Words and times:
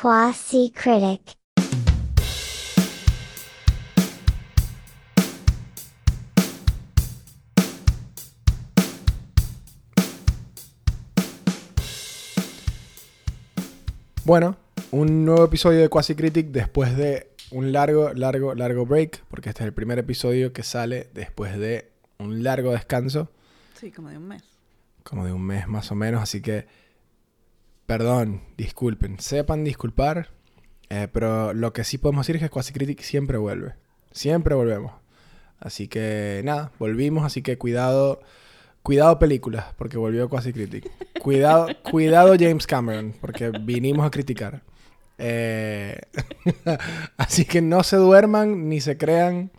Quasi 0.00 0.72
Critic. 0.72 1.38
Bueno, 14.24 14.56
un 14.90 15.24
nuevo 15.24 15.44
episodio 15.44 15.80
de 15.80 15.88
Quasi 15.88 16.14
Critic 16.14 16.48
después 16.48 16.96
de 16.96 17.30
un 17.52 17.72
largo, 17.72 18.12
largo, 18.12 18.54
largo 18.54 18.84
break, 18.86 19.22
porque 19.28 19.50
este 19.50 19.62
es 19.62 19.66
el 19.68 19.72
primer 19.72 19.98
episodio 19.98 20.52
que 20.52 20.62
sale 20.62 21.08
después 21.14 21.56
de 21.58 21.90
un 22.18 22.42
largo 22.42 22.72
descanso, 22.72 23.30
Sí, 23.78 23.92
como 23.92 24.08
de 24.08 24.16
un 24.16 24.26
mes. 24.26 24.42
como 25.04 25.24
de 25.24 25.32
un 25.32 25.42
mes 25.42 25.68
más 25.68 25.92
o 25.92 25.94
menos, 25.94 26.22
así 26.22 26.40
que 26.40 26.66
perdón, 27.86 28.42
disculpen, 28.56 29.18
sepan 29.20 29.64
disculpar, 29.64 30.30
eh, 30.90 31.08
pero 31.12 31.52
lo 31.54 31.72
que 31.72 31.84
sí 31.84 31.98
podemos 31.98 32.26
decir 32.26 32.36
es 32.36 32.42
que 32.42 32.50
Quasi 32.50 32.72
Critic 32.72 33.00
siempre 33.00 33.38
vuelve, 33.38 33.74
siempre 34.12 34.54
volvemos. 34.54 34.92
Así 35.58 35.88
que 35.88 36.42
nada, 36.44 36.72
volvimos, 36.78 37.24
así 37.24 37.42
que 37.42 37.56
cuidado, 37.56 38.20
cuidado 38.82 39.18
películas, 39.18 39.66
porque 39.78 39.96
volvió 39.96 40.28
Quasi 40.28 40.52
Critic. 40.52 40.90
Cuidado, 41.22 41.68
cuidado 41.90 42.34
James 42.38 42.66
Cameron, 42.66 43.14
porque 43.20 43.50
vinimos 43.50 44.06
a 44.06 44.10
criticar. 44.10 44.62
Eh, 45.18 45.98
así 47.16 47.46
que 47.46 47.62
no 47.62 47.82
se 47.82 47.96
duerman 47.96 48.68
ni 48.68 48.80
se 48.80 48.98
crean 48.98 49.50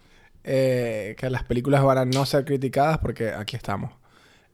eh, 0.44 1.16
que 1.18 1.30
las 1.30 1.44
películas 1.44 1.84
van 1.84 1.98
a 1.98 2.06
no 2.06 2.26
ser 2.26 2.46
criticadas, 2.46 3.00
porque 3.00 3.30
aquí 3.32 3.56
estamos. 3.56 3.92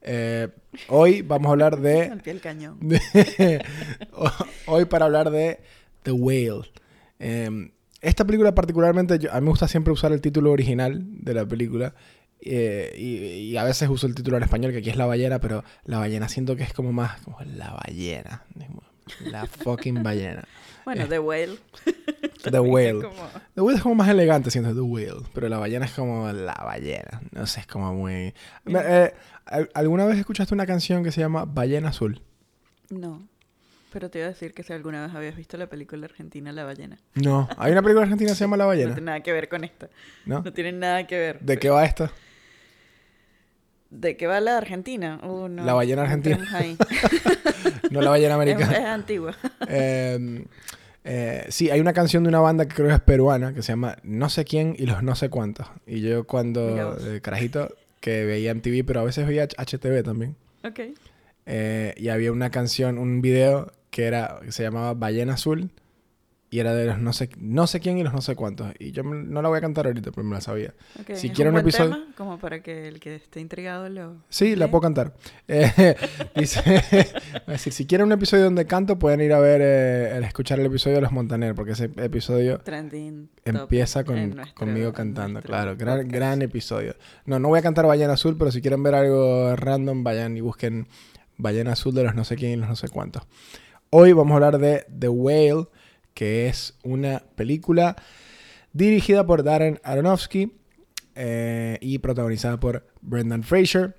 Eh, 0.06 0.50
hoy 0.90 1.22
vamos 1.22 1.48
a 1.48 1.52
hablar 1.52 1.80
de 1.80 2.10
del 2.26 2.42
cañón. 2.42 2.78
de- 2.82 3.64
hoy 4.68 4.86
para 4.86 5.06
hablar 5.06 5.32
de 5.32 5.60
The 6.04 6.12
Whale. 6.12 6.70
Eh, 7.20 7.72
esta 8.02 8.26
película 8.26 8.54
particularmente, 8.54 9.18
yo- 9.20 9.32
a 9.32 9.36
mí 9.40 9.46
me 9.46 9.50
gusta 9.52 9.68
siempre 9.68 9.94
usar 9.94 10.12
el 10.12 10.22
título 10.22 10.52
original 10.52 11.02
de 11.24 11.34
la 11.34 11.46
película. 11.46 11.96
eh, 12.46 12.94
y, 12.98 13.52
y 13.52 13.58
a 13.58 13.64
veces 13.64 13.88
uso 13.88 14.06
el 14.06 14.16
título 14.16 14.36
en 14.36 14.44
español, 14.44 14.74
que 14.74 14.80
aquí 14.80 14.90
es 14.90 14.98
La 14.98 15.06
Ballena, 15.06 15.40
pero 15.40 15.64
La 15.86 16.00
Ballena 16.00 16.28
siento 16.28 16.58
que 16.58 16.64
es 16.64 16.74
como 16.74 16.92
más 16.92 17.22
como 17.22 17.38
La 17.56 17.72
Ballena. 17.72 18.44
La 19.22 19.46
fucking 19.48 20.04
ballena. 20.04 20.46
Bueno, 20.86 21.08
The 21.08 21.20
Whale. 21.20 21.58
The 22.44 22.60
Whale. 22.60 23.02
Como- 23.04 23.30
The 23.56 23.62
Whale 23.62 23.78
es 23.78 23.84
como 23.84 23.96
más 23.96 24.10
elegante, 24.10 24.52
siento 24.52 24.74
The 24.74 24.82
Whale. 24.82 25.24
Pero 25.34 25.50
la 25.50 25.58
ballena 25.58 25.86
es 25.86 25.94
como 25.94 26.32
la 26.32 26.54
ballena. 26.54 27.22
No 27.32 27.46
sé, 27.48 27.62
es 27.62 27.68
como 27.68 27.94
muy. 27.94 28.34
Eh, 28.66 29.14
¿al- 29.46 29.70
¿Alguna 29.74 30.06
vez 30.06 30.18
escuchaste 30.20 30.54
una 30.54 30.66
canción 30.66 31.04
que 31.04 31.12
se 31.12 31.22
llama 31.22 31.46
Ballena 31.46 31.90
Azul? 31.90 32.22
No. 32.90 33.28
Pero 33.92 34.10
te 34.10 34.18
iba 34.20 34.26
a 34.28 34.32
decir 34.32 34.54
que 34.56 34.64
si 34.64 34.74
alguna 34.74 35.06
vez 35.06 35.16
habías 35.16 35.36
visto 35.36 35.56
la 35.56 35.68
película 35.68 36.06
argentina 36.06 36.52
La 36.52 36.64
ballena. 36.64 36.98
No. 37.14 37.48
Hay 37.58 37.72
una 37.72 37.82
película 37.82 38.04
argentina 38.04 38.32
que 38.32 38.36
se 38.36 38.44
llama 38.44 38.58
La 38.58 38.64
No 38.64 38.70
Ballena. 38.70 38.94
tiene 38.96 39.06
nada 39.06 39.20
que 39.22 39.32
ver 39.34 39.48
con 39.50 39.64
esta. 39.64 39.90
¿No? 40.26 40.42
No 40.42 40.52
tiene 40.52 40.72
nada 40.72 41.06
que 41.08 41.18
ver. 41.18 41.40
¿De 41.42 41.58
qué 41.60 41.70
va 41.70 41.86
esta? 41.86 42.12
¿De 43.94 44.18
qué 44.18 44.26
va 44.28 44.40
la 44.40 44.58
Argentina? 44.58 45.20
Uh, 45.24 45.48
no, 45.48 45.64
La 45.64 45.74
ballena 45.74 46.02
argentina. 46.02 46.40
No 47.92 48.02
la 48.02 48.10
ballena 48.10 48.30
es, 48.44 48.50
es 48.50 48.56
americana. 48.58 48.94
antigua. 48.94 49.36
Eh, 49.68 50.46
eh, 51.04 51.46
sí, 51.50 51.70
hay 51.70 51.80
una 51.80 51.94
canción 51.94 52.24
de 52.24 52.30
una 52.30 52.40
banda 52.40 52.68
que 52.68 52.74
creo 52.74 52.88
que 52.88 52.96
es 52.96 53.02
peruana 53.02 53.54
que 53.54 53.62
se 53.62 53.72
llama 53.72 53.98
No 54.04 54.30
sé 54.30 54.46
quién 54.46 54.76
y 54.78 54.88
los 54.88 55.04
no 55.04 55.16
sé 55.16 55.30
cuántos. 55.30 55.68
Y 55.86 56.02
yo 56.02 56.26
cuando, 56.26 56.98
carajito, 57.22 57.76
que 58.00 58.26
veía 58.26 58.54
MTV, 58.56 58.84
pero 58.86 59.02
a 59.02 59.04
veces 59.04 59.28
veía 59.28 59.48
HTV 59.48 60.02
también. 60.04 60.36
Ok. 60.64 60.80
Eh, 61.46 61.94
y 61.98 62.10
había 62.10 62.32
una 62.32 62.50
canción, 62.50 62.98
un 62.98 63.22
video 63.22 63.72
que 63.92 64.06
era 64.06 64.40
que 64.44 64.52
se 64.52 64.64
llamaba 64.64 64.94
Ballena 64.96 65.34
Azul 65.34 65.70
y 66.54 66.60
era 66.60 66.76
de 66.76 66.86
los 66.86 67.00
no 67.00 67.14
sé 67.14 67.30
no 67.40 67.66
sé 67.66 67.80
quién 67.80 67.98
y 67.98 68.04
los 68.04 68.14
no 68.14 68.22
sé 68.22 68.36
cuántos 68.36 68.68
y 68.78 68.92
yo 68.92 69.02
no 69.02 69.42
la 69.42 69.50
voy 69.50 69.58
a 69.58 69.62
cantar 69.62 69.88
ahorita 69.88 70.12
pero 70.12 70.24
me 70.24 70.36
la 70.36 70.42
sabía. 70.42 70.76
Si 71.16 71.28
¿Es 71.28 71.34
quieren 71.34 71.48
un 71.48 71.54
buen 71.54 71.66
episodio- 71.66 71.94
tema? 71.96 72.14
como 72.16 72.38
para 72.38 72.62
que 72.62 72.88
el 72.88 73.00
que 73.00 73.16
esté 73.16 73.40
intrigado 73.40 73.90
lo... 73.90 74.18
Sí, 74.30 74.56
la 74.56 74.66
¿Sí? 74.68 74.72
puedo 74.72 74.82
cantar. 74.84 75.14
Eh, 75.48 75.96
dice, 76.36 76.62
a 77.48 77.52
decir, 77.54 77.74
si 77.74 77.88
quieren 77.88 78.06
un 78.06 78.12
episodio 78.14 78.44
donde 78.44 78.68
canto 78.68 79.00
pueden 79.00 79.22
ir 79.22 79.34
a 79.34 79.40
ver 79.40 79.62
eh, 79.64 80.16
el 80.18 80.24
escuchar 80.26 80.60
el 80.60 80.68
episodio 80.68 80.98
de 80.98 81.02
Los 81.02 81.12
Montaner 81.12 81.56
porque 81.56 81.72
ese 81.72 81.86
episodio 81.98 82.60
Trending 82.60 83.30
empieza 83.46 84.04
con, 84.04 84.36
nuestro- 84.36 84.54
conmigo 84.54 84.94
cantando, 84.94 85.42
claro, 85.42 85.76
gran, 85.76 85.98
podcast. 85.98 86.14
gran 86.16 86.42
episodio. 86.44 86.96
No, 87.26 87.40
no 87.40 87.48
voy 87.48 87.58
a 87.58 87.62
cantar 87.64 87.88
Ballena 87.88 88.14
Azul, 88.14 88.36
pero 88.38 88.52
si 88.52 88.62
quieren 88.62 88.84
ver 88.84 88.94
algo 88.94 89.56
random, 89.56 90.04
vayan 90.04 90.38
y 90.38 90.42
busquen 90.42 90.88
Ballena 91.38 91.72
Azul 91.72 91.96
de 91.96 92.04
los 92.04 92.14
no 92.14 92.24
sé 92.24 92.36
quién 92.36 92.52
y 92.52 92.56
los 92.58 92.70
no 92.70 92.76
sé 92.76 92.90
cuántos. 92.90 93.24
Hoy 93.90 94.14
vamos 94.14 94.32
a 94.34 94.36
hablar 94.36 94.60
de 94.60 94.86
The 95.00 95.10
Whale, 95.10 95.66
que 96.14 96.48
es 96.48 96.76
una 96.84 97.24
película 97.36 97.96
dirigida 98.72 99.26
por 99.26 99.44
Darren 99.44 99.80
Aronofsky 99.84 100.52
eh, 101.16 101.78
y 101.82 102.00
protagonizada 102.00 102.60
por 102.60 102.86
Brendan 103.02 103.44
Fraser, 103.44 103.96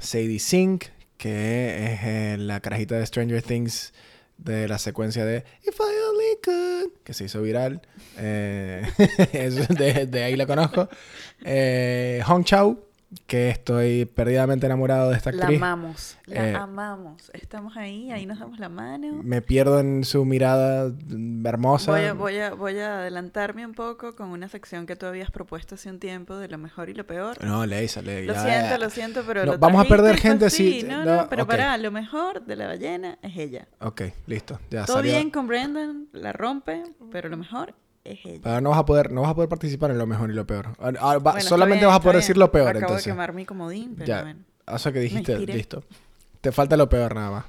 Sadie 0.00 0.38
Sink, 0.38 0.86
que 1.16 1.84
es 1.84 2.00
eh, 2.02 2.36
la 2.38 2.60
carajita 2.60 2.96
de 2.98 3.06
Stranger 3.06 3.42
Things 3.42 3.92
de 4.36 4.68
la 4.68 4.78
secuencia 4.78 5.24
de 5.24 5.44
If 5.62 5.78
I 5.78 6.10
Only 6.10 6.38
Could, 6.42 6.92
que 7.04 7.14
se 7.14 7.24
hizo 7.24 7.40
viral. 7.40 7.80
Eh, 8.18 8.82
de, 9.78 10.06
de 10.06 10.22
ahí 10.22 10.36
la 10.36 10.46
conozco. 10.46 10.88
Hong 12.26 12.44
Chau, 12.44 12.84
que 13.26 13.50
estoy 13.50 14.04
perdidamente 14.04 14.66
enamorado 14.66 15.10
de 15.10 15.16
esta 15.16 15.32
La 15.32 15.42
actriz. 15.44 15.58
amamos, 15.58 16.16
la 16.26 16.48
Eh, 16.50 16.54
amamos. 16.54 17.30
Estamos 17.32 17.76
ahí, 17.76 18.10
ahí 18.12 18.26
nos 18.26 18.38
damos 18.38 18.58
la 18.58 18.68
mano. 18.68 19.20
Me 19.22 19.42
pierdo 19.42 19.80
en 19.80 20.04
su 20.04 20.24
mirada 20.24 20.92
hermosa. 21.44 21.90
Voy 21.92 22.00
a, 22.04 22.12
voy, 22.14 22.38
a, 22.38 22.54
voy 22.54 22.78
a 22.78 22.98
adelantarme 23.00 23.64
un 23.66 23.74
poco 23.74 24.14
con 24.14 24.28
una 24.30 24.48
sección 24.48 24.86
que 24.86 24.96
tú 24.96 25.06
habías 25.06 25.30
propuesto 25.30 25.74
hace 25.74 25.90
un 25.90 25.98
tiempo 25.98 26.36
de 26.36 26.48
lo 26.48 26.58
mejor 26.58 26.88
y 26.90 26.94
lo 26.94 27.06
peor. 27.06 27.42
No, 27.44 27.66
Leisa, 27.66 28.02
le 28.02 28.24
Lo 28.24 28.34
ya- 28.34 28.42
siento, 28.44 28.78
lo 28.78 28.90
siento, 28.90 29.22
pero 29.26 29.44
No, 29.44 29.52
lo 29.52 29.58
vamos 29.58 29.84
a 29.84 29.88
perder 29.88 30.16
gente 30.16 30.46
así. 30.46 30.80
si- 30.80 30.86
No, 30.86 31.04
no, 31.04 31.16
no, 31.22 31.28
pero 31.28 31.44
ok. 31.44 31.50
pará, 31.50 31.76
lo 31.78 31.90
mejor 31.90 32.44
de 32.44 32.56
la 32.56 32.66
ballena 32.66 33.18
es 33.22 33.36
ella. 33.36 33.66
Ok, 33.80 34.02
listo. 34.26 34.58
Ya 34.70 34.84
Todo 34.84 34.96
salió. 34.98 35.12
bien 35.12 35.30
con 35.30 35.46
Brendan, 35.46 36.08
la 36.12 36.32
rompe, 36.32 36.82
pero 37.10 37.28
lo 37.28 37.36
mejor 37.36 37.74
es 38.04 38.18
ella. 38.24 38.40
Pero 38.42 38.60
no 38.60 38.70
vas 38.70 38.78
a 38.78 38.84
poder, 38.84 39.10
no 39.12 39.22
vas 39.22 39.30
a 39.30 39.34
poder 39.34 39.48
participar 39.48 39.90
en 39.90 39.98
lo 39.98 40.06
mejor 40.06 40.30
y 40.30 40.34
lo 40.34 40.46
peor. 40.46 40.68
Ah, 40.78 40.92
ah, 41.00 41.16
Bueno, 41.18 41.40
solamente 41.40 41.80
bien, 41.80 41.88
vas 41.88 41.96
a 41.96 42.00
poder 42.00 42.16
decir 42.16 42.36
lo 42.36 42.50
peor, 42.52 42.68
Acabo 42.68 42.80
entonces. 42.82 43.04
de 43.06 43.10
quemar 43.12 43.32
mi 43.32 43.44
comodín, 43.46 43.94
pero 43.96 44.06
Ya. 44.06 44.22
bueno. 44.22 44.40
Eso 44.72 44.92
que 44.92 45.00
dijiste, 45.00 45.38
listo. 45.38 45.84
Te 46.40 46.52
falta 46.52 46.76
lo 46.76 46.88
peor 46.88 47.14
nada 47.14 47.30
más. 47.30 47.44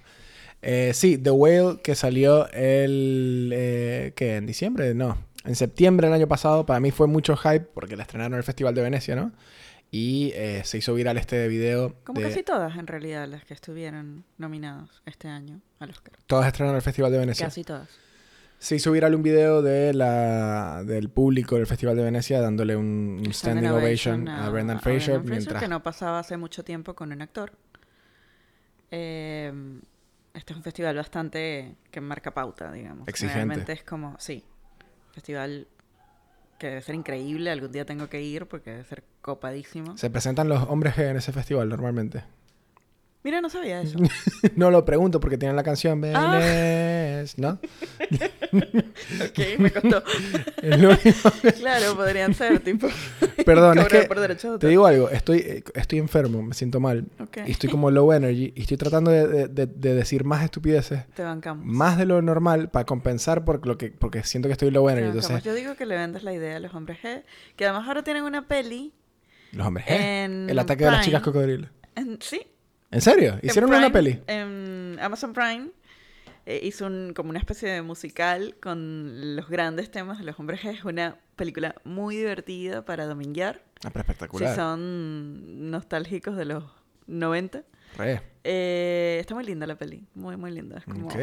Eh, 0.62 0.92
sí, 0.94 1.18
The 1.18 1.30
Whale 1.32 1.80
que 1.84 1.94
salió 1.96 2.48
el... 2.52 3.52
Eh, 3.54 4.14
¿Qué? 4.16 4.38
¿En 4.38 4.46
diciembre? 4.46 4.94
No. 4.96 5.18
En 5.44 5.56
septiembre 5.56 6.08
del 6.08 6.16
año 6.16 6.28
pasado. 6.28 6.66
Para 6.66 6.80
mí 6.80 6.90
fue 6.92 7.06
mucho 7.08 7.36
hype 7.38 7.60
porque 7.74 7.96
la 7.96 8.04
estrenaron 8.04 8.34
en 8.34 8.38
el 8.38 8.44
Festival 8.44 8.74
de 8.74 8.82
Venecia, 8.82 9.16
¿no? 9.16 9.32
Y 9.92 10.32
eh, 10.34 10.62
se 10.66 10.80
hizo 10.80 10.94
viral 10.96 11.18
este 11.18 11.48
video. 11.48 11.94
Como 12.04 12.20
de- 12.20 12.30
casi 12.30 12.42
todas, 12.42 12.76
en 12.78 12.88
realidad, 12.88 13.28
las 13.28 13.46
que 13.46 13.54
estuvieron 13.54 14.24
nominados 14.38 15.04
este 15.06 15.28
año 15.28 15.62
al 15.80 15.92
Oscar. 15.92 16.14
Todas 16.26 16.48
estrenaron 16.48 16.74
en 16.74 16.78
el 16.78 16.82
Festival 16.82 17.12
de 17.12 17.20
Venecia. 17.20 17.46
Casi 17.46 17.64
todas. 17.64 17.88
Hizo 18.72 18.92
viral 18.92 19.14
un 19.14 19.22
video 19.22 19.62
de 19.62 19.94
la, 19.94 20.84
del 20.84 21.10
público 21.10 21.56
del 21.56 21.68
Festival 21.68 21.96
de 21.96 22.04
Venecia 22.04 22.42
dándole 22.42 22.76
un, 22.76 23.22
un 23.26 23.34
standing 23.34 23.70
ovation 23.70 24.28
a, 24.28 24.50
Brendan 24.50 24.80
Fraser 24.80 25.22
mientras... 25.24 25.62
que 25.62 25.68
no 25.68 25.84
pasaba 25.84 26.20
hace 26.20 26.38
mucho 26.38 26.64
tiempo 26.64 26.96
con 26.96 27.12
un 27.12 27.22
actor. 27.22 27.52
Eh, 28.90 29.54
este 30.34 30.54
es 30.54 30.58
un 30.58 30.64
festival 30.64 30.96
bastante 30.96 31.76
que 31.92 32.02
marca 32.02 32.34
pauta, 32.34 32.72
digamos. 32.72 33.08
Exigente. 33.08 33.36
Realmente 33.36 33.74
es 33.74 33.84
como, 33.84 34.16
sí, 34.20 34.44
festival 35.14 35.68
que 36.60 36.68
debe 36.68 36.82
ser 36.82 36.96
increíble. 36.96 37.52
Algún 37.52 37.72
día 37.72 37.86
tengo 37.86 38.10
que 38.10 38.22
ir 38.22 38.48
porque 38.48 38.72
debe 38.72 38.84
ser 38.84 39.04
copadísimo. 39.22 39.98
Se 39.98 40.10
presentan 40.10 40.50
los 40.50 40.64
hombres 40.64 40.96
G 40.96 41.10
en 41.10 41.18
ese 41.18 41.32
festival 41.32 41.70
normalmente. 41.70 42.24
Mira, 43.24 43.42
no 43.42 43.50
sabía 43.50 43.82
eso. 43.82 43.98
no 44.56 44.70
lo 44.70 44.86
pregunto 44.86 45.20
porque 45.20 45.38
tienen 45.38 45.56
la 45.56 45.64
canción 45.64 46.00
Ah. 46.14 46.38
Benes, 46.38 47.40
¿no? 47.40 47.60
ok, 48.60 49.60
me 49.60 49.70
lo 50.78 50.90
único- 50.90 51.32
claro, 51.60 51.96
podrían 51.96 52.34
ser, 52.34 52.60
tipo. 52.60 52.88
Perdón, 53.46 53.80
es 53.80 53.88
que 53.88 54.02
por 54.04 54.18
te 54.60 54.68
digo 54.68 54.86
algo, 54.86 55.10
estoy, 55.10 55.40
eh, 55.40 55.64
estoy 55.76 56.00
enfermo, 56.00 56.42
me 56.42 56.54
siento 56.54 56.80
mal. 56.80 57.06
Ok. 57.20 57.38
Y 57.48 57.52
estoy 57.52 57.70
como 57.70 57.92
low 57.92 58.12
energy 58.14 58.54
y 58.56 58.62
estoy 58.62 58.78
tratando 58.78 59.12
de, 59.12 59.28
de- 59.28 59.48
de- 59.48 59.66
de 59.68 59.94
decir 59.94 60.24
más 60.24 60.44
estupideces, 60.44 61.06
Te 61.14 61.24
bancamos. 61.24 61.66
más 61.66 61.98
de 61.98 62.06
lo 62.06 62.22
normal 62.22 62.70
para 62.70 62.86
compensar 62.86 63.46
por 63.46 63.66
lo 63.66 63.78
que, 63.78 63.92
porque 63.92 64.24
siento 64.24 64.50
que 64.50 64.54
estoy 64.54 64.72
low 64.72 64.90
energy. 64.90 65.08
Entonces, 65.08 65.44
Yo 65.44 65.54
digo 65.54 65.76
que 65.76 65.86
le 65.86 65.96
vendas 65.96 66.24
la 66.24 66.34
idea 66.34 66.58
a 66.58 66.60
los 66.60 66.74
hombres 66.74 66.98
G, 67.04 67.24
que 67.56 67.66
además 67.66 67.88
ahora 67.88 68.04
tienen 68.04 68.24
una 68.24 68.48
peli 68.48 68.94
los 69.52 69.68
hombres 69.68 69.86
G. 69.86 69.92
en 69.92 70.50
El 70.50 70.60
ataque 70.60 70.84
de 70.86 70.92
las 70.92 71.00
Prime. 71.00 71.06
chicas 71.06 71.22
cocodrilo. 71.22 71.68
en- 71.96 72.18
sí, 72.22 72.42
¿En 72.92 73.02
serio? 73.02 73.34
en 73.42 73.50
¿Hicieron 73.50 73.70
una 73.70 73.80
Prime, 73.92 73.92
peli? 73.92 74.22
En 74.28 74.98
Amazon 75.02 75.34
Prime 75.34 75.70
eh, 76.46 76.60
hizo 76.64 76.86
un, 76.88 77.14
como 77.16 77.30
una 77.30 77.40
especie 77.40 77.70
de 77.70 77.82
musical 77.82 78.56
con 78.62 79.36
los 79.36 79.48
grandes 79.50 79.90
temas 79.92 80.20
de 80.20 80.26
los 80.26 80.40
hombres 80.40 80.62
G. 80.62 80.70
Es 80.74 80.84
una 80.86 81.18
película 81.36 81.76
muy 81.84 82.16
divertida 82.18 82.86
para 82.86 83.06
dominguear. 83.06 83.62
Ah, 83.84 83.90
pero 83.92 84.06
Si 84.06 84.12
espectacular. 84.12 84.56
son 84.56 85.70
nostálgicos 85.72 86.36
de 86.38 86.46
los 86.46 86.64
90. 87.08 87.64
Re. 87.98 88.22
Eh, 88.44 89.18
está 89.20 89.36
muy 89.36 89.46
linda 89.46 89.66
la 89.68 89.76
peli. 89.78 90.04
Muy, 90.16 90.38
muy 90.38 90.52
linda. 90.52 90.78
Es 90.78 90.86
como 90.86 91.08
Ok. 91.08 91.16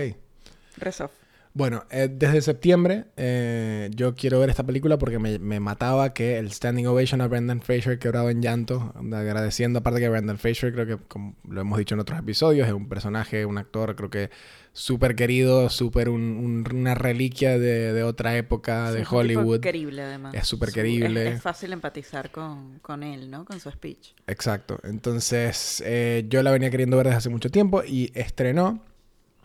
re 0.77 0.93
soft. 0.93 1.13
Bueno, 1.55 1.85
eh, 1.91 2.09
desde 2.11 2.41
septiembre 2.41 3.05
eh, 3.19 3.91
yo 3.95 4.15
quiero 4.15 4.41
ver 4.41 4.49
esta 4.49 4.65
película 4.65 4.97
porque 4.97 5.19
me, 5.19 5.39
me 5.39 5.61
mataba 5.61 6.15
que 6.15 6.39
el 6.39 6.51
standing 6.51 6.87
ovation 6.87 7.21
a 7.21 7.27
Brendan 7.27 7.61
Fraser 7.61 7.99
quebraba 7.99 8.31
en 8.31 8.41
llanto, 8.41 8.95
agradeciendo 8.97 9.81
aparte 9.81 10.01
que 10.01 10.09
Brendan 10.09 10.39
Fraser 10.39 10.73
creo 10.73 10.87
que 10.87 10.97
como 11.09 11.37
lo 11.47 11.61
hemos 11.61 11.79
dicho 11.79 11.95
en 11.95 12.01
otros 12.01 12.19
episodios 12.19 12.67
es 12.67 12.73
un 12.73 12.89
personaje, 12.89 13.45
un 13.45 13.59
actor 13.59 13.95
creo 13.97 14.09
que 14.09 14.31
súper 14.75 15.15
querido, 15.15 15.69
súper 15.69 16.09
un- 16.09 16.23
un- 16.23 16.77
una 16.77 16.95
reliquia 16.95 17.59
de, 17.59 17.93
de 17.93 18.03
otra 18.03 18.37
época 18.37 18.89
Sí, 18.89 18.95
de 18.97 19.03
es 19.03 19.13
Hollywood. 19.13 19.61
querible, 19.61 20.03
además. 20.03 20.35
Es 20.35 20.47
súper 20.47 20.73
querible. 20.73 21.29
Es, 21.29 21.35
es 21.37 21.43
fácil 21.43 21.73
empatizar 21.73 22.31
con, 22.31 22.79
con 22.81 23.03
él, 23.03 23.31
¿no? 23.31 23.45
Con 23.45 23.61
su 23.61 23.71
speech. 23.71 24.13
Exacto. 24.27 24.79
Entonces, 24.85 25.83
eh, 25.85 26.25
yo 26.29 26.43
la 26.43 26.51
venía 26.51 26.71
queriendo 26.71 26.97
ver 26.97 27.07
desde 27.07 27.19
hace 27.19 27.29
mucho 27.29 27.51
tiempo 27.51 27.83
y 27.85 28.11
estrenó 28.15 28.83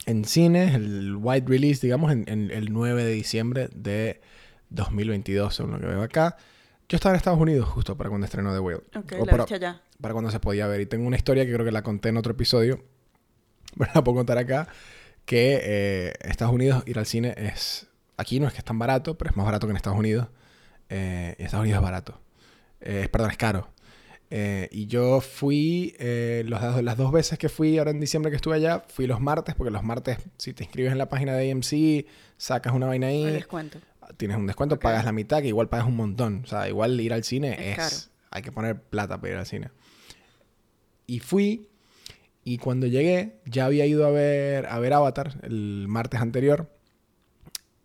en 0.06 0.24
cines 0.24 0.74
el 0.76 1.16
wide 1.18 1.44
release, 1.46 1.82
digamos, 1.86 2.12
en, 2.14 2.24
en 2.28 2.50
el 2.52 2.72
9 2.72 3.04
de 3.04 3.12
diciembre 3.12 3.70
de 3.76 4.22
2022, 4.70 5.56
según 5.56 5.74
lo 5.74 5.80
que 5.80 5.88
veo 5.88 6.02
acá. 6.02 6.38
Yo 6.90 6.96
estaba 6.96 7.14
en 7.14 7.18
Estados 7.18 7.40
Unidos 7.40 7.68
justo 7.68 7.98
para 7.98 8.10
cuando 8.10 8.24
estrenó 8.26 8.54
The 8.54 8.60
Whale. 8.60 8.82
Ok, 8.96 9.14
O 9.20 9.26
la 9.26 9.32
para, 9.32 9.44
allá. 9.44 9.82
para 10.00 10.14
cuando 10.14 10.32
se 10.32 10.40
podía 10.40 10.68
ver. 10.68 10.80
Y 10.80 10.86
tengo 10.86 11.06
una 11.06 11.18
historia 11.18 11.46
que 11.46 11.52
creo 11.52 11.66
que 11.66 11.72
la 11.74 11.82
conté 11.84 12.08
en 12.10 12.18
otro 12.18 12.32
episodio, 12.32 12.82
pero 13.78 13.92
la 13.94 14.04
puedo 14.06 14.16
contar 14.16 14.38
acá, 14.38 14.70
que 15.28 15.60
eh, 15.62 16.14
Estados 16.22 16.54
Unidos 16.56 16.82
ir 16.88 16.98
al 16.98 17.06
cine 17.06 17.36
es... 17.38 17.86
Aquí 18.18 18.40
no 18.40 18.48
es 18.48 18.54
que 18.54 18.60
es 18.60 18.66
tan 18.66 18.80
barato, 18.80 19.16
pero 19.18 19.30
es 19.30 19.38
más 19.38 19.46
barato 19.46 19.68
que 19.68 19.72
en 19.72 19.78
Estados 19.78 20.00
Unidos. 20.00 20.28
Eh, 20.90 21.36
y 21.38 21.44
Estados 21.44 21.64
Unidos 21.66 21.78
es 21.80 21.84
barato. 21.84 22.20
Eh, 22.82 23.08
perdón, 23.12 23.30
es 23.32 23.38
caro. 23.38 23.68
Eh, 24.32 24.68
y 24.72 24.88
yo 24.88 25.22
fui, 25.22 25.96
eh, 26.00 26.44
los, 26.48 26.82
las 26.84 26.98
dos 26.98 27.12
veces 27.12 27.38
que 27.38 27.50
fui 27.50 27.78
ahora 27.78 27.92
en 27.92 28.00
diciembre 28.00 28.32
que 28.32 28.38
estuve 28.38 28.56
allá, 28.56 28.84
fui 28.88 29.06
los 29.06 29.20
martes, 29.22 29.54
porque 29.54 29.70
los 29.72 29.84
martes, 29.84 30.18
si 30.38 30.54
te 30.54 30.64
inscribes 30.64 30.92
en 30.94 30.98
la 30.98 31.10
página 31.10 31.34
de 31.36 31.52
AMC, 31.52 32.06
sacas 32.38 32.74
una 32.74 32.88
vaina 32.88 33.08
ahí, 33.08 33.24
El 33.24 33.34
descuento. 33.34 33.80
tienes 34.18 34.38
un 34.38 34.48
descuento, 34.48 34.76
Ok. 34.76 34.82
pagas 34.82 35.06
la 35.06 35.12
mitad, 35.12 35.42
que 35.42 35.48
igual 35.50 35.70
pagas 35.70 35.88
un 35.88 35.96
montón. 35.98 36.42
O 36.46 36.48
sea, 36.48 36.68
igual 36.70 37.00
ir 37.02 37.14
al 37.14 37.24
cine 37.26 37.54
Es 37.54 37.60
es. 37.60 37.76
caro. 37.78 37.96
Hay 38.32 38.42
que 38.42 38.52
poner 38.52 38.82
plata 38.82 39.20
para 39.20 39.34
ir 39.34 39.40
al 39.40 39.46
cine. 39.46 39.70
Y 41.06 41.20
fui, 41.20 41.70
y 42.48 42.60
cuando 42.60 42.88
llegué, 42.88 43.42
ya 43.46 43.66
había 43.66 43.86
ido 43.86 44.08
a 44.08 44.10
ver, 44.10 44.68
a 44.68 44.80
ver 44.80 44.94
Avatar 44.94 45.38
el 45.44 45.86
martes 45.90 46.22
anterior. 46.22 46.72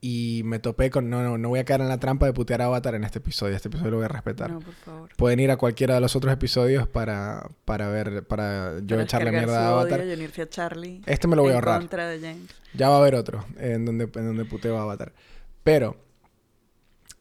Y 0.00 0.42
me 0.44 0.60
topé 0.60 0.88
con. 0.88 1.10
No, 1.10 1.20
no, 1.24 1.36
no 1.36 1.48
voy 1.48 1.58
a 1.58 1.64
caer 1.64 1.80
en 1.80 1.88
la 1.88 1.98
trampa 1.98 2.26
de 2.26 2.32
putear 2.32 2.62
a 2.62 2.66
Avatar 2.66 2.94
en 2.94 3.02
este 3.02 3.18
episodio. 3.18 3.56
Este 3.56 3.66
episodio 3.66 3.90
lo 3.90 3.96
voy 3.96 4.04
a 4.04 4.08
respetar. 4.08 4.52
No, 4.52 4.60
por 4.60 4.74
favor. 4.74 5.10
Pueden 5.16 5.40
ir 5.40 5.50
a 5.50 5.56
cualquiera 5.56 5.96
de 5.96 6.00
los 6.00 6.14
otros 6.14 6.32
episodios 6.32 6.86
para, 6.86 7.50
para 7.64 7.88
ver, 7.88 8.24
para 8.24 8.78
yo 8.84 8.94
Para 8.94 9.02
echarle 9.02 9.32
mierda 9.32 9.66
a 9.66 9.70
Avatar. 9.72 10.00
odio 10.00 10.14
unirse 10.14 10.42
a 10.42 10.48
Charlie. 10.48 11.02
Este 11.06 11.26
me 11.26 11.34
lo 11.34 11.42
voy 11.42 11.50
a 11.50 11.54
ahorrar. 11.56 11.80
contra 11.80 12.06
de 12.06 12.20
James. 12.20 12.54
Ya 12.72 12.88
va 12.88 12.94
a 12.94 12.98
haber 12.98 13.16
otro 13.16 13.44
en 13.58 13.84
donde, 13.84 14.04
en 14.04 14.26
donde 14.26 14.44
puteo 14.44 14.78
a 14.78 14.82
Avatar. 14.82 15.12
Pero, 15.64 15.96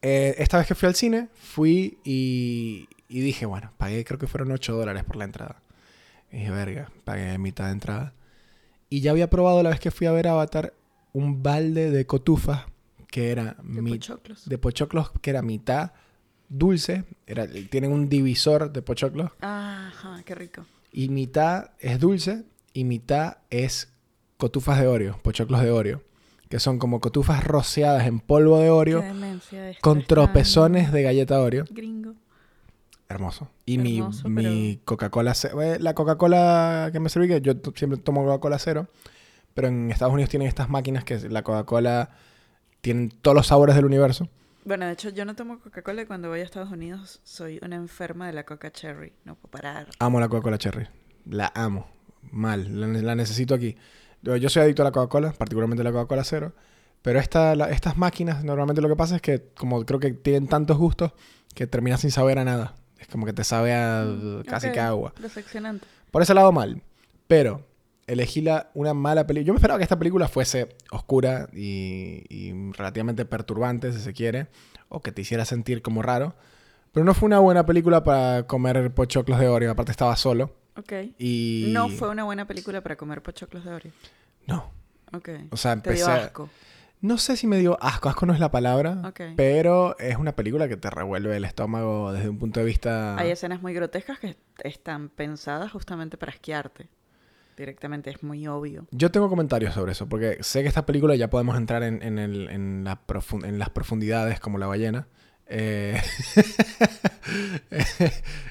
eh, 0.00 0.36
esta 0.38 0.58
vez 0.58 0.68
que 0.68 0.76
fui 0.76 0.86
al 0.86 0.94
cine, 0.94 1.28
fui 1.34 1.98
y, 2.04 2.88
y 3.08 3.20
dije, 3.20 3.46
bueno, 3.46 3.72
pagué, 3.78 4.04
creo 4.04 4.20
que 4.20 4.28
fueron 4.28 4.52
8 4.52 4.74
dólares 4.76 5.02
por 5.02 5.16
la 5.16 5.24
entrada. 5.24 5.61
Y 6.32 6.38
dije, 6.38 6.50
verga, 6.50 6.90
pagué 7.04 7.36
mitad 7.38 7.66
de 7.66 7.72
entrada. 7.72 8.14
Y 8.88 9.00
ya 9.00 9.10
había 9.12 9.28
probado 9.30 9.62
la 9.62 9.70
vez 9.70 9.80
que 9.80 9.90
fui 9.90 10.06
a 10.06 10.12
ver 10.12 10.26
Avatar 10.28 10.74
un 11.12 11.42
balde 11.42 11.90
de 11.90 12.06
cotufas 12.06 12.64
que 13.08 13.30
era 13.30 13.56
De 13.62 13.82
mi- 13.82 13.90
pochoclos. 13.92 14.48
de 14.48 14.58
pochoclos 14.58 15.10
que 15.20 15.30
era 15.30 15.42
mitad 15.42 15.92
dulce, 16.48 17.04
era, 17.26 17.46
tienen 17.46 17.92
un 17.92 18.08
divisor 18.08 18.72
de 18.72 18.80
pochoclos 18.82 19.30
Ajá, 19.40 20.22
qué 20.24 20.34
rico. 20.34 20.64
y 20.92 21.08
mitad 21.10 21.70
es 21.78 21.98
dulce 22.00 22.44
y 22.72 22.84
mitad 22.84 23.38
es 23.50 23.92
cotufas 24.38 24.80
de 24.80 24.86
Oreo, 24.86 25.18
pochoclos 25.22 25.60
de 25.62 25.70
Oreo, 25.70 26.02
que 26.48 26.58
son 26.58 26.78
como 26.78 27.00
cotufas 27.00 27.44
rociadas 27.44 28.06
en 28.06 28.20
polvo 28.20 28.58
de 28.58 28.70
Oreo 28.70 29.00
Qué 29.00 29.06
demencia 29.08 29.70
esto, 29.70 29.80
con 29.82 29.98
es 29.98 30.06
tropezones 30.06 30.92
de 30.92 31.02
galleta 31.02 31.40
Oreo. 31.40 31.64
Gringo. 31.70 32.14
Hermoso. 33.12 33.48
Y 33.66 33.78
mi- 33.78 33.98
Hermoso, 33.98 34.28
mi, 34.28 34.80
Coca-Cola, 34.84 35.32
eh, 35.62 35.76
la 35.80 35.94
Coca-Cola 35.94 36.90
que 36.92 37.00
me 37.00 37.08
serví, 37.08 37.28
que 37.28 37.40
yo 37.40 37.52
siempre 37.74 37.98
tomo 38.00 38.24
Coca-Cola 38.24 38.58
cero, 38.58 38.88
pero 39.54 39.68
en 39.68 39.90
Estados 39.90 40.12
Unidos 40.14 40.30
tienen 40.30 40.48
estas 40.48 40.68
máquinas 40.68 41.04
que 41.04 41.18
la 41.28 41.42
Coca-Cola 41.42 42.10
tienen 42.80 43.10
todos 43.10 43.36
los 43.36 43.46
sabores 43.46 43.76
del 43.76 43.84
universo. 43.84 44.28
Bueno, 44.64 44.86
de 44.86 44.92
hecho, 44.92 45.08
yo 45.10 45.24
no 45.24 45.34
tomo 45.34 45.58
Coca-Cola 45.58 46.02
y 46.02 46.06
cuando 46.06 46.28
voy 46.28 46.40
a 46.40 46.44
Estados 46.44 46.70
Unidos 46.70 47.20
soy 47.24 47.58
una 47.62 47.76
enferma 47.76 48.26
de 48.26 48.32
la 48.32 48.44
Coca 48.44 48.70
Cherry. 48.70 49.12
No 49.24 49.34
puedo 49.34 49.50
parar. 49.50 49.88
Amo 49.98 50.20
la 50.20 50.28
Coca-Cola 50.28 50.58
Cherry. 50.58 50.86
La 51.28 51.50
amo. 51.54 51.86
Mal. 52.30 52.80
La, 52.80 52.86
la 52.86 53.14
necesito 53.16 53.54
aquí. 53.54 53.76
Yo, 54.22 54.36
yo 54.36 54.48
soy 54.48 54.62
adicto 54.62 54.82
a 54.82 54.84
la 54.84 54.92
Coca-Cola, 54.92 55.32
particularmente 55.32 55.80
a 55.80 55.84
la 55.84 55.92
Coca-Cola 55.92 56.22
cero. 56.24 56.52
Pero 57.02 57.18
esta, 57.18 57.56
la- 57.56 57.70
estas 57.70 57.96
máquinas, 57.96 58.44
normalmente 58.44 58.80
lo 58.80 58.88
que 58.88 58.94
pasa 58.94 59.16
es 59.16 59.22
que, 59.22 59.42
como 59.56 59.84
creo 59.84 59.98
que 59.98 60.12
tienen 60.12 60.46
tantos 60.46 60.78
gustos, 60.78 61.12
que 61.52 61.66
terminas 61.66 62.00
sin 62.00 62.12
saber 62.12 62.38
a 62.38 62.44
nada. 62.44 62.76
Es 63.02 63.08
como 63.08 63.26
que 63.26 63.32
te 63.32 63.44
sabe 63.44 63.74
a 63.74 64.04
Mm, 64.04 64.42
casi 64.44 64.70
que 64.70 64.80
agua. 64.80 65.12
Decepcionante. 65.20 65.86
Por 66.10 66.22
ese 66.22 66.32
lado, 66.34 66.52
mal. 66.52 66.80
Pero 67.26 67.66
elegí 68.06 68.40
la, 68.40 68.70
una 68.74 68.94
mala 68.94 69.26
película. 69.26 69.46
Yo 69.48 69.52
me 69.52 69.58
esperaba 69.58 69.78
que 69.78 69.82
esta 69.84 69.98
película 69.98 70.28
fuese 70.28 70.68
oscura 70.90 71.48
y, 71.52 72.24
y 72.28 72.52
relativamente 72.72 73.24
perturbante, 73.24 73.92
si 73.92 74.00
se 74.00 74.12
quiere, 74.12 74.46
o 74.88 75.00
que 75.02 75.12
te 75.12 75.22
hiciera 75.22 75.44
sentir 75.44 75.82
como 75.82 76.02
raro. 76.02 76.34
Pero 76.92 77.04
no 77.04 77.14
fue 77.14 77.26
una 77.26 77.38
buena 77.38 77.64
película 77.66 78.04
para 78.04 78.46
comer 78.46 78.92
pochoclos 78.94 79.38
de 79.40 79.48
Oreo. 79.48 79.70
Aparte, 79.72 79.90
estaba 79.92 80.14
solo. 80.16 80.54
Ok. 80.76 80.92
Y... 81.18 81.66
No 81.68 81.88
fue 81.88 82.08
una 82.08 82.24
buena 82.24 82.46
película 82.46 82.82
para 82.82 82.96
comer 82.96 83.22
pochoclos 83.22 83.64
de 83.64 83.72
Oreo. 83.72 83.92
No. 84.46 84.70
Ok. 85.12 85.28
O 85.50 85.56
sea, 85.56 85.74
Te 85.80 85.92
dio 85.94 86.04
empecé... 86.04 86.10
a- 86.10 86.24
asco. 86.26 86.48
No 87.02 87.18
sé 87.18 87.36
si 87.36 87.46
me 87.46 87.58
dio 87.58 87.76
asco. 87.82 88.08
Asco 88.08 88.24
no 88.26 88.32
es 88.32 88.40
la 88.40 88.50
palabra. 88.50 89.02
Pero 89.36 89.98
es 89.98 90.16
una 90.16 90.34
película 90.36 90.68
que 90.68 90.76
te 90.76 90.88
revuelve 90.88 91.36
el 91.36 91.44
estómago 91.44 92.12
desde 92.12 92.28
un 92.28 92.38
punto 92.38 92.60
de 92.60 92.66
vista... 92.66 93.18
Hay 93.18 93.30
escenas 93.30 93.60
muy 93.60 93.74
grotescas 93.74 94.18
que 94.20 94.36
están 94.62 95.08
pensadas 95.08 95.72
justamente 95.72 96.16
para 96.16 96.30
asquearte. 96.32 96.88
Directamente 97.56 98.08
es 98.10 98.22
muy 98.22 98.46
obvio. 98.46 98.86
Yo 98.92 99.10
tengo 99.10 99.28
comentarios 99.28 99.74
sobre 99.74 99.92
eso, 99.92 100.08
porque 100.08 100.38
sé 100.40 100.62
que 100.62 100.68
esta 100.68 100.86
película 100.86 101.14
ya 101.16 101.28
podemos 101.28 101.56
entrar 101.56 101.82
en, 101.82 102.02
en 102.02 102.18
el- 102.18 102.48
en 102.48 102.82
la 102.84 103.04
profun- 103.06 103.44
en 103.46 103.58
las 103.58 103.68
profundidades 103.70 104.40
como 104.40 104.56
la 104.58 104.66
ballena. 104.66 105.06
Eh, 105.48 106.00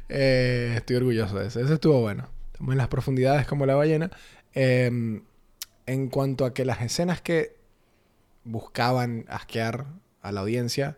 eh, 0.10 0.74
estoy 0.78 0.96
orgulloso 0.98 1.40
de 1.40 1.48
eso. 1.48 1.60
Eso 1.60 1.74
estuvo 1.74 2.02
bueno. 2.02 2.28
Estamos 2.52 2.74
en 2.74 2.78
las 2.78 2.88
profundidades 2.90 3.48
como 3.48 3.66
la 3.66 3.76
ballena. 3.76 4.12
Eh, 4.54 5.22
en 5.88 6.10
cuanto 6.10 6.46
a 6.46 6.54
que 6.54 6.64
las 6.66 6.82
escenas 6.82 7.22
que 7.22 7.56
buscaban 8.44 9.26
asquear 9.28 9.86
a 10.22 10.32
la 10.32 10.42
audiencia, 10.42 10.98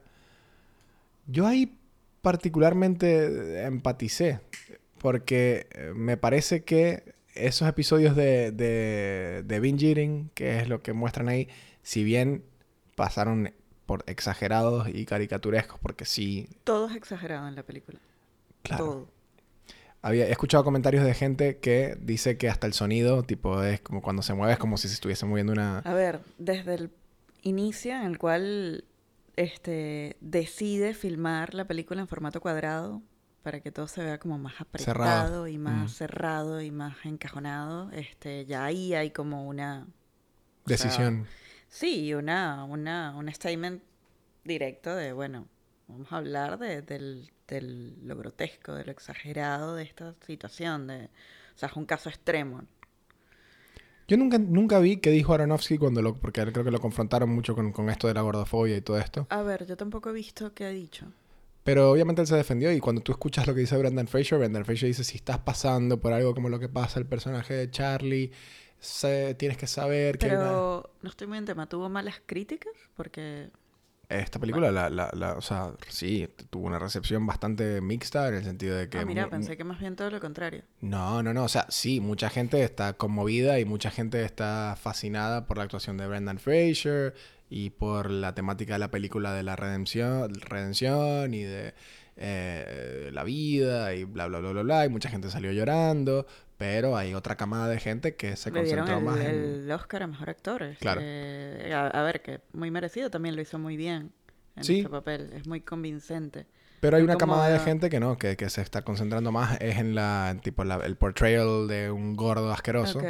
yo 1.27 1.48
ahí 1.48 1.77
particularmente 2.22 3.65
empaticé, 3.65 4.39
porque 4.98 5.68
eh, 5.72 5.91
me 5.96 6.18
parece 6.18 6.63
que 6.63 7.13
esos 7.36 7.68
episodios 7.68 8.15
de, 8.15 8.51
de, 8.51 9.44
de 9.46 9.60
binge 9.60 9.89
eating, 9.89 10.29
que 10.34 10.60
es 10.60 10.70
lo 10.70 10.82
que 10.82 10.94
muestran 10.94 11.27
ahí, 11.29 11.50
si 11.82 12.03
bien 12.03 12.44
pasaron 12.96 13.53
por 13.86 14.03
exagerados 14.08 14.88
y 14.88 15.06
caricaturescos, 15.06 15.79
porque 15.79 16.06
sí, 16.06 16.48
Todo 16.63 16.88
es 16.88 16.96
exagerado 16.96 17.48
en 17.48 17.56
la 17.56 17.63
película. 17.63 18.00
claro. 18.62 18.86
Todo. 18.86 19.13
Había 20.01 20.27
he 20.27 20.32
escuchado 20.32 20.65
comentarios 20.65 21.06
de 21.06 21.13
gente 21.13 21.60
que 21.60 21.98
dice 22.01 22.38
que 22.38 22.50
hasta 22.50 22.68
el 22.68 22.74
sonido, 22.74 23.24
tipo, 23.24 23.63
es 23.63 23.79
como 23.79 24.01
cuando 24.01 24.22
se 24.22 24.34
mueve, 24.34 24.51
es 24.51 24.60
como 24.60 24.75
si 24.75 24.89
se 24.89 24.96
estuviese 24.96 25.25
moviendo 25.25 25.53
una... 25.53 25.79
A 25.79 25.94
ver, 25.94 26.20
desde 26.38 26.74
el 26.75 26.89
inicio 27.44 27.96
en 27.96 28.04
el 28.04 28.18
cual 28.18 28.86
este 29.36 30.18
decide 30.22 30.94
filmar 30.94 31.54
la 31.54 31.66
película 31.66 32.02
en 32.02 32.08
formato 32.08 32.42
cuadrado 32.42 33.02
para 33.44 33.60
que 33.62 33.72
todo 33.72 33.88
se 33.88 34.04
vea 34.04 34.20
como 34.20 34.38
más 34.40 34.62
apretado 34.62 35.46
Cerrado. 35.46 35.48
y 35.48 35.58
más 35.58 35.92
Mm. 35.92 35.96
cerrado 35.96 36.62
y 36.62 36.72
más 36.72 36.96
encajonado, 37.06 37.92
este 37.92 38.46
ya 38.46 38.66
ahí 38.66 38.94
hay 38.96 39.12
como 39.12 39.48
una 39.48 39.88
sea, 40.66 40.76
Decisión. 40.88 41.28
sí, 41.68 42.14
una 42.14 42.64
una 42.66 43.16
un 43.18 43.32
statement 43.34 43.84
directo 44.46 44.96
de 44.96 45.14
bueno, 45.14 45.48
vamos 45.88 46.12
a 46.12 46.18
hablar 46.18 46.58
de, 46.60 46.82
del, 46.82 47.32
del 47.48 47.98
lo 48.08 48.16
grotesco, 48.18 48.74
de 48.76 48.86
lo 48.86 48.92
exagerado 48.92 49.76
de 49.76 49.84
esta 49.84 50.16
situación 50.26 50.88
de 50.88 51.06
o 51.56 51.58
sea, 51.58 51.70
es 51.70 51.76
un 51.76 51.86
caso 51.86 52.10
extremo. 52.10 52.64
Yo 54.07 54.17
nunca, 54.17 54.38
nunca 54.38 54.79
vi 54.79 54.98
qué 54.98 55.10
dijo 55.12 55.33
Aronofsky 55.33 55.77
cuando 55.77 56.01
lo... 56.01 56.15
Porque 56.15 56.41
él 56.41 56.51
creo 56.51 56.65
que 56.65 56.72
lo 56.72 56.79
confrontaron 56.79 57.29
mucho 57.29 57.55
con, 57.55 57.72
con 57.72 57.89
esto 57.89 58.07
de 58.07 58.13
la 58.13 58.22
gordofobia 58.22 58.75
y 58.77 58.81
todo 58.81 58.98
esto. 58.98 59.27
A 59.29 59.41
ver, 59.43 59.65
yo 59.65 59.77
tampoco 59.77 60.10
he 60.10 60.13
visto 60.13 60.53
qué 60.53 60.65
ha 60.65 60.69
dicho. 60.69 61.05
Pero 61.63 61.91
obviamente 61.91 62.22
él 62.22 62.27
se 62.27 62.36
defendió 62.36 62.72
y 62.74 62.79
cuando 62.81 63.01
tú 63.01 63.13
escuchas 63.13 63.48
lo 63.48 63.53
que 63.53 63.62
dice 63.62 63.77
Brendan 63.77 64.07
Fraser, 64.07 64.38
Brendan 64.38 64.65
Fraser 64.65 64.88
dice, 64.88 65.05
si 65.05 65.15
estás 65.15 65.38
pasando 65.39 66.00
por 66.01 66.12
algo 66.12 66.33
como 66.36 66.50
lo 66.50 66.60
que 66.60 66.67
pasa 66.67 67.00
el 67.00 67.05
personaje 67.05 67.53
de 67.53 67.72
Charlie, 67.72 68.31
tienes 69.38 69.57
que 69.57 69.67
saber 69.67 70.17
que 70.17 70.25
hay 70.25 70.31
una- 70.33 70.43
Pero 70.43 70.89
no 71.01 71.10
estoy 71.10 71.27
muy 71.27 71.38
en 71.38 71.45
tema. 71.45 71.67
¿Tuvo 71.69 71.88
malas 71.88 72.22
críticas? 72.25 72.74
Porque. 72.98 73.50
Esta 74.20 74.39
película, 74.39 74.72
la, 74.72 74.89
la, 74.89 75.10
la- 75.13 75.34
o 75.34 75.41
sea, 75.41 75.72
sí, 75.89 76.27
tuvo 76.50 76.67
una 76.67 76.79
recepción 76.79 77.25
bastante 77.25 77.82
mixta 77.82 78.27
en 78.27 78.36
el 78.36 78.43
sentido 78.43 78.75
de 78.77 78.89
que... 78.89 79.00
Ah, 79.00 79.05
mira, 79.05 79.29
pensé 79.29 79.58
que 79.58 79.63
más 79.63 79.79
bien 79.79 79.96
todo 79.96 80.10
lo 80.12 80.20
contrario. 80.20 80.63
No, 80.82 81.24
no, 81.24 81.34
no. 81.34 81.43
O 81.43 81.50
sea, 81.50 81.65
sí, 81.70 82.00
mucha 82.00 82.29
gente 82.29 82.63
está 82.63 82.93
conmovida 82.93 83.60
y 83.60 83.65
mucha 83.65 83.89
gente 83.91 84.24
está 84.24 84.77
fascinada 84.79 85.46
por 85.48 85.58
la 85.58 85.63
actuación 85.63 85.98
de 85.98 86.08
Brendan 86.08 86.38
Fraser 86.39 87.13
y 87.50 87.72
por 87.72 88.10
la 88.12 88.34
temática 88.36 88.74
de 88.74 88.79
la 88.79 88.91
película 88.91 89.34
de 89.34 89.43
la 89.43 89.55
redención, 89.55 90.34
redención 90.36 91.34
y 91.34 91.43
de 91.43 91.74
eh, 92.15 93.10
la 93.13 93.24
vida 93.24 93.93
y 93.96 94.03
bla, 94.03 94.27
bla, 94.27 94.39
bla, 94.39 94.51
bla, 94.51 94.62
bla. 94.63 94.86
Y 94.86 94.89
mucha 94.89 95.10
gente 95.10 95.29
salió 95.29 95.51
llorando, 95.51 96.25
pero 96.65 96.96
hay 96.96 97.13
otra 97.13 97.36
camada 97.36 97.67
de 97.67 97.77
gente 97.77 98.15
que 98.15 98.38
se 98.38 98.50
concentró 98.50 98.98
el, 99.00 99.03
más 99.03 99.20
en... 99.20 99.25
el 99.65 99.72
Oscar 99.72 100.03
a 100.03 100.08
Mejor 100.08 100.29
Actor. 100.29 100.63
Claro. 100.79 101.01
a, 101.01 101.88
a 101.88 102.03
ver, 102.03 102.22
que 102.22 102.39
muy 102.53 102.72
merecido, 102.72 103.10
también 103.10 103.36
lo 103.36 103.41
hizo 103.41 103.60
muy 103.60 103.75
bien 103.75 104.13
en 104.55 104.63
Sí. 104.63 104.77
este 104.77 104.89
papel. 104.89 105.32
Es 105.34 105.46
muy 105.46 105.60
convincente. 105.60 106.46
Pero 106.79 106.96
hay 106.96 107.03
una 107.03 107.17
camada 107.17 107.50
de 107.50 107.60
gente 107.60 107.89
que 107.89 108.00
no, 108.00 108.17
que, 108.17 108.38
que 108.38 108.50
se 108.50 108.62
está 108.62 108.82
concentrando 108.84 109.32
más 109.34 109.58
es 109.60 109.77
en 109.77 109.93
la, 109.93 110.29
en 110.32 110.39
tipo, 110.39 110.63
la- 110.63 110.77
el 110.86 110.96
portrayal 110.96 111.67
de 111.67 111.91
un 111.91 112.15
gordo 112.15 112.50
asqueroso. 112.51 113.01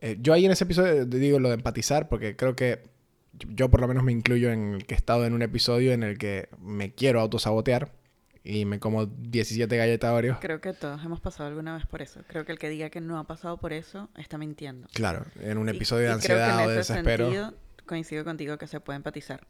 Eh, 0.00 0.16
yo 0.20 0.32
ahí 0.32 0.46
en 0.46 0.52
ese 0.52 0.64
episodio 0.64 1.04
digo 1.04 1.38
lo 1.38 1.48
de 1.50 1.54
empatizar 1.56 2.08
porque 2.08 2.36
creo 2.36 2.56
que 2.56 2.82
yo, 3.34 3.48
yo 3.50 3.70
por 3.70 3.80
lo 3.82 3.88
menos 3.88 4.02
me 4.02 4.12
incluyo 4.12 4.50
en 4.50 4.74
el 4.76 4.86
que 4.86 4.94
he 4.94 4.96
estado 4.96 5.26
en 5.26 5.34
un 5.34 5.42
episodio 5.42 5.92
en 5.92 6.02
el 6.02 6.16
que 6.16 6.48
me 6.58 6.92
quiero 6.94 7.20
autosabotear 7.20 7.92
y 8.44 8.66
me 8.66 8.78
como 8.78 9.06
17 9.06 9.74
galletas 9.76 10.12
Oreos. 10.12 10.38
Creo 10.40 10.60
que 10.60 10.72
todos 10.74 11.02
hemos 11.04 11.20
pasado 11.20 11.48
alguna 11.48 11.74
vez 11.74 11.86
por 11.86 12.02
eso. 12.02 12.20
Creo 12.28 12.44
que 12.44 12.52
el 12.52 12.58
que 12.58 12.68
diga 12.68 12.90
que 12.90 13.00
no 13.00 13.18
ha 13.18 13.24
pasado 13.26 13.56
por 13.56 13.72
eso 13.72 14.10
está 14.16 14.36
mintiendo. 14.38 14.86
Claro, 14.92 15.24
en 15.40 15.56
un 15.58 15.68
Y- 15.68 15.72
episodio 15.76 16.10
de 16.10 16.16
y 16.16 16.20
creo 16.20 16.36
que 16.36 16.42
ansiedad 16.42 16.60
en 16.60 16.66
o 16.66 16.70
de 16.70 16.80
ese 16.80 16.92
desespero. 16.92 17.24
sentido 17.24 17.54
coincido 17.86 18.24
contigo 18.24 18.56
que 18.58 18.66
se 18.66 18.80
puede 18.80 18.96
empatizar. 18.98 19.46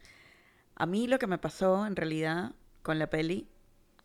A 0.75 0.85
mí 0.85 1.07
lo 1.07 1.19
que 1.19 1.27
me 1.27 1.37
pasó 1.37 1.85
en 1.85 1.95
realidad 1.95 2.51
con 2.83 2.97
la 2.99 3.09
peli, 3.09 3.47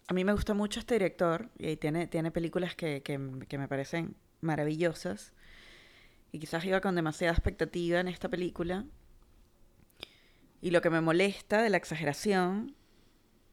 a 0.08 0.12
mí 0.14 0.24
me 0.24 0.32
gusta 0.32 0.54
mucho 0.54 0.80
este 0.80 0.94
director 0.94 1.48
y 1.58 1.76
tiene, 1.76 2.06
tiene 2.08 2.30
películas 2.32 2.74
que, 2.74 3.02
que, 3.02 3.18
que 3.48 3.58
me 3.58 3.68
parecen 3.68 4.16
maravillosas. 4.40 5.32
Y 6.32 6.38
quizás 6.38 6.64
iba 6.64 6.80
con 6.80 6.94
demasiada 6.94 7.32
expectativa 7.32 7.98
en 8.00 8.08
esta 8.08 8.28
película. 8.28 8.84
Y 10.60 10.70
lo 10.70 10.80
que 10.82 10.90
me 10.90 11.00
molesta 11.00 11.62
de 11.62 11.70
la 11.70 11.76
exageración 11.76 12.74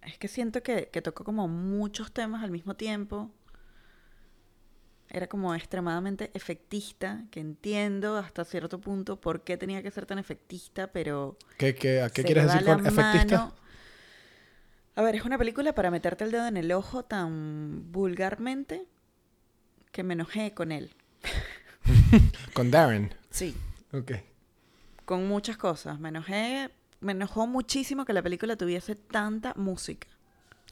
es 0.07 0.17
que 0.17 0.27
siento 0.27 0.63
que, 0.63 0.89
que 0.91 1.01
tocó 1.01 1.23
como 1.23 1.47
muchos 1.47 2.11
temas 2.11 2.43
al 2.43 2.51
mismo 2.51 2.75
tiempo. 2.75 3.31
Era 5.09 5.27
como 5.27 5.55
extremadamente 5.55 6.31
efectista, 6.33 7.23
que 7.31 7.39
entiendo 7.39 8.17
hasta 8.17 8.43
cierto 8.43 8.79
punto 8.81 9.21
por 9.21 9.43
qué 9.43 9.55
tenía 9.55 9.81
que 9.81 9.89
ser 9.91 10.05
tan 10.05 10.19
efectista, 10.19 10.87
pero... 10.87 11.37
¿Qué, 11.57 11.75
qué, 11.75 12.01
¿A 12.01 12.09
qué 12.09 12.21
se 12.23 12.25
quieres 12.25 12.45
decir 12.45 12.65
con 12.65 12.85
efectista? 12.85 13.37
mano. 13.37 13.55
A 14.95 15.01
ver, 15.03 15.15
es 15.15 15.23
una 15.23 15.37
película 15.37 15.73
para 15.73 15.91
meterte 15.91 16.23
el 16.25 16.31
dedo 16.31 16.47
en 16.47 16.57
el 16.57 16.71
ojo 16.73 17.03
tan 17.03 17.91
vulgarmente 17.91 18.85
que 19.91 20.03
me 20.03 20.13
enojé 20.15 20.53
con 20.53 20.71
él. 20.71 20.93
Con 22.53 22.71
Darren. 22.71 23.13
Sí, 23.29 23.55
Ok. 23.93 24.11
con 25.05 25.27
muchas 25.27 25.55
cosas. 25.57 25.99
Me 25.99 26.09
enojé, 26.09 26.69
me 26.99 27.11
enojó 27.13 27.47
muchísimo 27.47 28.05
que 28.05 28.13
la 28.13 28.21
película 28.21 28.55
tuviese 28.55 28.95
tanta 28.95 29.53
música. 29.55 30.07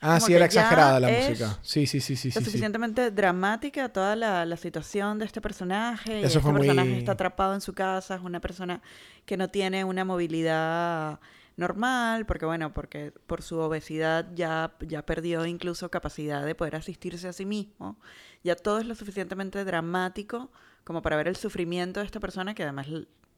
Ah, 0.02 0.16
Como 0.16 0.28
sí, 0.28 0.34
era 0.34 0.46
exagerada 0.46 1.00
la 1.00 1.08
música. 1.08 1.58
Sí, 1.62 1.88
sí, 1.88 2.02
sí, 2.02 2.16
sí. 2.18 2.28
lo 2.30 2.34
sí, 2.34 2.40
sí. 2.40 2.46
suficientemente 2.46 3.12
dramática 3.12 3.88
toda 3.90 4.16
la, 4.16 4.46
la 4.46 4.58
situación 4.58 5.18
de 5.20 5.26
este 5.26 5.40
personaje. 5.42 6.16
y 6.20 6.24
Eso 6.24 6.28
este 6.28 6.40
fue 6.42 6.52
muy- 6.52 6.62
personaje 6.68 6.98
está 6.98 7.14
atrapado 7.14 7.54
en 7.54 7.62
su 7.62 7.74
casa, 7.74 8.16
es 8.16 8.22
una 8.22 8.42
persona 8.42 8.82
que 9.26 9.38
no 9.38 9.48
tiene 9.50 9.84
una 9.86 10.04
movilidad 10.04 11.20
normal, 11.58 12.26
porque 12.26 12.46
bueno, 12.46 12.74
porque 12.74 13.14
por 13.28 13.42
su 13.42 13.58
obesidad 13.60 14.28
ya, 14.36 14.74
ya 14.82 15.06
perdió 15.06 15.46
incluso 15.46 15.90
capacidad 15.90 16.46
de 16.46 16.54
poder 16.56 16.76
asistirse 16.76 17.30
a 17.30 17.34
sí 17.34 17.46
mismo. 17.46 17.98
Ya 18.44 18.56
todo 18.58 18.80
es 18.80 18.86
lo 18.86 18.96
suficientemente 18.96 19.64
dramático 19.64 20.52
como 20.84 21.02
para 21.02 21.16
ver 21.16 21.30
el 21.30 21.38
sufrimiento 21.38 22.02
de 22.02 22.06
esta 22.06 22.20
persona, 22.20 22.54
que 22.54 22.64
además 22.64 22.88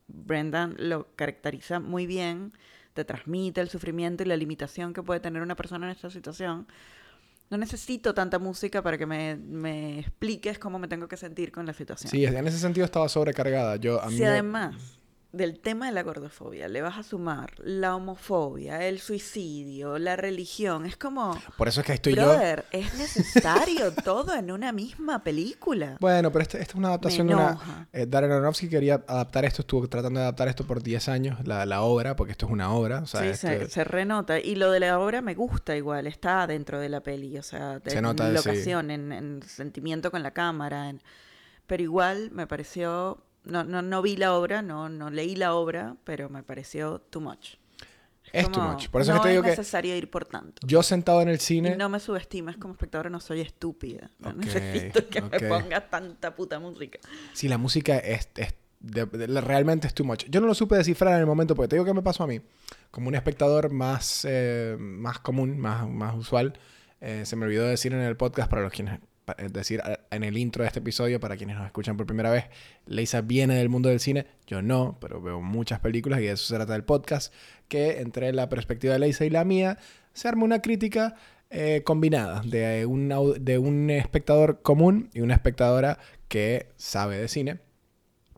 Brendan 0.07 0.75
lo 0.77 1.07
caracteriza 1.15 1.79
muy 1.79 2.07
bien, 2.07 2.53
te 2.93 3.05
transmite 3.05 3.61
el 3.61 3.69
sufrimiento 3.69 4.23
y 4.23 4.25
la 4.25 4.37
limitación 4.37 4.93
que 4.93 5.03
puede 5.03 5.19
tener 5.19 5.41
una 5.41 5.55
persona 5.55 5.85
en 5.87 5.91
esta 5.91 6.09
situación. 6.09 6.67
No 7.49 7.57
necesito 7.57 8.13
tanta 8.13 8.39
música 8.39 8.81
para 8.81 8.97
que 8.97 9.05
me, 9.05 9.35
me 9.37 9.99
expliques 9.99 10.59
cómo 10.59 10.79
me 10.79 10.87
tengo 10.87 11.07
que 11.07 11.15
sentir 11.15 11.51
con 11.51 11.65
la 11.65 11.73
situación. 11.73 12.09
Sí, 12.11 12.25
en 12.25 12.45
ese 12.47 12.59
sentido 12.59 12.83
estaba 12.85 13.07
sobrecargada. 13.07 13.77
Yo, 13.77 14.01
a 14.01 14.09
mí 14.09 14.17
me- 14.19 14.27
además 14.27 14.96
del 15.33 15.59
tema 15.59 15.87
de 15.87 15.91
la 15.91 16.03
gordofobia 16.03 16.67
le 16.69 16.81
vas 16.81 16.97
a 16.97 17.03
sumar 17.03 17.51
la 17.59 17.95
homofobia, 17.95 18.87
el 18.87 18.99
suicidio, 18.99 19.99
la 19.99 20.15
religión, 20.15 20.85
es 20.85 20.95
como, 20.97 21.37
Por 21.57 21.67
eso 21.67 21.81
es 21.81 21.85
que 21.85 21.93
estoy 21.93 22.15
yo... 22.15 22.23
brother, 22.23 22.65
es 22.71 22.93
necesario 22.95 23.91
todo 24.03 24.33
en 24.33 24.51
una 24.51 24.71
misma 24.71 25.23
película. 25.23 25.97
Bueno, 25.99 26.31
pero 26.31 26.43
este- 26.43 26.59
esta 26.61 26.71
es 26.71 26.75
una 26.75 26.87
adaptación 26.89 27.27
de 27.27 27.35
una... 27.35 27.87
eh, 27.91 28.05
Darren 28.07 28.31
Aronofsky 28.31 28.69
quería 28.69 29.03
adaptar 29.07 29.45
esto, 29.45 29.61
estuvo 29.63 29.87
tratando 29.87 30.19
de 30.19 30.23
adaptar 30.25 30.47
esto 30.47 30.65
por 30.65 30.81
10 30.81 31.09
años, 31.09 31.45
la, 31.45 31.65
la 31.65 31.81
obra, 31.81 32.15
porque 32.15 32.31
esto 32.31 32.45
es 32.45 32.51
una 32.51 32.71
obra. 32.73 32.99
O 33.01 33.05
sea, 33.05 33.21
sí, 33.21 33.27
esto- 33.27 33.47
se, 33.47 33.69
se 33.69 33.83
renota. 33.83 34.39
Y 34.39 34.55
lo 34.55 34.71
de 34.71 34.79
la 34.79 34.97
obra 34.97 35.21
me 35.21 35.35
gusta 35.35 35.75
igual, 35.75 36.07
está 36.07 36.47
dentro 36.47 36.79
de 36.79 36.89
la 36.89 37.01
peli, 37.01 37.37
o 37.37 37.43
sea, 37.43 37.81
Se 37.85 37.97
en 37.97 38.03
nota, 38.03 38.27
sí. 38.29 38.33
locación, 38.33 38.91
en, 38.91 39.11
en 39.11 39.43
sentimiento 39.43 40.09
con 40.09 40.23
la 40.23 40.31
cámara. 40.31 40.89
en- 40.89 41.01
Pero 41.67 41.83
igual 41.83 42.31
me 42.31 42.47
pareció, 42.47 43.21
no, 43.47 43.63
no, 43.63 43.81
no 43.81 44.01
vi 44.01 44.15
la 44.17 44.33
obra, 44.35 44.61
no, 44.61 44.89
no 44.89 45.09
leí 45.09 45.35
la 45.35 45.53
obra, 45.55 45.95
pero 46.03 46.29
me 46.29 46.43
pareció 46.43 46.99
too 46.99 47.21
much. 47.21 47.55
Es 48.33 48.45
too 48.45 48.53
como, 48.59 48.73
much. 48.73 48.89
Por 48.89 49.01
eso 49.01 49.11
es 49.11 49.15
no 49.17 49.21
que 49.21 49.27
te 49.27 49.31
digo 49.31 49.43
que 49.43 49.49
necesario 49.51 49.95
ir 49.95 50.09
por 50.09 50.25
tanto. 50.25 50.59
yo 50.67 50.83
sentado 50.83 51.21
en 51.21 51.29
el 51.29 51.35
Y 51.37 51.39
cine... 51.39 51.75
no 51.77 51.87
me 51.87 51.99
subestimes 51.99 52.57
como 52.57 52.73
espectadora, 52.73 53.09
no 53.09 53.19
soy 53.21 53.39
estúpida. 53.41 54.11
No 54.19 54.33
necesito 54.33 55.07
que 55.07 55.21
me 55.21 55.39
pongas 55.39 55.89
tanta 55.89 56.35
puta 56.35 56.59
música. 56.59 56.99
Sí, 57.33 57.47
la 57.47 57.57
música 57.57 57.97
es, 57.97 58.29
es- 58.35 58.53
de- 58.79 59.05
de- 59.05 59.41
realmente 59.41 59.87
es 59.87 59.93
too 59.93 60.03
much. 60.03 60.25
Yo 60.29 60.39
no 60.41 60.47
lo 60.47 60.53
supe 60.53 60.75
descifrar 60.75 61.13
en 61.15 61.21
el 61.21 61.25
momento 61.25 61.55
porque 61.55 61.69
te 61.69 61.75
digo 61.77 61.85
que 61.85 61.93
me 61.93 62.01
pasó 62.03 62.23
a 62.23 62.27
mí. 62.27 62.41
Como 62.91 63.07
un 63.07 63.15
espectador 63.15 63.71
más, 63.71 64.25
eh, 64.29 64.75
más 64.77 65.19
común, 65.19 65.57
más, 65.57 65.87
más 65.87 66.13
usual. 66.15 66.53
eh, 66.99 67.23
se 67.25 67.35
me 67.37 67.45
olvidó 67.45 67.65
decir 67.65 67.93
en 67.93 68.01
el 68.01 68.17
podcast 68.17 68.49
para 68.49 68.61
los 68.61 68.71
quienes... 68.73 68.99
pa- 69.27 69.35
eh, 69.37 69.49
decir 69.51 69.81
eh, 69.85 69.97
en 70.09 70.23
el 70.23 70.37
intro 70.37 70.63
de 70.63 70.67
este 70.67 70.79
episodio 70.79 71.19
para 71.19 71.35
quienes 71.35 71.57
nos 71.57 71.65
escuchan 71.65 71.97
por 71.97 72.05
primera 72.07 72.31
vez. 72.31 72.45
Leisa 72.85 73.19
viene 73.21 73.55
del 73.55 73.67
mundo 73.69 73.89
del 73.89 73.99
cine. 73.99 74.25
Yo 74.47 74.61
no, 74.61 74.97
pero 75.01 75.21
veo 75.21 75.41
muchas 75.41 75.79
películas 75.81 76.19
y 76.21 76.23
de 76.23 76.31
eso 76.31 76.45
se 76.45 76.55
trata 76.55 76.75
el 76.75 76.83
podcast. 76.85 77.33
Que 77.67 77.99
entre 77.99 78.31
la 78.31 78.47
perspectiva 78.47 78.93
de 78.93 78.99
Leisa 78.99 79.25
y 79.25 79.29
la 79.29 79.43
mía 79.43 79.77
se 80.13 80.27
arma 80.29 80.45
una 80.45 80.61
crítica 80.61 81.15
eh, 81.49 81.81
combinada 81.85 82.41
de 82.41 82.85
un, 82.85 83.09
au- 83.11 83.37
de 83.37 83.57
un 83.57 83.89
espectador 83.89 84.61
común 84.61 85.09
y 85.13 85.19
una 85.21 85.33
espectadora 85.33 85.99
que 86.29 86.69
sabe 86.77 87.17
de 87.17 87.27
cine. 87.27 87.59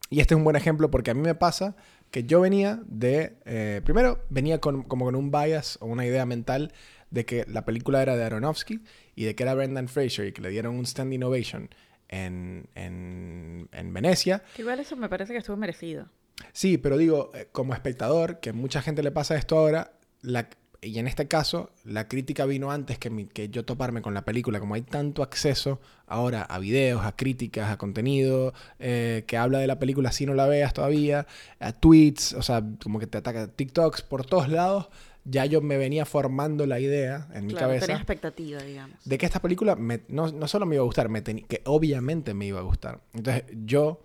Y 0.10 0.20
este 0.22 0.34
es 0.34 0.38
un 0.38 0.44
buen 0.44 0.56
ejemplo 0.56 0.90
porque 0.90 1.12
a 1.12 1.14
mí 1.14 1.22
me 1.22 1.36
pasa 1.36 1.76
que 2.10 2.24
yo 2.24 2.42
venía 2.42 2.80
de... 2.88 3.36
eh, 3.46 3.82
primero, 3.86 4.26
venía 4.32 4.60
con, 4.60 4.82
como 4.82 5.06
con 5.06 5.16
un 5.16 5.30
bias 5.30 5.78
o 5.82 5.86
una 5.86 6.08
idea 6.08 6.26
mental 6.26 6.74
de 7.12 7.26
que 7.26 7.46
la 7.48 7.66
película 7.66 8.02
era 8.02 8.16
de 8.16 8.24
Aronofsky 8.24 8.82
y 9.16 9.24
de 9.26 9.36
que 9.36 9.44
era 9.44 9.54
Brendan 9.56 9.88
Fraser 9.88 10.28
y 10.28 10.32
que 10.32 10.42
le 10.42 10.50
dieron 10.50 10.76
un 10.76 10.86
standing 10.86 11.24
ovation 11.24 11.70
en, 12.08 12.68
en, 12.76 13.70
en 13.72 13.94
Venecia. 13.94 14.44
Que 14.56 14.62
igual 14.62 14.80
eso 14.80 14.96
me 14.96 15.10
parece 15.10 15.34
que 15.34 15.40
estuvo 15.40 15.58
merecido. 15.58 16.08
Sí, 16.54 16.78
pero 16.78 16.98
digo, 16.98 17.32
eh, 17.36 17.48
como 17.52 17.74
espectador, 17.74 18.40
que 18.40 18.54
mucha 18.54 18.82
gente 18.82 19.04
le 19.04 19.12
pasa 19.12 19.36
esto 19.36 19.58
ahora, 19.58 19.92
la- 20.22 20.50
y 20.82 20.98
en 20.98 21.08
este 21.08 21.28
caso, 21.28 21.72
la 21.84 22.08
crítica 22.08 22.46
vino 22.46 22.72
antes 22.72 22.98
que, 22.98 23.10
mi- 23.10 23.28
que 23.28 23.50
yo 23.50 23.66
toparme 23.66 24.02
con 24.02 24.14
la 24.14 24.24
película. 24.24 24.62
Como 24.62 24.76
hay 24.76 24.82
tanto 24.82 25.22
acceso 25.24 25.82
ahora 26.08 26.42
a 26.44 26.58
videos, 26.58 27.06
a 27.06 27.14
críticas, 27.18 27.70
a 27.70 27.78
contenido 27.78 28.54
eh, 28.80 29.26
que 29.28 29.36
habla 29.36 29.60
de 29.60 29.68
la 29.68 29.78
película 29.78 30.14
si 30.14 30.26
no 30.26 30.34
la 30.34 30.48
veas 30.48 30.74
todavía, 30.74 31.28
a 31.60 31.74
tweets, 31.74 32.32
o 32.34 32.42
sea, 32.42 32.64
como 32.82 32.98
que 33.00 33.08
te 33.08 33.18
ataca 33.18 33.48
TikToks 33.50 34.02
por 34.04 34.26
todos 34.26 34.48
lados, 34.48 34.88
ya 35.30 35.46
yo 35.46 35.62
me 35.62 35.78
venía 35.78 36.06
formando 36.06 36.66
la 36.66 36.80
idea 36.80 37.28
en 37.34 37.46
mi 37.46 37.54
Claro, 37.54 37.68
cabeza 37.68 37.86
tenía 37.88 37.98
expectativa, 37.98 38.62
digamos. 38.62 38.98
de 39.06 39.18
que 39.18 39.26
esta 39.26 39.42
película 39.42 39.76
me- 39.76 40.02
no, 40.08 40.32
no 40.32 40.48
solo 40.48 40.66
me 40.66 40.76
iba 40.76 40.82
a 40.84 40.86
gustar, 40.86 41.10
me 41.10 41.24
que 41.24 41.62
obviamente 41.66 42.34
me 42.34 42.46
iba 42.46 42.60
a 42.60 42.64
gustar. 42.64 43.02
Entonces 43.14 43.44
yo 43.66 44.02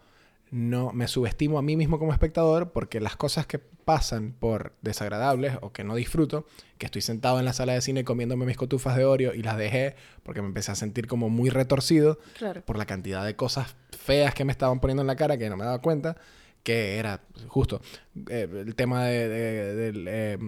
no 0.50 0.92
me 0.92 1.08
subestimo 1.08 1.58
a 1.58 1.62
mí 1.62 1.76
mismo 1.76 1.98
como 1.98 2.12
espectador 2.12 2.70
porque 2.70 3.00
las 3.00 3.16
cosas 3.16 3.46
que 3.46 3.58
pasan 3.58 4.32
por 4.38 4.72
desagradables 4.82 5.58
o 5.62 5.72
que 5.72 5.84
no 5.84 5.94
disfruto, 5.94 6.46
que 6.78 6.86
estoy 6.86 7.02
sentado 7.02 7.38
en 7.38 7.44
la 7.44 7.52
sala 7.52 7.72
de 7.74 7.80
cine 7.82 8.04
comiéndome 8.04 8.46
mis 8.46 8.56
cotufas 8.56 8.96
de 8.96 9.04
Oreo 9.04 9.34
y 9.34 9.42
las 9.42 9.58
dejé 9.58 9.96
porque 10.22 10.40
me 10.42 10.48
empecé 10.48 10.70
a 10.72 10.74
sentir 10.74 11.06
como 11.06 11.28
muy 11.28 11.50
retorcido 11.50 12.18
Claro. 12.38 12.62
por 12.64 12.78
la 12.78 12.86
cantidad 12.86 13.24
de 13.24 13.34
cosas 13.36 13.74
feas 13.90 14.32
que 14.34 14.44
me 14.44 14.52
estaban 14.52 14.80
poniendo 14.80 15.02
en 15.02 15.06
la 15.08 15.16
cara 15.16 15.36
que 15.36 15.50
no 15.50 15.56
me 15.56 15.64
daba 15.64 15.80
cuenta 15.82 16.16
que 16.64 16.96
era 16.96 17.20
justo 17.46 17.80
eh, 18.28 18.48
el 18.66 18.74
tema 18.74 19.04
de, 19.04 19.28
de- 19.28 20.04
eh, 20.08 20.38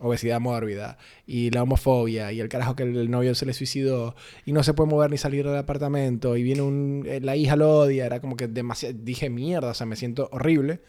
obesidad 0.00 0.40
mórbida 0.40 0.98
y 1.26 1.50
la 1.50 1.62
homofobia 1.62 2.32
y 2.32 2.40
el 2.40 2.48
carajo 2.48 2.74
que 2.74 2.82
el, 2.82 3.10
novio 3.10 3.34
se 3.36 3.46
le 3.46 3.52
suicidó 3.52 4.16
y 4.44 4.52
no 4.52 4.62
se 4.64 4.74
puede 4.74 4.90
mover 4.90 5.10
ni 5.12 5.18
salir 5.18 5.46
del 5.46 5.56
apartamento 5.56 6.36
y 6.36 6.42
viene 6.42 6.62
un 6.62 7.04
eh, 7.06 7.20
la 7.20 7.36
hija 7.36 7.54
lo 7.56 7.80
odia 7.80 8.06
era 8.06 8.20
como 8.20 8.36
que 8.36 8.48
demasiado 8.48 8.96
dije 8.98 9.30
mierda 9.30 9.68
o 9.70 9.74
sea 9.74 9.86
me 9.86 9.94
siento 9.96 10.28
horrible 10.32 10.80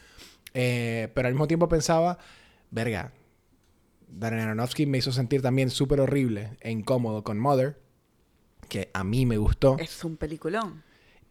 pero 0.53 1.27
al 1.27 1.33
mismo 1.33 1.47
tiempo 1.47 1.67
pensaba 1.69 2.17
verga 2.71 3.11
Darren 4.07 4.39
Aronofsky 4.39 4.85
me 4.85 4.97
hizo 4.97 5.11
sentir 5.11 5.41
también 5.41 5.69
súper 5.69 5.99
horrible 5.99 6.57
e 6.61 6.71
incómodo 6.71 7.23
con 7.23 7.37
Mother 7.37 7.77
que 8.69 8.89
a 8.93 9.03
mí 9.03 9.25
me 9.25 9.37
gustó 9.37 9.77
Es 9.79 10.03
un 10.03 10.17
peliculón. 10.17 10.81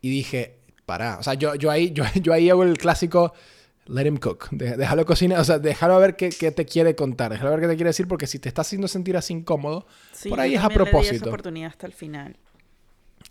y 0.03 0.11
dije, 0.11 0.59
pará. 0.87 1.19
O 1.19 1.23
sea, 1.23 1.35
yo, 1.35 1.55
yo, 1.57 1.71
ahí, 1.71 1.90
yo, 1.93 2.05
yo 2.23 2.33
ahí 2.33 2.49
hago 2.49 2.62
el 2.62 2.78
clásico, 2.78 3.35
let 3.87 4.07
him 4.07 4.16
cook. 4.16 4.49
De- 4.52 4.76
déjalo 4.76 5.05
cocinar, 5.05 5.40
o 5.40 5.45
sea, 5.45 5.59
déjalo 5.59 5.99
ver 5.99 6.16
qué, 6.16 6.31
qué 6.31 6.50
te 6.52 6.64
quiere 6.64 6.95
contar, 6.97 7.33
déjalo 7.33 7.50
ver 7.50 7.61
qué 7.61 7.66
te 7.69 7.75
quiere 7.76 7.90
decir, 7.90 8.09
porque 8.09 8.26
si 8.26 8.38
te 8.38 8.49
está 8.49 8.62
haciendo 8.62 8.88
sentir 8.88 9.16
así 9.16 9.33
incómodo, 9.35 9.87
Sí, 10.12 10.28
por 10.31 10.40
ahí 10.40 10.55
es 10.55 10.61
a 10.61 10.69
también 10.69 10.78
le 10.78 10.85
di 10.85 10.90
esa 10.90 11.00
propósito. 11.02 11.28
oportunidad 11.28 11.69
hasta 11.71 11.87
el 11.87 11.93
final. 11.93 12.37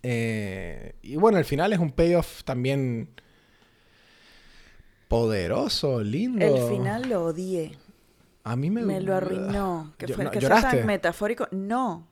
Eh, 0.03 0.93
y 1.01 1.15
bueno, 1.15 1.37
al 1.37 1.45
final 1.45 1.73
es 1.73 1.79
un 1.79 1.91
payoff 1.91 2.43
también 2.43 3.09
poderoso, 5.07 6.01
lindo. 6.03 6.45
El 6.45 6.69
final 6.77 7.09
lo 7.09 7.25
odié. 7.25 7.71
A 8.43 8.55
mí 8.55 8.69
me, 8.69 8.83
Me 8.83 9.01
lo 9.01 9.15
arruinó. 9.15 9.93
Que 9.97 10.07
fue 10.09 10.23
no, 10.25 10.31
que 10.31 10.39
sea 10.39 10.49
¿lloraste? 10.49 10.77
tan 10.77 10.85
metafórico. 10.87 11.47
No. 11.51 12.07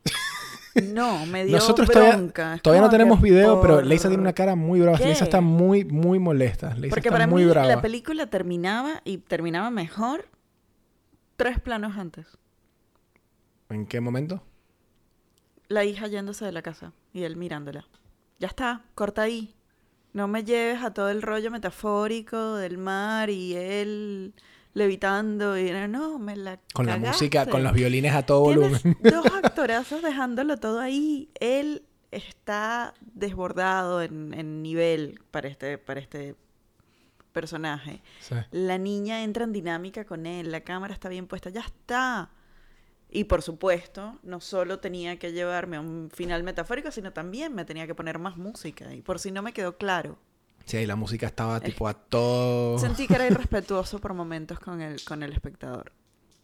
No, 0.93 1.25
me 1.27 1.45
dio 1.45 1.57
Nosotros 1.57 1.87
bronca. 1.87 2.33
todavía, 2.33 2.61
todavía 2.61 2.81
no 2.81 2.89
tenemos 2.89 3.21
video, 3.21 3.61
pero 3.61 3.81
Leisa 3.81 4.07
tiene 4.07 4.21
una 4.21 4.33
cara 4.33 4.55
muy 4.55 4.79
brava. 4.79 4.97
¿Qué? 4.97 5.05
Leisa 5.05 5.25
está 5.25 5.39
muy, 5.41 5.85
muy 5.85 6.17
molesta. 6.19 6.73
Leisa 6.75 6.89
Porque 6.95 7.09
está 7.09 7.11
para 7.11 7.27
muy 7.27 7.43
mí 7.43 7.49
brava. 7.49 7.67
la 7.67 7.81
película 7.81 8.27
terminaba 8.27 9.01
y 9.03 9.19
terminaba 9.19 9.69
mejor 9.69 10.27
tres 11.37 11.59
planos 11.59 11.97
antes. 11.97 12.25
¿En 13.69 13.85
qué 13.85 13.99
momento? 14.01 14.43
La 15.67 15.83
hija 15.85 16.07
yéndose 16.07 16.45
de 16.45 16.51
la 16.51 16.61
casa 16.61 16.93
y 17.13 17.23
él 17.23 17.35
mirándola. 17.37 17.87
Ya 18.39 18.47
está, 18.47 18.81
corta 18.95 19.23
ahí. 19.23 19.55
No 20.11 20.27
me 20.27 20.43
lleves 20.43 20.83
a 20.83 20.93
todo 20.93 21.09
el 21.09 21.21
rollo 21.21 21.49
metafórico 21.49 22.55
del 22.55 22.77
mar 22.77 23.29
y 23.29 23.55
él 23.55 24.33
levitando 24.73 25.57
y 25.57 25.71
no, 25.87 26.19
me 26.19 26.35
la 26.35 26.59
Con 26.73 26.85
la 26.85 26.97
música, 26.97 27.45
con 27.45 27.63
los 27.63 27.73
violines 27.73 28.13
a 28.13 28.25
todo 28.25 28.41
volumen. 28.41 28.79
Dos 29.01 29.25
actorazos 29.25 30.01
dejándolo 30.01 30.57
todo 30.57 30.79
ahí. 30.79 31.29
Él 31.39 31.83
está 32.11 32.93
desbordado 33.01 34.01
en, 34.01 34.33
en 34.33 34.61
nivel 34.61 35.19
para 35.31 35.47
este, 35.47 35.77
para 35.77 35.99
este 35.99 36.35
personaje. 37.31 38.01
Sí. 38.19 38.35
La 38.51 38.77
niña 38.77 39.23
entra 39.23 39.43
en 39.43 39.53
dinámica 39.53 40.05
con 40.05 40.25
él, 40.25 40.51
la 40.51 40.61
cámara 40.61 40.93
está 40.93 41.09
bien 41.09 41.27
puesta, 41.27 41.49
ya 41.49 41.61
está. 41.61 42.29
Y 43.09 43.25
por 43.25 43.43
supuesto, 43.43 44.17
no 44.23 44.39
solo 44.39 44.79
tenía 44.79 45.19
que 45.19 45.33
llevarme 45.33 45.77
a 45.77 45.81
un 45.81 46.09
final 46.11 46.41
metafórico, 46.41 46.89
sino 46.89 47.13
también 47.13 47.53
me 47.53 47.63
tenía 47.63 47.85
que 47.85 47.93
poner 47.93 48.17
más 48.17 48.37
música. 48.37 48.91
Y 48.93 49.01
por 49.03 49.19
si 49.19 49.31
no 49.31 49.43
me 49.43 49.53
quedó 49.53 49.77
claro. 49.77 50.17
Sí, 50.65 50.77
y 50.77 50.85
la 50.85 50.95
música 50.95 51.27
estaba 51.27 51.59
tipo 51.59 51.87
a 51.87 51.93
todo. 51.93 52.79
Sentí 52.79 53.07
que 53.07 53.15
era 53.15 53.27
irrespetuoso 53.31 53.99
por 53.99 54.13
momentos 54.13 54.59
con 54.59 54.81
el, 54.81 55.03
con 55.03 55.23
el 55.23 55.33
espectador. 55.33 55.91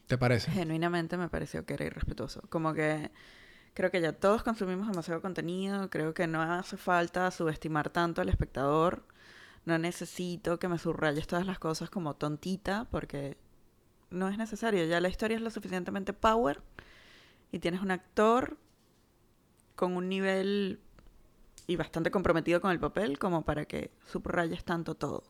¿Te 0.07 0.17
parece? 0.17 0.51
Genuinamente 0.51 1.17
me 1.17 1.29
pareció 1.29 1.65
que 1.65 1.75
era 1.75 1.85
irrespetuoso. 1.85 2.41
Como 2.49 2.73
que 2.73 3.11
creo 3.73 3.91
que 3.91 4.01
ya 4.01 4.13
todos 4.13 4.43
consumimos 4.43 4.87
demasiado 4.87 5.21
contenido, 5.21 5.89
creo 5.89 6.13
que 6.13 6.27
no 6.27 6.41
hace 6.41 6.77
falta 6.77 7.29
subestimar 7.31 7.89
tanto 7.89 8.21
al 8.21 8.29
espectador. 8.29 9.05
No 9.65 9.77
necesito 9.77 10.57
que 10.57 10.67
me 10.67 10.79
subrayes 10.79 11.27
todas 11.27 11.45
las 11.45 11.59
cosas 11.59 11.89
como 11.89 12.15
tontita, 12.15 12.87
porque 12.89 13.37
no 14.09 14.27
es 14.29 14.37
necesario. 14.37 14.85
Ya 14.85 14.99
la 14.99 15.09
historia 15.09 15.37
es 15.37 15.43
lo 15.43 15.51
suficientemente 15.51 16.13
power 16.13 16.61
y 17.51 17.59
tienes 17.59 17.81
un 17.81 17.91
actor 17.91 18.57
con 19.75 19.95
un 19.95 20.09
nivel 20.09 20.81
y 21.69 21.75
bastante 21.75 22.09
comprometido 22.11 22.59
con 22.61 22.71
el 22.71 22.79
papel 22.79 23.19
como 23.19 23.43
para 23.45 23.65
que 23.65 23.91
subrayes 24.11 24.63
tanto 24.63 24.95
todo. 24.95 25.23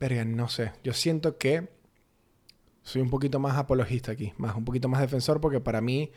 Verga, 0.00 0.24
no 0.24 0.48
sé. 0.48 0.72
Yo 0.84 0.92
siento 0.92 1.38
que 1.38 1.68
soy 2.82 3.00
un 3.02 3.10
poquito 3.10 3.38
más 3.38 3.56
apologista 3.56 4.12
aquí, 4.12 4.32
más 4.38 4.56
un 4.56 4.64
poquito 4.64 4.88
más 4.88 5.00
defensor, 5.00 5.40
porque 5.40 5.60
para 5.60 5.80
mí 5.80 6.10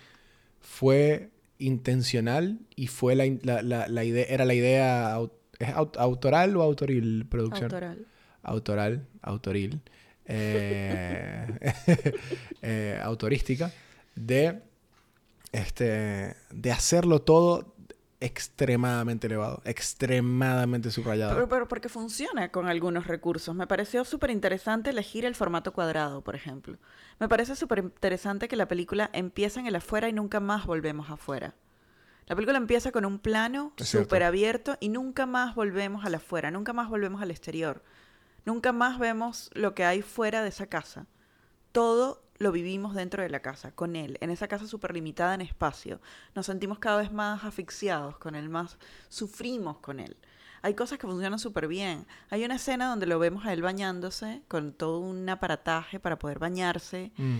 fue 0.59 1.29
intencional 1.59 2.59
y 2.75 2.88
fue 2.88 3.15
la, 3.15 3.25
la- 3.43 3.62
la- 3.62 3.88
la 3.88 4.03
idea, 4.03 4.25
era 4.29 4.45
la 4.45 4.53
idea 4.53 5.19
¿es 5.59 5.69
aut- 5.75 5.98
autoral 5.98 6.57
o 6.57 6.63
autoril 6.63 7.25
producción. 7.29 7.65
Autoral. 7.65 8.05
autoral, 8.43 9.07
autoril, 9.21 9.81
eh, 10.25 11.48
eh, 12.62 13.00
autorística, 13.03 13.71
de, 14.15 14.62
este, 15.51 16.36
de 16.51 16.71
hacerlo 16.71 17.21
todo 17.21 17.75
extremadamente 18.21 19.27
elevado, 19.27 19.62
extremadamente 19.63 20.91
subrayado. 20.91 21.34
Pero, 21.34 21.47
pero 21.47 21.67
porque 21.67 21.89
funciona 21.89 22.51
con 22.51 22.67
algunos 22.67 23.08
recursos. 23.08 23.55
Me 23.55 23.67
pareció 23.67 24.03
súper 24.03 24.29
interesante 24.29 24.89
elegir 24.89 25.25
el 25.25 25.36
formato 25.36 25.71
cuadrado, 25.71 26.21
por 26.21 26.36
ejemplo. 26.36 26.77
Me 27.19 27.29
parece 27.29 27.55
súper 27.55 27.79
interesante 27.79 28.47
que 28.47 28.55
la 28.55 28.67
película 28.67 29.10
empieza 29.13 29.60
en 29.60 29.67
el 29.67 29.75
afuera 29.75 30.10
y 30.10 30.13
nunca 30.13 30.39
más 30.39 30.65
volvemos 30.65 31.10
afuera. 31.10 31.55
La 32.27 32.36
película 32.36 32.58
empieza 32.58 32.91
con 32.91 33.05
un 33.05 33.19
plano 33.19 33.73
súper 33.77 34.23
abierto 34.23 34.77
y 34.79 34.89
nunca 34.89 35.25
más 35.25 35.55
volvemos 35.55 36.05
al 36.05 36.15
afuera, 36.15 36.51
nunca 36.51 36.73
más 36.73 36.88
volvemos 36.88 37.21
al 37.21 37.32
exterior. 37.32 37.84
Nunca 38.45 38.71
más 38.71 38.99
vemos 38.99 39.49
lo 39.53 39.73
que 39.73 39.84
hay 39.84 40.01
fuera 40.01 40.43
de 40.43 40.49
esa 40.49 40.67
casa. 40.67 41.08
Todo 41.71 42.21
lo 42.39 42.52
vivimos 42.54 42.95
dentro 42.95 43.21
de 43.21 43.30
la 43.30 43.41
casa, 43.41 43.71
con 43.71 43.95
él, 43.95 44.17
en 44.21 44.30
esa 44.30 44.47
casa 44.47 44.65
súper 44.65 44.93
limitada 44.93 45.36
en 45.36 45.41
espacio. 45.41 45.99
Nos 46.36 46.45
sentimos 46.45 46.80
cada 46.80 46.97
vez 46.97 47.12
más 47.12 47.43
asfixiados 47.43 48.17
con 48.17 48.34
él, 48.34 48.49
más 48.49 48.78
sufrimos 49.10 49.78
con 49.80 49.99
él. 49.99 50.15
Hay 50.62 50.73
cosas 50.73 50.97
que 50.99 51.08
funcionan 51.08 51.39
súper 51.39 51.67
bien. 51.67 52.06
Hay 52.30 52.43
una 52.43 52.56
escena 52.56 52.89
donde 52.89 53.06
lo 53.06 53.19
vemos 53.19 53.45
a 53.45 53.54
él 53.54 53.62
bañándose, 53.62 54.41
con 54.47 54.73
todo 54.73 54.99
un 54.99 55.28
aparataje 55.30 55.99
para 55.99 56.17
poder 56.17 56.39
bañarse, 56.39 57.12
Mm. 57.17 57.38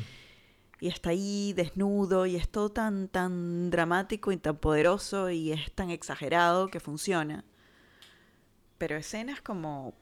y 0.82 0.88
está 0.88 1.10
ahí 1.10 1.52
desnudo, 1.54 2.26
y 2.26 2.36
es 2.36 2.48
todo 2.50 2.70
tan, 2.70 3.08
tan 3.10 3.70
dramático 3.70 4.32
y 4.32 4.38
tan 4.38 4.58
poderoso, 4.58 5.30
y 5.30 5.52
es 5.52 5.72
tan 5.74 5.90
exagerado 5.90 6.70
que 6.70 6.80
funciona. 6.80 7.44
Pero 8.78 8.96
escenas 8.96 9.42
como 9.42 9.94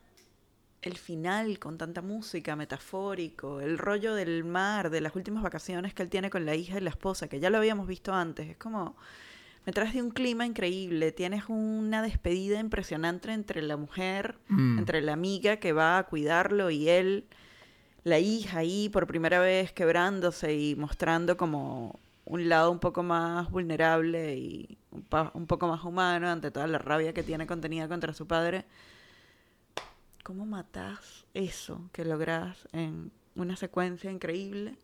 el 0.87 0.97
final 0.97 1.59
con 1.59 1.77
tanta 1.77 2.01
música, 2.01 2.55
metafórico, 2.55 3.59
el 3.61 3.77
rollo 3.77 4.15
del 4.15 4.43
mar, 4.43 4.89
de 4.89 5.01
las 5.01 5.15
últimas 5.15 5.43
vacaciones 5.43 5.93
que 5.93 6.03
él 6.03 6.09
tiene 6.09 6.29
con 6.29 6.45
la 6.45 6.55
hija 6.55 6.77
y 6.77 6.81
la 6.81 6.89
esposa, 6.89 7.27
que 7.27 7.39
ya 7.39 7.49
lo 7.49 7.57
habíamos 7.57 7.87
visto 7.87 8.13
antes, 8.13 8.49
es 8.49 8.57
como, 8.57 8.95
me 9.65 9.73
traes 9.73 9.93
de 9.93 10.01
un 10.01 10.11
clima 10.11 10.45
increíble, 10.45 11.11
tienes 11.11 11.43
una 11.47 12.01
despedida 12.01 12.59
impresionante 12.59 13.31
entre 13.33 13.61
la 13.61 13.77
mujer, 13.77 14.37
Mm. 14.47 14.79
entre 14.79 15.01
la 15.01 15.13
amiga 15.13 15.57
que 15.57 15.73
va 15.73 15.97
a 15.97 16.03
cuidarlo 16.07 16.69
y 16.71 16.89
él, 16.89 17.25
la 18.03 18.19
hija 18.19 18.59
ahí 18.59 18.87
por 18.89 19.05
primera 19.07 19.39
vez 19.39 19.73
quebrándose 19.73 20.55
y 20.55 20.75
mostrando 20.75 21.35
como 21.35 21.99
un 22.23 22.47
lado 22.49 22.71
un 22.71 22.79
poco 22.79 23.03
más 23.03 23.49
vulnerable 23.51 24.35
y 24.37 24.77
un, 24.91 25.01
pa- 25.01 25.31
un 25.33 25.47
poco 25.47 25.67
más 25.67 25.83
humano 25.83 26.29
ante 26.29 26.51
toda 26.51 26.67
la 26.67 26.77
rabia 26.77 27.13
que 27.13 27.23
tiene 27.23 27.45
contenida 27.47 27.87
contra 27.89 28.13
su 28.13 28.25
padre. 28.27 28.65
¿Cómo 30.27 30.45
matas 30.45 31.25
eso 31.33 31.89
que 31.93 32.03
logras 32.03 32.67
en 32.73 33.13
una 33.35 33.55
secuencia 33.55 34.11
increíble? 34.11 34.75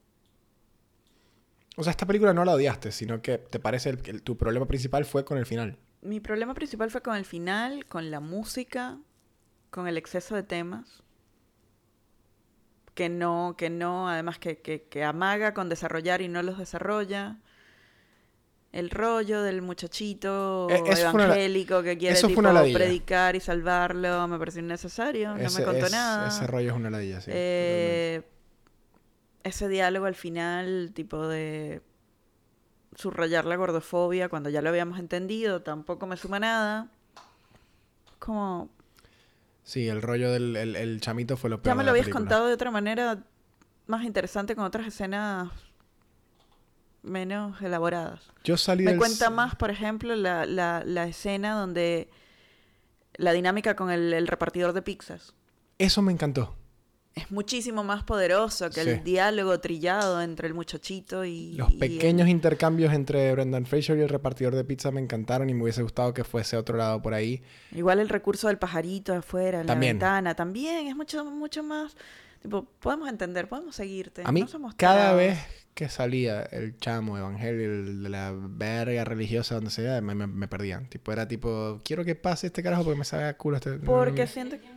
O 1.75 1.83
sea, 1.83 1.91
esta 1.91 2.05
película 2.05 2.33
no 2.33 2.45
la 2.45 2.53
odiaste, 2.53 2.93
sino 2.93 3.21
que 3.21 3.39
te 3.39 3.59
parece 3.59 3.89
el- 3.89 4.01
que 4.01 4.13
tu 4.21 4.37
problema 4.37 4.65
principal 4.67 5.03
fue 5.03 5.25
con 5.25 5.37
el 5.37 5.45
final. 5.45 5.77
Mi 6.01 6.21
problema 6.21 6.53
principal 6.53 6.91
fue 6.91 7.01
con 7.01 7.17
el 7.17 7.25
final, 7.25 7.85
con 7.87 8.09
la 8.09 8.21
música, 8.21 8.99
con 9.69 9.85
el 9.85 9.97
exceso 9.97 10.33
de 10.33 10.43
temas. 10.43 11.03
Que 12.93 13.09
no, 13.09 13.55
que 13.57 13.69
no, 13.69 14.07
además 14.07 14.39
que, 14.39 14.61
que, 14.61 14.83
que 14.83 15.03
amaga 15.03 15.53
con 15.53 15.67
desarrollar 15.67 16.21
y 16.21 16.29
no 16.29 16.41
los 16.41 16.57
desarrolla. 16.57 17.41
El 18.73 18.89
rollo 18.89 19.41
del 19.43 19.61
muchachito 19.61 20.67
Eh, 20.69 20.81
una 20.81 20.93
la- 20.95 20.99
evangélico 21.11 21.81
que 21.83 21.95
quiere 21.97 22.19
tipo, 22.19 22.41
predicar 22.73 23.35
y 23.35 23.39
salvarlo 23.39 24.27
me 24.27 24.37
pareció 24.39 24.61
innecesario, 24.61 25.29
no 25.29 25.35
me 25.35 25.63
contó 25.63 25.85
es- 25.85 25.91
nada. 25.91 26.27
ese 26.27 26.47
rollo 26.47 26.71
es 26.71 26.75
una 26.75 26.89
ladilla, 26.89 27.21
sí. 27.21 27.29
Eh, 27.33 28.23
ese 29.43 29.67
diálogo 29.69 30.07
al 30.07 30.15
final, 30.15 30.91
tipo 30.95 31.27
de 31.27 31.81
subrayar 32.95 33.45
la 33.45 33.55
gordofobia 33.57 34.27
cuando 34.27 34.49
ya 34.49 34.61
lo 34.63 34.69
habíamos 34.69 34.97
entendido, 34.99 35.61
tampoco 35.61 36.07
me 36.07 36.17
suma 36.17 36.39
nada. 36.39 36.89
Como. 38.19 38.69
Sí, 39.63 39.87
el 39.87 40.01
rollo 40.01 40.31
del 40.31 40.55
el, 40.55 40.75
el 40.75 40.99
chamito 40.99 41.37
fue 41.37 41.49
lo 41.51 41.61
peor. 41.61 41.73
ya 41.73 41.75
me 41.75 41.83
lo 41.83 41.91
habías 41.91 42.05
película. 42.05 42.21
contado 42.21 42.47
de 42.47 42.53
otra 42.53 42.71
manera 42.71 43.23
más 43.87 44.03
interesante 44.03 44.55
con 44.55 44.63
otras 44.65 44.87
escenas 44.87 45.49
menos 47.03 47.61
elaboradas. 47.61 48.21
Yo 48.43 48.57
salí 48.57 48.83
Me 48.83 48.91
del 48.91 48.99
cuenta 48.99 49.29
más, 49.29 49.55
por 49.55 49.69
ejemplo, 49.69 50.15
la, 50.15 50.45
la, 50.45 50.83
la 50.85 51.05
escena 51.07 51.53
donde 51.53 52.09
la 53.15 53.31
dinámica 53.33 53.75
con 53.75 53.91
el, 53.91 54.13
el 54.13 54.27
repartidor 54.27 54.73
de 54.73 54.81
pizzas. 54.81 55.33
Eso 55.77 56.01
me 56.01 56.11
encantó. 56.11 56.55
es 57.15 57.29
muchísimo 57.29 57.83
más 57.83 58.03
poderoso 58.03 58.69
que 58.71 58.81
Sí. 58.83 58.89
el 58.89 59.03
diálogo 59.03 59.59
trillado 59.59 60.19
entre 60.21 60.47
el 60.47 60.55
muchachito 60.55 61.23
y... 61.25 61.53
Los 61.53 61.71
y 61.71 61.77
pequeños 61.77 62.27
intercambios 62.27 62.91
entre 62.93 63.31
Brendan 63.33 63.67
Fraser 63.67 63.97
y 63.99 64.01
el 64.01 64.09
repartidor 64.09 64.55
de 64.55 64.63
pizza 64.63 64.89
me 64.89 64.99
encantaron 64.99 65.47
y 65.49 65.53
me 65.53 65.61
hubiese 65.61 65.83
gustado 65.83 66.11
que 66.13 66.23
fuese 66.23 66.57
otro 66.57 66.75
lado 66.75 67.03
por 67.03 67.13
ahí. 67.13 67.43
Igual 67.71 67.99
el 67.99 68.09
recurso 68.09 68.47
del 68.47 68.57
pajarito 68.57 69.13
afuera, 69.13 69.61
en 69.61 69.67
También. 69.67 69.99
la 69.99 70.05
ventana, 70.07 70.35
también 70.35 70.87
es 70.87 70.95
mucho, 70.95 71.23
mucho 71.25 71.61
más... 71.61 71.95
Tipo, 72.41 72.65
podemos 72.79 73.07
entender, 73.07 73.47
podemos 73.47 73.75
seguirte. 73.75 74.23
A 74.25 74.31
mí, 74.31 74.41
no 74.41 74.47
somos 74.47 74.73
cada 74.73 75.13
vez 75.13 75.37
que 75.73 75.89
salía 75.89 76.43
el 76.43 76.77
chamo 76.77 77.17
evangelio, 77.17 77.65
el 77.71 78.03
de 78.03 78.09
la 78.09 78.31
verga 78.35 79.03
religiosa, 79.05 79.55
donde 79.55 79.71
sea, 79.71 80.01
me, 80.01 80.13
me- 80.15 80.27
me 80.27 80.47
perdían. 80.47 80.87
Tipo, 80.87 81.11
era 81.11 81.27
tipo, 81.27 81.81
quiero 81.83 82.05
que 82.05 82.15
pase 82.15 82.47
este 82.47 82.61
carajo 82.61 82.83
porque 82.83 82.99
me 82.99 83.05
sabe 83.05 83.23
a 83.25 83.37
culo 83.37 83.57
este... 83.57 83.73
Porque 83.79 84.25
Mm. 84.25 84.27
siento 84.27 84.59
que... 84.59 84.67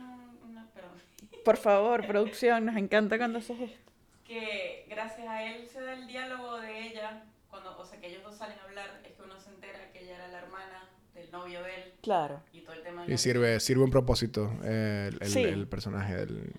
por 1.45 1.57
favor, 1.57 2.05
producción, 2.07 2.65
nos 2.65 2.75
encanta 2.75 3.17
cuando 3.17 3.39
haces 3.39 3.59
esto. 3.59 3.91
Que 4.25 4.85
gracias 4.89 5.27
a 5.27 5.43
él 5.43 5.67
se 5.71 5.79
da 5.81 5.93
el 5.93 6.07
diálogo 6.07 6.59
de 6.59 6.87
ella, 6.87 7.23
cuando, 7.49 7.77
o 7.77 7.85
sea, 7.85 7.99
que 8.01 8.07
ellos 8.07 8.23
dos 8.23 8.35
salen 8.35 8.57
a 8.59 8.63
hablar, 8.63 9.01
es 9.05 9.13
que 9.15 9.21
uno 9.23 9.39
se 9.39 9.49
entera 9.51 9.91
que 9.93 10.03
ella 10.03 10.15
era 10.15 10.27
la 10.27 10.39
hermana 10.39 10.89
del 11.15 11.31
novio 11.31 11.61
de 11.63 11.75
él. 11.75 11.83
Claro. 12.01 12.41
Y 12.51 12.61
todo 12.61 12.73
el 12.73 12.83
tema 12.83 13.01
de 13.03 13.07
Y 13.07 13.11
la- 13.11 13.17
sirve, 13.17 13.59
sirve 13.61 13.83
un 13.83 13.91
propósito 13.91 14.51
eh, 14.63 15.09
el, 15.13 15.19
el- 15.21 15.29
Sí. 15.29 15.43
el 15.43 15.67
personaje 15.67 16.15
del... 16.17 16.51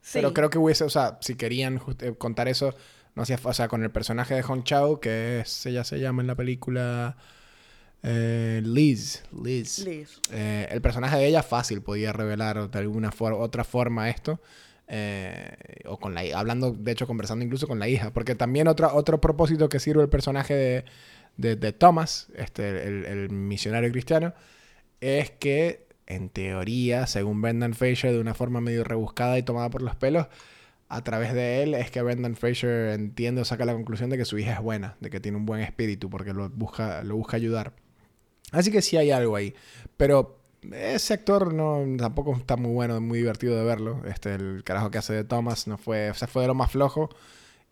Sí. 0.00 0.10
Pero 0.20 0.32
creo 0.32 0.48
que 0.50 0.58
hubiese, 0.58 0.84
o 0.84 0.90
sea, 0.90 1.18
si 1.20 1.34
querían 1.34 1.78
just- 1.78 2.02
eh, 2.02 2.14
contar 2.16 2.46
eso, 2.48 2.74
no 3.18 3.24
hacía, 3.24 3.38
o 3.42 3.52
sea, 3.52 3.68
con 3.68 3.82
el 3.82 3.90
personaje 3.90 4.34
de 4.34 4.42
Hong 4.42 4.62
Chao, 4.62 5.00
que 5.00 5.40
es, 5.40 5.66
ella 5.66 5.84
se 5.84 5.98
llama 6.00 6.22
en 6.22 6.28
la 6.28 6.36
película 6.36 7.16
eh, 8.02 8.62
Liz, 8.64 9.24
Liz. 9.42 9.80
Liz. 9.80 10.20
Eh, 10.30 10.68
el 10.70 10.80
personaje 10.80 11.16
de 11.16 11.26
ella 11.26 11.42
fácil 11.42 11.82
podía 11.82 12.12
revelar 12.12 12.70
de 12.70 12.78
alguna 12.78 13.10
for- 13.12 13.32
otra 13.34 13.64
forma 13.64 14.08
esto. 14.08 14.40
eh, 14.90 15.50
o 15.84 15.98
con 15.98 16.14
la 16.14 16.22
hablando, 16.34 16.72
de 16.72 16.92
hecho, 16.92 17.06
conversando 17.06 17.44
incluso 17.44 17.66
con 17.68 17.78
la 17.78 17.88
hija. 17.88 18.10
Porque 18.12 18.34
también 18.34 18.68
otra, 18.68 18.94
otro 18.94 19.20
propósito 19.20 19.68
que 19.68 19.80
sirve 19.80 20.02
el 20.02 20.08
personaje 20.08 20.54
de, 20.54 20.84
de, 21.36 21.56
de 21.56 21.72
Thomas, 21.72 22.28
este, 22.36 22.86
el, 22.86 23.04
el 23.04 23.30
misionario 23.30 23.90
cristiano, 23.90 24.32
es 25.00 25.30
que, 25.30 25.86
en 26.06 26.30
teoría, 26.30 27.06
según 27.06 27.42
Brendan 27.42 27.74
Fraser, 27.74 28.12
de 28.12 28.20
una 28.20 28.34
forma 28.34 28.60
medio 28.62 28.82
rebuscada 28.84 29.36
y 29.38 29.42
tomada 29.42 29.68
por 29.70 29.82
los 29.82 29.94
pelos, 29.96 30.28
a 30.88 31.04
través 31.04 31.34
de 31.34 31.62
él 31.62 31.74
es 31.74 31.90
que 31.90 32.00
Brendan 32.00 32.34
Fraser 32.34 32.90
entiende 32.90 33.42
o 33.42 33.44
saca 33.44 33.64
la 33.66 33.74
conclusión 33.74 34.08
de 34.08 34.16
que 34.16 34.24
su 34.24 34.38
hija 34.38 34.54
es 34.54 34.60
buena, 34.60 34.96
de 35.00 35.10
que 35.10 35.20
tiene 35.20 35.36
un 35.36 35.44
buen 35.44 35.60
espíritu, 35.60 36.08
porque 36.08 36.32
lo 36.32 36.48
busca, 36.48 37.04
lo 37.04 37.16
busca 37.16 37.36
ayudar. 37.36 37.74
Así 38.52 38.72
que 38.72 38.80
sí 38.80 38.96
hay 38.96 39.10
algo 39.10 39.36
ahí. 39.36 39.54
Pero 39.98 40.40
ese 40.72 41.14
actor 41.14 41.52
no 41.52 41.84
tampoco 41.98 42.34
está 42.34 42.56
muy 42.56 42.72
bueno, 42.72 43.00
muy 43.02 43.18
divertido 43.18 43.54
de 43.56 43.64
verlo. 43.64 44.02
Este, 44.06 44.34
el 44.34 44.64
carajo 44.64 44.90
que 44.90 44.98
hace 44.98 45.12
de 45.12 45.24
Thomas 45.24 45.66
no 45.66 45.76
fue, 45.76 46.10
o 46.10 46.14
sea, 46.14 46.26
fue 46.26 46.42
de 46.42 46.48
lo 46.48 46.54
más 46.54 46.72
flojo. 46.72 47.10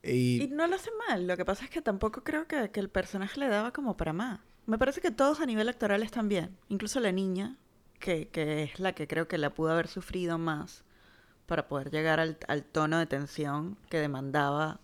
Y 0.02 0.42
Y, 0.42 0.48
no 0.48 0.66
lo 0.66 0.76
hace 0.76 0.90
mal, 1.09 1.26
lo 1.26 1.37
que 1.38 1.46
pasa 1.46 1.64
es 1.64 1.70
que 1.70 1.81
tampoco 1.81 2.22
creo 2.22 2.46
que, 2.46 2.70
que 2.70 2.81
el 2.81 2.90
personaje 2.90 3.40
le 3.40 3.48
daba 3.48 3.72
como 3.72 3.96
para 3.96 4.12
más. 4.12 4.40
Me 4.66 4.79
parece 4.79 5.00
que 5.00 5.11
todos 5.11 5.40
a 5.40 5.46
nivel 5.46 5.68
actoral 5.68 6.02
están 6.02 6.29
bien, 6.29 6.57
incluso 6.68 7.00
la 7.00 7.12
niña, 7.12 7.57
que, 7.98 8.29
que 8.29 8.64
es 8.64 8.79
la 8.79 8.92
que 8.92 9.09
creo 9.09 9.26
que 9.26 9.38
la 9.38 9.55
pudo 9.55 9.70
haber 9.70 9.88
sufrido 9.88 10.37
más 10.38 10.85
para 11.46 11.68
poder 11.68 11.90
llegar 11.90 12.20
al, 12.20 12.38
al 12.48 12.64
tono 12.64 12.98
de 12.98 13.06
tensión 13.06 13.78
que 13.88 13.98
demandaba 13.98 14.80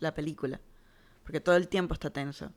la 0.00 0.14
película, 0.14 0.60
porque 1.24 1.40
todo 1.40 1.56
el 1.56 1.68
tiempo 1.68 1.94
está 1.94 2.10
tenso. 2.10 2.52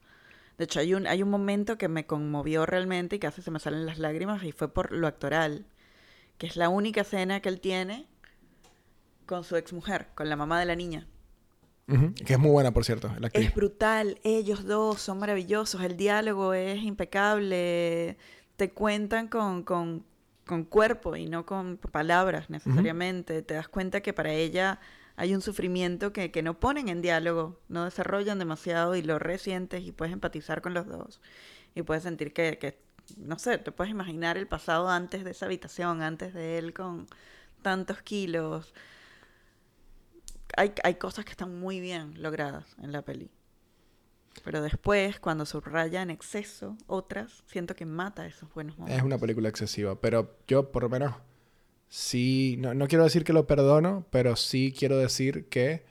De 0.57 0.65
hecho, 0.65 0.79
hay 0.79 0.93
un, 0.93 1.07
hay 1.07 1.23
un 1.23 1.29
momento 1.29 1.77
que 1.77 1.87
me 1.87 2.05
conmovió 2.05 2.65
realmente 2.65 3.15
y 3.15 3.19
casi 3.19 3.41
se 3.41 3.51
me 3.51 3.59
salen 3.59 3.85
las 3.85 3.97
lágrimas 3.97 4.43
y 4.43 4.51
fue 4.51 4.71
por 4.71 4.91
lo 4.91 5.07
actoral, 5.07 5.65
que 6.37 6.47
es 6.47 6.55
la 6.55 6.69
única 6.69 7.01
escena 7.01 7.39
que 7.39 7.49
él 7.49 7.59
tiene 7.59 8.07
con 9.25 9.43
su 9.43 9.55
exmujer, 9.55 10.09
con 10.13 10.29
la 10.29 10.35
mamá 10.35 10.59
de 10.59 10.65
la 10.65 10.75
niña. 10.75 11.07
Que 12.25 12.33
es 12.33 12.39
muy 12.39 12.51
buena, 12.51 12.71
por 12.71 12.85
cierto, 12.85 13.13
la 13.19 13.27
actriz. 13.27 13.47
Es 13.47 13.55
brutal, 13.55 14.19
ellos 14.23 14.65
dos 14.65 15.01
son 15.01 15.19
maravillosos, 15.19 15.81
el 15.81 15.97
diálogo 15.97 16.53
es 16.53 16.81
impecable, 16.83 18.17
te 18.55 18.71
cuentan 18.71 19.27
con, 19.27 19.63
con, 19.63 20.05
con 20.45 20.63
cuerpo 20.63 21.15
y 21.15 21.27
no 21.27 21.45
con 21.45 21.77
palabras 21.77 22.49
necesariamente, 22.49 23.41
te 23.41 23.53
das 23.53 23.67
cuenta 23.67 24.01
que 24.01 24.13
para 24.13 24.33
ella 24.33 24.79
hay 25.15 25.35
un 25.35 25.41
sufrimiento 25.41 26.13
que, 26.13 26.31
que 26.31 26.41
no 26.41 26.59
ponen 26.59 26.89
en 26.89 27.01
diálogo, 27.01 27.59
no 27.69 27.85
desarrollan 27.85 28.39
demasiado 28.39 28.95
y 28.95 29.01
lo 29.01 29.19
resientes 29.19 29.83
y 29.83 29.91
puedes 29.91 30.13
empatizar 30.13 30.61
con 30.61 30.73
los 30.73 30.87
dos 30.87 31.21
y 31.75 31.83
puedes 31.83 32.03
sentir 32.03 32.33
que, 32.33 32.57
que, 32.57 32.79
no 33.17 33.37
sé, 33.39 33.57
te 33.57 33.71
puedes 33.71 33.91
imaginar 33.91 34.37
el 34.37 34.47
pasado 34.47 34.89
antes 34.89 35.23
de 35.23 35.31
esa 35.31 35.45
habitación, 35.45 36.01
antes 36.01 36.33
de 36.33 36.57
él 36.57 36.73
con 36.73 37.07
tantos 37.61 38.01
kilos. 38.01 38.73
Hay, 40.57 40.73
hay 40.83 40.95
cosas 40.95 41.25
que 41.25 41.31
están 41.31 41.59
muy 41.59 41.79
bien 41.79 42.21
logradas 42.21 42.75
en 42.81 42.91
la 42.91 43.03
peli. 43.03 43.29
Pero 44.43 44.61
después, 44.61 45.19
cuando 45.19 45.45
subraya 45.45 46.01
en 46.01 46.09
exceso 46.09 46.77
otras, 46.87 47.43
siento 47.45 47.75
que 47.75 47.85
mata 47.85 48.25
esos 48.25 48.51
buenos 48.53 48.77
momentos. 48.77 48.99
Es 48.99 49.05
una 49.05 49.17
película 49.17 49.49
excesiva, 49.49 49.99
pero 49.99 50.37
yo 50.47 50.71
por 50.71 50.83
lo 50.83 50.89
menos 50.89 51.15
sí, 51.89 52.55
no, 52.59 52.73
no 52.73 52.87
quiero 52.87 53.03
decir 53.03 53.23
que 53.23 53.33
lo 53.33 53.45
perdono, 53.45 54.05
pero 54.09 54.35
sí 54.35 54.73
quiero 54.77 54.97
decir 54.97 55.47
que 55.49 55.83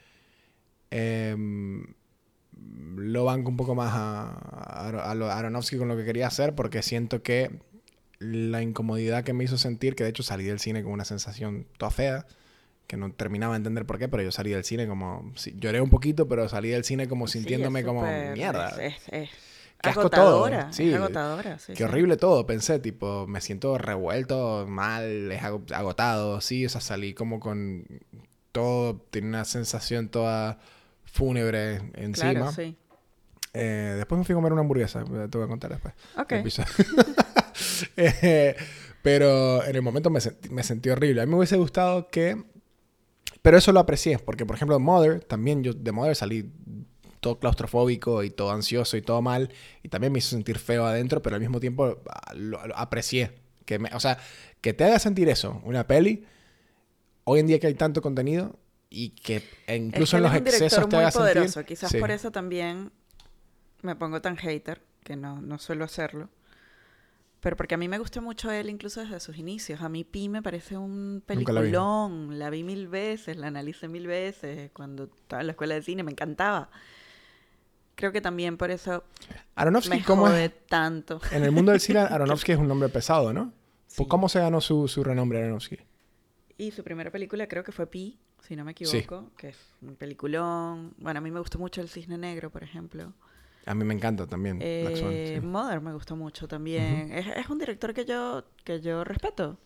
em, 0.91 1.95
lo 2.97 3.25
banco 3.25 3.51
un 3.51 3.57
poco 3.57 3.75
más 3.75 3.93
a, 3.95 4.31
a, 4.31 5.13
a 5.13 5.39
Aronofsky 5.39 5.77
con 5.79 5.89
lo 5.89 5.97
que 5.97 6.05
quería 6.05 6.27
hacer, 6.27 6.55
porque 6.55 6.83
siento 6.83 7.23
que 7.23 7.61
la 8.19 8.63
incomodidad 8.63 9.25
que 9.25 9.33
me 9.33 9.45
hizo 9.45 9.59
sentir, 9.59 9.95
que 9.95 10.05
de 10.05 10.11
hecho 10.11 10.23
salí 10.23 10.45
del 10.45 10.61
cine 10.61 10.83
con 10.83 10.93
una 10.93 11.05
sensación 11.05 11.67
toda 11.79 11.91
fea, 11.91 12.27
que 12.91 12.97
no 12.97 13.13
terminaba 13.13 13.55
de 13.55 13.59
entender 13.59 13.87
por 13.87 13.99
qué, 13.99 14.09
pero 14.09 14.25
yo 14.25 14.33
salí 14.33 14.51
del 14.51 14.65
cine 14.65 14.89
como, 14.89 15.31
sí, 15.37 15.55
lloré 15.57 15.81
un 15.81 15.91
poquito, 15.91 16.27
pero 16.27 16.49
salí 16.49 16.71
del 16.71 16.83
cine 16.83 17.07
como 17.07 17.29
Sí, 17.29 17.39
sintiéndome 17.39 17.85
como 17.85 18.03
mierda. 18.35 18.69
Es, 18.81 18.97
es- 18.97 19.09
es 19.13 19.31
Qué 19.81 19.89
asco 19.91 20.11
todo, 20.11 20.73
sí. 20.73 20.89
Es 20.89 20.95
agotadora, 20.97 21.59
sí, 21.61 21.73
Qué 21.73 21.85
horrible 21.85 22.17
todo, 22.17 22.45
pensé, 22.47 22.81
tipo, 22.81 23.27
me 23.29 23.41
siento 23.41 23.79
revuelto, 23.79 24.67
mal, 24.69 25.31
es 25.31 25.41
ago- 25.43 25.63
agotado, 25.73 26.41
sí, 26.41 26.67
o 26.67 26.69
sea, 26.69 26.81
salí 26.81 27.15
como 27.15 27.39
con 27.39 27.87
todo, 28.53 28.97
tiene 29.11 29.29
una 29.29 29.45
sensación 29.45 30.09
toda 30.09 30.59
fúnebre 31.05 31.77
encima. 31.95 32.33
Claro, 32.33 32.53
sí. 32.53 32.77
Eh, 33.55 33.95
después 33.97 34.19
me 34.19 34.25
fui 34.25 34.33
a 34.33 34.37
comer 34.37 34.53
una 34.53 34.63
hamburguesa, 34.63 35.05
te 35.05 35.39
voy 35.39 35.45
a 35.45 35.49
contar 35.49 35.71
después. 35.71 35.95
Ok. 36.19 36.33
Eh, 37.97 38.55
pero 39.03 39.65
en 39.65 39.77
el 39.77 39.83
momento 39.83 40.11
me 40.11 40.21
sentí, 40.21 40.49
me 40.51 40.63
sentí 40.63 40.89
horrible. 40.91 41.23
A 41.23 41.27
mí 41.27 41.31
me 41.31 41.37
hubiese 41.39 41.57
gustado 41.57 42.09
que... 42.09 42.43
Pero 43.43 43.57
eso 43.57 43.73
lo 43.73 43.81
aprecié, 43.81 44.19
porque 44.19 44.45
por 44.47 44.57
ejemplo 44.57 44.79
Mother, 44.79 45.25
también 45.25 45.63
yo 45.63 45.73
de 45.73 45.93
Mother 45.93 46.15
salí 46.15 46.51
todo 47.21 47.39
claustrofóbico 47.39 48.23
y 48.23 48.31
todo 48.31 48.51
ansioso 48.51 48.97
y 48.97 49.03
todo 49.03 49.21
mal, 49.23 49.51
y 49.83 49.89
también 49.89 50.13
me 50.13 50.19
hizo 50.19 50.31
sentir 50.31 50.59
feo 50.59 50.85
adentro, 50.87 51.23
pero 51.23 51.37
al 51.37 51.41
mismo 51.41 51.61
tiempo 51.61 51.99
ah, 52.09 52.33
lo, 52.35 52.67
lo 52.67 52.77
aprecié. 52.77 53.33
Que 53.65 53.79
me- 53.79 53.91
o 53.95 54.01
sea, 54.01 54.19
que 54.61 54.73
te 54.75 54.85
haga 54.85 54.99
sentir 54.99 55.29
eso, 55.29 55.61
una 55.65 55.87
peli, 55.87 56.25
hoy 57.25 57.41
en 57.41 57.47
día 57.47 57.59
que 57.59 57.67
hay 57.67 57.75
tanto 57.75 58.03
contenido, 58.03 58.59
y 58.89 59.11
que 59.11 59.43
incluso 59.69 60.17
Es 60.17 60.23
en 60.25 60.31
que 60.33 60.41
los 60.41 60.41
él 60.41 60.47
es 60.49 60.61
un 60.61 60.65
excesos 60.67 60.89
te 60.89 60.97
muy 60.97 61.05
haga 61.05 61.13
poderoso. 61.13 61.53
sentir... 61.53 61.67
Quizás 61.69 61.91
Sí. 61.91 61.99
por 61.99 62.11
eso 62.11 62.31
también 62.33 62.91
me 63.83 63.95
pongo 63.97 64.21
tan 64.21 64.37
hater, 64.37 64.83
que 65.05 65.15
no, 65.17 65.41
no 65.41 65.59
suelo 65.59 65.85
hacerlo. 65.85 66.29
Pero 67.41 67.57
porque 67.57 67.75
a 67.75 67.79
mí 67.79 67.89
me 67.89 67.99
gusta 67.99 68.21
mucho 68.21 68.51
él 68.51 68.69
incluso 68.69 69.01
desde 69.01 69.19
sus 69.21 69.39
inicios. 69.39 69.81
A 69.81 69.89
mí 69.89 70.05
Pi 70.05 70.29
me 70.29 70.43
parece 70.43 70.77
un 70.77 71.15
Nunca 71.15 71.35
la 71.53 71.61
vi. 71.63 71.69
peliculón. 71.69 72.39
La 72.39 72.51
vi 72.51 72.63
mil 72.65 72.87
veces, 72.89 73.37
la 73.39 73.47
analicé 73.47 73.89
mil 73.89 74.07
veces. 74.07 74.71
Cuando 74.73 75.05
estaba 75.05 75.41
en 75.41 75.47
la 75.47 75.53
escuela 75.53 75.75
de 75.75 75.83
cine 75.83 76.03
me 76.03 76.11
encantaba. 76.13 76.69
Creo 77.95 78.13
que 78.13 78.21
también 78.21 78.57
por 78.57 78.71
eso 78.71 79.05
Aronofsky, 79.55 79.99
me 79.99 80.05
¿cómo 80.05 80.27
jode 80.27 80.47
es? 80.47 80.67
tanto. 80.69 81.21
En 81.33 81.45
el 81.45 81.53
mundo 81.53 81.73
del 81.73 81.81
cine, 81.81 81.99
Aronofsky 82.11 82.53
es 82.53 82.59
un 82.59 82.69
nombre 82.69 82.89
pesado, 82.89 83.33
¿no? 83.33 83.53
Sí. 83.87 84.07
¿Cómo 84.07 84.29
se 84.29 84.39
ganó 84.41 84.61
su, 84.61 84.87
su 84.89 85.03
renombre 85.05 85.43
Aronofsky? 85.43 85.79
Y 86.59 86.71
su 86.73 86.83
primera 86.85 87.11
película 87.11 87.47
creo 87.47 87.65
que 87.65 87.73
fue 87.73 87.87
Pi, 87.87 88.19
si 88.47 88.55
no 88.57 88.65
me 88.65 88.73
equivoco, 88.73 89.31
que 89.37 89.49
es 89.49 89.57
un 89.83 89.97
peliculón. 89.97 90.95
Bueno, 90.99 91.19
a 91.19 91.21
mí 91.23 91.31
me 91.31 91.41
gustó 91.41 91.59
mucho 91.59 91.81
El 91.81 91.89
Cisne 91.89 92.19
Negro, 92.19 92.51
por 92.51 92.63
ejemplo. 92.63 93.13
A 93.67 93.75
mí 93.75 93.85
me 93.85 93.95
encanta 93.95 94.27
también. 94.27 94.59
Black 94.59 94.97
Swan, 94.97 95.11
Eh, 95.13 95.39
sí. 95.41 95.47
Mother 95.47 95.81
me 95.81 95.93
gustó 95.93 96.17
mucho 96.17 96.49
también. 96.49 97.13
es, 97.13 97.27
es 97.27 97.49
un 97.51 97.59
director 97.59 97.93
que 97.95 98.05
yo, 98.05 98.45
que 98.65 98.81
yo 98.81 99.05
respeto. 99.05 99.59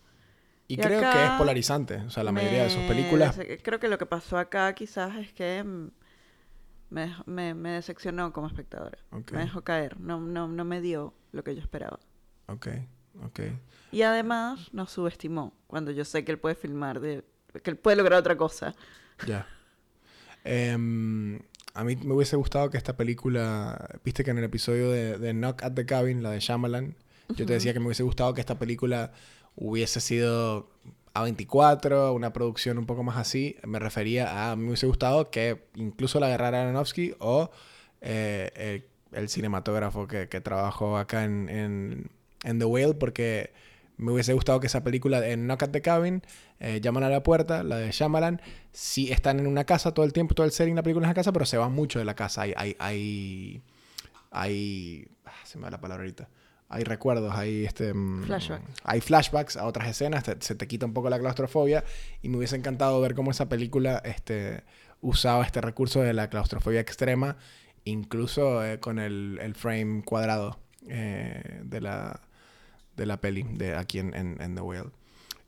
Y 0.67 0.75
y 0.75 0.77
creo 0.79 1.01
que 1.01 1.25
es 1.25 1.31
polarizante. 1.39 1.97
O 1.99 2.11
sea, 2.11 2.25
la 2.25 2.33
mayoría 2.33 2.65
de 2.65 2.71
sus 2.71 2.81
Me 2.83 2.89
películas. 2.89 3.39
Creo 3.63 3.79
que 3.79 3.89
lo 3.89 3.99
que 3.99 4.07
pasó 4.07 4.39
acá 4.39 4.73
quizás 4.75 5.15
es 5.17 5.33
que 5.33 5.63
me, 6.91 7.15
me, 7.27 7.55
me 7.55 7.71
decepcionó 7.71 8.33
como 8.33 8.47
espectadora. 8.47 8.99
Ok. 9.11 9.33
Me 9.33 9.41
dejó 9.41 9.63
caer. 9.63 10.01
No, 10.01 10.21
no, 10.21 10.49
no 10.49 10.65
me 10.65 10.81
dio 10.81 11.13
lo 11.33 11.45
que 11.45 11.55
yo 11.55 11.61
esperaba. 11.61 11.99
Ok, 12.47 12.69
ok. 13.25 13.41
Y 13.93 14.03
además 14.03 14.73
nos 14.73 14.91
subestimó 14.91 15.53
cuando 15.67 15.91
yo 15.93 16.05
sé 16.05 16.25
que 16.25 16.33
él 16.33 16.39
puede 16.39 16.55
filmar, 16.55 17.01
de, 17.01 17.25
que 17.63 17.71
él 17.71 17.77
puede 17.77 17.97
lograr 17.97 18.19
otra 18.19 18.37
cosa. 18.37 18.75
Ya. 19.27 19.47
Em, 20.45 21.41
a 21.75 21.83
mí 21.85 21.97
me 21.97 22.15
hubiese 22.15 22.37
gustado 22.37 22.71
que 22.71 22.79
esta 22.79 22.97
película. 22.97 23.99
Viste 24.05 24.25
que 24.25 24.31
en 24.31 24.39
el 24.39 24.45
episodio 24.45 24.91
de, 24.91 25.19
de 25.19 25.33
Knock 25.33 25.63
at 25.65 25.73
the 25.73 25.85
Cabin, 25.85 26.23
la 26.23 26.31
de 26.31 26.41
Shyamalan, 26.41 26.95
yo 27.37 27.47
te 27.47 27.53
decía 27.53 27.73
que 27.73 27.81
me 27.81 27.87
hubiese 27.87 28.05
gustado 28.05 28.33
que 28.33 28.41
esta 28.41 28.59
película 28.59 29.13
hubiese 29.57 30.01
sido 30.01 30.71
A24, 31.15 32.15
una 32.15 32.33
producción 32.33 32.79
un 32.79 32.87
poco 32.87 33.03
más 33.03 33.17
así. 33.17 33.57
Me 33.67 33.81
refería 33.81 34.53
a. 34.53 34.57
Me 34.57 34.69
hubiese 34.69 34.87
gustado 34.87 35.31
que 35.31 35.65
incluso 35.75 36.21
la 36.21 36.27
agarrara 36.27 36.63
Aronofsky 36.63 37.17
o 37.19 37.51
eh, 38.01 38.85
el, 39.13 39.19
el 39.21 39.29
cinematógrafo 39.29 40.07
que, 40.07 40.29
que 40.29 40.41
trabajó 40.41 40.97
acá 40.97 41.25
en, 41.25 41.49
en, 41.49 42.11
en 42.45 42.59
The 42.61 42.65
Whale, 42.67 42.95
porque 42.95 43.53
me 43.97 44.13
hubiese 44.13 44.33
gustado 44.33 44.61
que 44.61 44.67
esa 44.67 44.83
película 44.83 45.27
en 45.27 45.45
Knock 45.47 45.63
at 45.65 45.71
the 45.71 45.81
Cabin, 45.83 46.23
eh, 46.61 46.81
Llaman 46.83 47.05
a 47.05 47.09
la 47.09 47.23
puerta, 47.23 47.63
la 47.63 47.77
de 47.79 47.91
Shyamalan, 47.93 48.41
sí 48.73 49.13
están 49.13 49.39
en 49.41 49.47
una 49.47 49.65
casa 49.65 49.93
todo 49.95 50.05
el 50.05 50.13
tiempo, 50.13 50.35
todo 50.35 50.47
el 50.47 50.53
setting, 50.53 50.75
la 50.75 50.83
película 50.83 51.07
es 51.07 51.09
en 51.09 51.11
la 51.11 51.15
casa, 51.15 51.33
pero 51.33 51.45
se 51.47 51.57
van 51.59 51.73
mucho 51.73 51.99
de 51.99 52.05
la 52.05 52.15
casa. 52.15 52.43
Hay, 52.43 52.55
hay, 52.57 52.77
hay, 52.79 53.63
hay 54.31 55.09
ah, 55.25 55.31
se 55.45 55.59
me 55.59 55.65
va 55.65 55.71
la 55.71 55.81
palabra 55.81 56.03
ahorita. 56.05 56.29
hay 56.69 56.85
recuerdos, 56.85 57.35
hay 57.35 57.65
este... 57.65 57.95
mm, 57.95 58.25
Flashbacks. 58.25 58.65
Hay 58.83 59.01
flashbacks 59.01 59.57
a 59.57 59.65
otras 59.67 59.89
escenas, 59.89 60.25
te- 60.25 60.37
se 60.41 60.55
te 60.55 60.67
quita 60.67 60.87
un 60.87 60.93
poco 60.93 61.09
la 61.11 61.19
claustrofobia 61.19 61.85
y 62.23 62.29
me 62.29 62.39
hubiese 62.39 62.57
encantado 62.57 63.01
ver 63.01 63.15
cómo 63.15 63.31
esa 63.31 63.49
película 63.49 64.03
este, 64.05 64.65
usaba 65.01 65.45
este 65.45 65.61
recurso 65.61 66.01
de 66.01 66.13
la 66.15 66.29
claustrofobia 66.31 66.81
extrema, 66.81 67.37
incluso 67.85 68.65
eh, 68.65 68.81
con 68.81 68.99
el, 68.99 69.39
el 69.41 69.55
frame 69.55 70.03
cuadrado 70.05 70.59
eh, 70.89 71.61
de, 71.65 71.81
la, 71.81 72.21
de 72.97 73.07
la 73.07 73.21
peli, 73.21 73.45
de 73.45 73.75
aquí 73.77 73.99
en, 73.99 74.15
en- 74.15 74.55
The 74.55 74.61
Whale. 74.61 74.91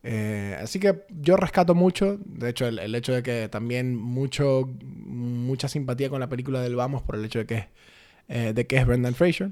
Eh, 0.03 0.57
así 0.61 0.79
que 0.79 1.03
yo 1.09 1.35
rescato 1.37 1.75
mucho, 1.75 2.17
de 2.25 2.49
hecho, 2.49 2.67
el, 2.67 2.79
el 2.79 2.95
hecho 2.95 3.13
de 3.13 3.23
que 3.23 3.49
también 3.49 3.95
mucho, 3.95 4.69
mucha 4.85 5.67
simpatía 5.67 6.09
con 6.09 6.19
la 6.19 6.29
película 6.29 6.61
del 6.61 6.75
Vamos 6.75 7.01
por 7.03 7.15
el 7.15 7.25
hecho 7.25 7.39
de 7.39 7.45
que 7.45 7.67
eh, 8.29 8.53
de 8.53 8.67
que 8.67 8.77
es 8.77 8.85
Brendan 8.85 9.15
Fraser. 9.15 9.51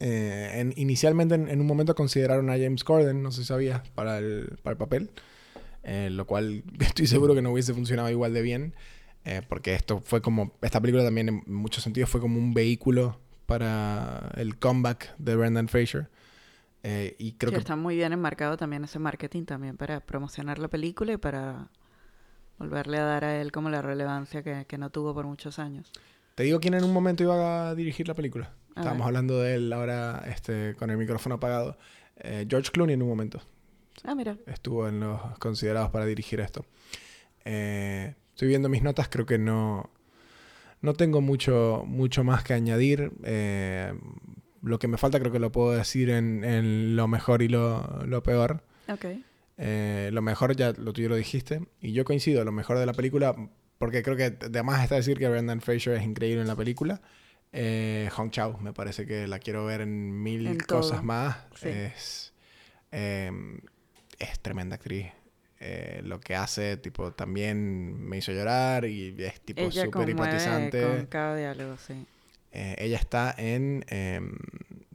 Eh, 0.00 0.52
en- 0.54 0.72
inicialmente, 0.76 1.34
en, 1.34 1.60
un 1.60 1.66
momento, 1.66 1.94
consideraron 1.94 2.48
a 2.50 2.54
James 2.58 2.84
Corden, 2.84 3.22
no 3.22 3.32
sé 3.32 3.42
si 3.42 3.46
sabías, 3.48 3.86
para 3.90 4.18
el, 4.18 4.58
para 4.62 4.72
el 4.72 4.78
papel, 4.78 5.10
lo 6.10 6.26
cual 6.26 6.64
estoy 6.80 7.06
seguro 7.06 7.34
que 7.34 7.42
no 7.42 7.52
hubiese 7.52 7.74
funcionado 7.74 8.10
igual 8.10 8.32
de 8.34 8.42
bien, 8.42 8.74
porque 9.48 9.74
esto 9.74 10.00
fue 10.00 10.22
como, 10.22 10.52
esta 10.62 10.80
película 10.80 11.04
también 11.04 11.28
en 11.28 11.42
muchos 11.46 11.84
sentidos 11.84 12.08
fue 12.10 12.20
como 12.20 12.38
un 12.38 12.54
vehículo 12.54 13.18
para 13.46 14.32
el 14.36 14.56
comeback 14.58 15.14
de 15.18 15.36
Brendan 15.36 15.68
Fraser. 15.68 16.08
Eh, 16.82 17.14
y 17.18 17.32
creo 17.32 17.50
Sí, 17.50 17.54
que 17.56 17.60
está 17.60 17.76
muy 17.76 17.96
bien 17.96 18.12
enmarcado 18.12 18.56
también 18.56 18.84
ese 18.84 18.98
marketing 18.98 19.44
también 19.44 19.76
para 19.76 20.00
promocionar 20.00 20.58
la 20.58 20.68
película 20.68 21.12
y 21.12 21.16
para 21.18 21.68
volverle 22.58 22.98
a 22.98 23.04
dar 23.04 23.24
a 23.24 23.40
él 23.40 23.52
como 23.52 23.68
la 23.70 23.82
relevancia 23.82 24.42
que, 24.42 24.64
que 24.66 24.78
no 24.78 24.90
tuvo 24.90 25.14
por 25.14 25.26
muchos 25.26 25.58
años. 25.58 25.90
Te 26.34 26.42
digo 26.44 26.60
quién 26.60 26.74
en 26.74 26.84
un 26.84 26.92
momento 26.92 27.22
iba 27.22 27.68
a 27.68 27.74
dirigir 27.74 28.08
la 28.08 28.14
película. 28.14 28.52
A 28.74 28.80
Estábamos 28.80 29.00
ver. 29.00 29.06
hablando 29.08 29.40
de 29.40 29.54
él 29.56 29.72
ahora 29.72 30.22
este, 30.26 30.74
con 30.78 30.90
el 30.90 30.96
micrófono 30.96 31.34
apagado. 31.34 31.76
Eh, 32.16 32.46
George 32.48 32.70
Clooney 32.70 32.94
en 32.94 33.02
un 33.02 33.08
momento 33.08 33.40
Ah, 34.04 34.14
mira. 34.14 34.36
estuvo 34.46 34.88
en 34.88 35.00
los 35.00 35.20
considerados 35.38 35.90
para 35.90 36.06
dirigir 36.06 36.40
esto. 36.40 36.64
Eh, 37.44 38.14
estoy 38.30 38.48
viendo 38.48 38.68
mis 38.68 38.82
notas, 38.82 39.08
creo 39.08 39.26
que 39.26 39.38
no, 39.38 39.90
no 40.80 40.94
tengo 40.94 41.20
mucho, 41.20 41.82
mucho 41.86 42.24
más 42.24 42.42
que 42.44 42.54
añadir. 42.54 43.12
Eh, 43.24 43.92
lo 44.62 44.78
que 44.78 44.88
me 44.88 44.98
falta 44.98 45.18
creo 45.20 45.32
que 45.32 45.38
lo 45.38 45.52
puedo 45.52 45.72
decir 45.72 46.10
en, 46.10 46.44
en 46.44 46.96
lo 46.96 47.08
mejor 47.08 47.42
y 47.42 47.48
lo, 47.48 48.04
lo 48.06 48.22
peor. 48.22 48.62
Ok. 48.88 49.06
Eh, 49.58 50.10
lo 50.12 50.22
mejor 50.22 50.56
ya 50.56 50.72
lo 50.72 50.92
tuyo 50.92 51.08
lo 51.08 51.16
dijiste. 51.16 51.62
Y 51.80 51.92
yo 51.92 52.04
coincido, 52.04 52.44
lo 52.44 52.52
mejor 52.52 52.78
de 52.78 52.86
la 52.86 52.94
película, 52.94 53.36
porque 53.78 54.02
creo 54.02 54.16
que 54.16 54.36
además 54.42 54.82
está 54.82 54.94
decir 54.96 55.18
que 55.18 55.28
Brendan 55.28 55.60
Fraser 55.60 55.94
es 55.94 56.04
increíble 56.04 56.40
en 56.42 56.48
la 56.48 56.56
película. 56.56 57.00
Eh, 57.52 58.08
Hong 58.12 58.30
Chao, 58.30 58.58
me 58.58 58.72
parece 58.72 59.06
que 59.06 59.26
la 59.26 59.38
quiero 59.38 59.64
ver 59.64 59.80
en 59.80 60.22
mil 60.22 60.46
En 60.46 60.58
cosas 60.58 61.02
más. 61.02 61.36
Sí. 61.54 61.68
Es, 61.68 62.32
eh, 62.92 63.30
es 64.18 64.40
tremenda 64.40 64.76
actriz. 64.76 65.06
Eh, 65.62 66.00
lo 66.04 66.20
que 66.20 66.34
hace, 66.36 66.78
tipo, 66.78 67.12
también 67.12 68.00
me 68.02 68.16
hizo 68.16 68.32
llorar 68.32 68.86
y 68.86 69.14
es 69.18 69.42
tipo 69.42 69.70
súper 69.70 70.08
hipnotizante. 70.08 70.82
con 70.82 71.06
cada 71.06 71.36
diálogo, 71.36 71.76
sí. 71.76 72.06
Eh, 72.52 72.76
ella 72.78 72.98
está 72.98 73.34
en. 73.36 73.84
em, 73.88 74.36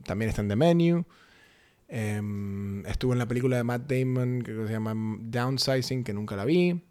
también 0.04 0.28
está 0.28 0.42
en 0.42 0.48
The 0.48 0.56
Menu. 0.56 1.04
Em, 1.88 2.84
estuvo 2.86 3.12
en 3.12 3.18
la 3.18 3.26
película 3.26 3.56
de 3.56 3.64
Matt 3.64 3.90
Damon 3.90 4.42
que 4.42 4.66
se 4.66 4.72
llama 4.72 4.94
Downsizing, 5.20 6.04
que 6.04 6.12
nunca 6.12 6.36
la 6.36 6.44
vi. 6.44 6.82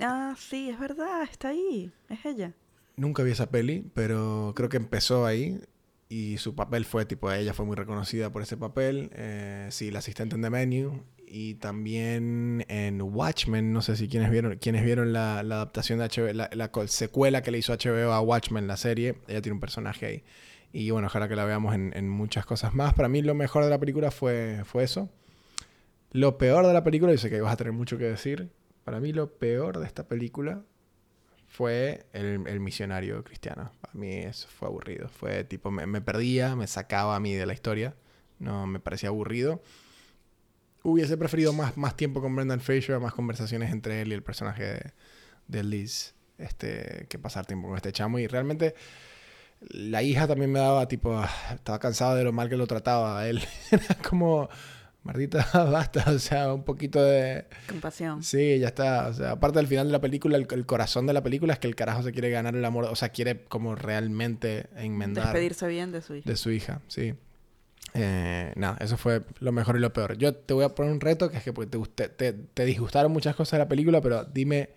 Ah, 0.00 0.34
sí, 0.38 0.70
es 0.70 0.78
verdad, 0.78 1.22
está 1.22 1.48
ahí. 1.48 1.92
Es 2.08 2.24
ella. 2.24 2.52
Nunca 2.96 3.22
vi 3.22 3.32
esa 3.32 3.50
peli, 3.50 3.90
pero 3.94 4.52
creo 4.56 4.68
que 4.68 4.76
empezó 4.76 5.26
ahí. 5.26 5.60
Y 6.08 6.38
su 6.38 6.54
papel 6.54 6.84
fue 6.84 7.06
tipo, 7.06 7.30
ella 7.32 7.54
fue 7.54 7.64
muy 7.64 7.76
reconocida 7.76 8.30
por 8.30 8.42
ese 8.42 8.56
papel. 8.56 9.10
Eh, 9.14 9.68
sí, 9.70 9.90
la 9.90 10.00
asistente 10.00 10.36
en 10.36 10.42
The 10.42 10.50
Menu. 10.50 11.02
Y 11.26 11.54
también 11.54 12.64
en 12.68 13.02
Watchmen, 13.02 13.72
no 13.72 13.82
sé 13.82 13.96
si 13.96 14.08
quienes 14.08 14.30
vieron, 14.30 14.56
quienes 14.58 14.84
vieron 14.84 15.12
la, 15.12 15.40
adaptación 15.40 15.98
de 15.98 16.04
HBO, 16.04 16.32
la, 16.32 16.70
secuela 16.86 17.42
que 17.42 17.50
le 17.50 17.58
hizo 17.58 17.72
HBO 17.72 18.12
a 18.12 18.20
Watchmen, 18.20 18.68
la 18.68 18.76
serie. 18.76 19.16
Ella 19.26 19.40
tiene 19.40 19.54
un 19.54 19.60
personaje 19.60 20.06
ahí. 20.06 20.24
Y 20.72 20.90
bueno, 20.90 21.06
ojalá 21.06 21.28
que 21.28 21.36
la 21.36 21.44
veamos 21.44 21.74
en, 21.74 22.08
muchas 22.08 22.46
cosas 22.46 22.74
más. 22.74 22.94
Para 22.94 23.08
mí 23.08 23.22
lo 23.22 23.34
mejor 23.34 23.64
de 23.64 23.70
la 23.70 23.78
película 23.78 24.10
fue, 24.10 24.62
fue 24.64 24.84
eso. 24.84 25.10
Lo 26.10 26.38
peor 26.38 26.66
de 26.66 26.72
la 26.72 26.84
película, 26.84 27.12
y 27.12 27.18
sé 27.18 27.30
que 27.30 27.40
vas 27.40 27.52
a 27.52 27.56
tener 27.56 27.72
mucho 27.72 27.98
que 27.98 28.04
decir. 28.04 28.50
Para 28.84 29.00
mí 29.00 29.12
lo 29.12 29.38
peor 29.38 29.78
de 29.78 29.86
esta 29.86 30.06
película 30.06 30.62
fue 31.54 32.04
el, 32.12 32.42
el 32.48 32.58
misionario 32.58 33.22
cristiano. 33.22 33.70
Para 33.80 33.94
mí 33.94 34.12
eso 34.12 34.48
fue 34.48 34.66
aburrido. 34.66 35.08
Fue 35.08 35.44
tipo, 35.44 35.70
me, 35.70 35.86
me 35.86 36.00
perdía, 36.00 36.56
me 36.56 36.66
sacaba 36.66 37.14
a 37.14 37.20
mí 37.20 37.32
de 37.32 37.46
la 37.46 37.52
historia. 37.52 37.94
No, 38.40 38.66
me 38.66 38.80
parecía 38.80 39.10
aburrido. 39.10 39.62
Hubiese 40.82 41.16
preferido 41.16 41.52
más, 41.52 41.76
más 41.76 41.96
tiempo 41.96 42.20
con 42.20 42.34
Brendan 42.34 42.60
Fraser, 42.60 42.98
más 42.98 43.14
conversaciones 43.14 43.70
entre 43.70 44.02
él 44.02 44.08
y 44.10 44.14
el 44.14 44.24
personaje 44.24 44.64
de, 44.64 44.92
de 45.46 45.62
Liz, 45.62 46.16
este, 46.38 47.06
que 47.08 47.20
pasar 47.20 47.46
tiempo 47.46 47.68
con 47.68 47.76
este 47.76 47.92
chamo. 47.92 48.18
Y 48.18 48.26
realmente 48.26 48.74
la 49.60 50.02
hija 50.02 50.26
también 50.26 50.50
me 50.50 50.58
daba 50.58 50.88
tipo, 50.88 51.16
ah, 51.16 51.30
estaba 51.54 51.78
cansado 51.78 52.16
de 52.16 52.24
lo 52.24 52.32
mal 52.32 52.48
que 52.48 52.56
lo 52.56 52.66
trataba 52.66 53.20
a 53.20 53.28
él. 53.28 53.40
Era 53.70 53.94
como, 54.08 54.48
Martita, 55.04 55.46
basta, 55.70 56.10
o 56.10 56.18
sea, 56.18 56.52
un 56.52 56.64
poquito 56.64 57.02
de... 57.04 57.46
Compasión. 57.68 58.22
Sí, 58.22 58.58
ya 58.58 58.68
está. 58.68 59.08
O 59.08 59.12
sea, 59.12 59.32
aparte 59.32 59.58
del 59.58 59.66
final 59.68 59.86
de 59.86 59.92
la 59.92 60.00
película, 60.00 60.36
el, 60.38 60.46
el 60.50 60.66
corazón 60.66 61.06
de 61.06 61.12
la 61.12 61.22
película 61.22 61.52
es 61.52 61.58
que 61.58 61.66
el 61.66 61.74
carajo 61.76 62.02
se 62.02 62.12
quiere 62.12 62.30
ganar 62.30 62.56
el 62.56 62.64
amor, 62.64 62.84
o 62.86 62.96
sea, 62.96 63.10
quiere 63.10 63.44
como 63.44 63.74
realmente 63.74 64.66
enmendar 64.76 65.24
Despedirse 65.26 65.68
bien 65.68 65.92
de 65.92 66.00
su 66.00 66.14
hija. 66.16 66.30
de 66.30 66.36
su 66.36 66.50
hija, 66.50 66.80
sí. 66.88 67.14
Eh, 67.92 68.52
nada, 68.56 68.78
eso 68.80 68.96
fue 68.96 69.22
lo 69.40 69.52
mejor 69.52 69.76
y 69.76 69.80
lo 69.80 69.92
peor. 69.92 70.16
Yo 70.16 70.34
te 70.34 70.54
voy 70.54 70.64
a 70.64 70.70
poner 70.70 70.90
un 70.92 71.00
reto, 71.00 71.30
que 71.30 71.36
es 71.36 71.44
que 71.44 71.52
porque 71.52 71.70
te, 71.70 71.78
guste- 71.78 72.08
te, 72.08 72.32
te 72.32 72.64
disgustaron 72.64 73.12
muchas 73.12 73.36
cosas 73.36 73.52
de 73.52 73.64
la 73.64 73.68
película, 73.68 74.00
pero 74.00 74.24
dime 74.24 74.70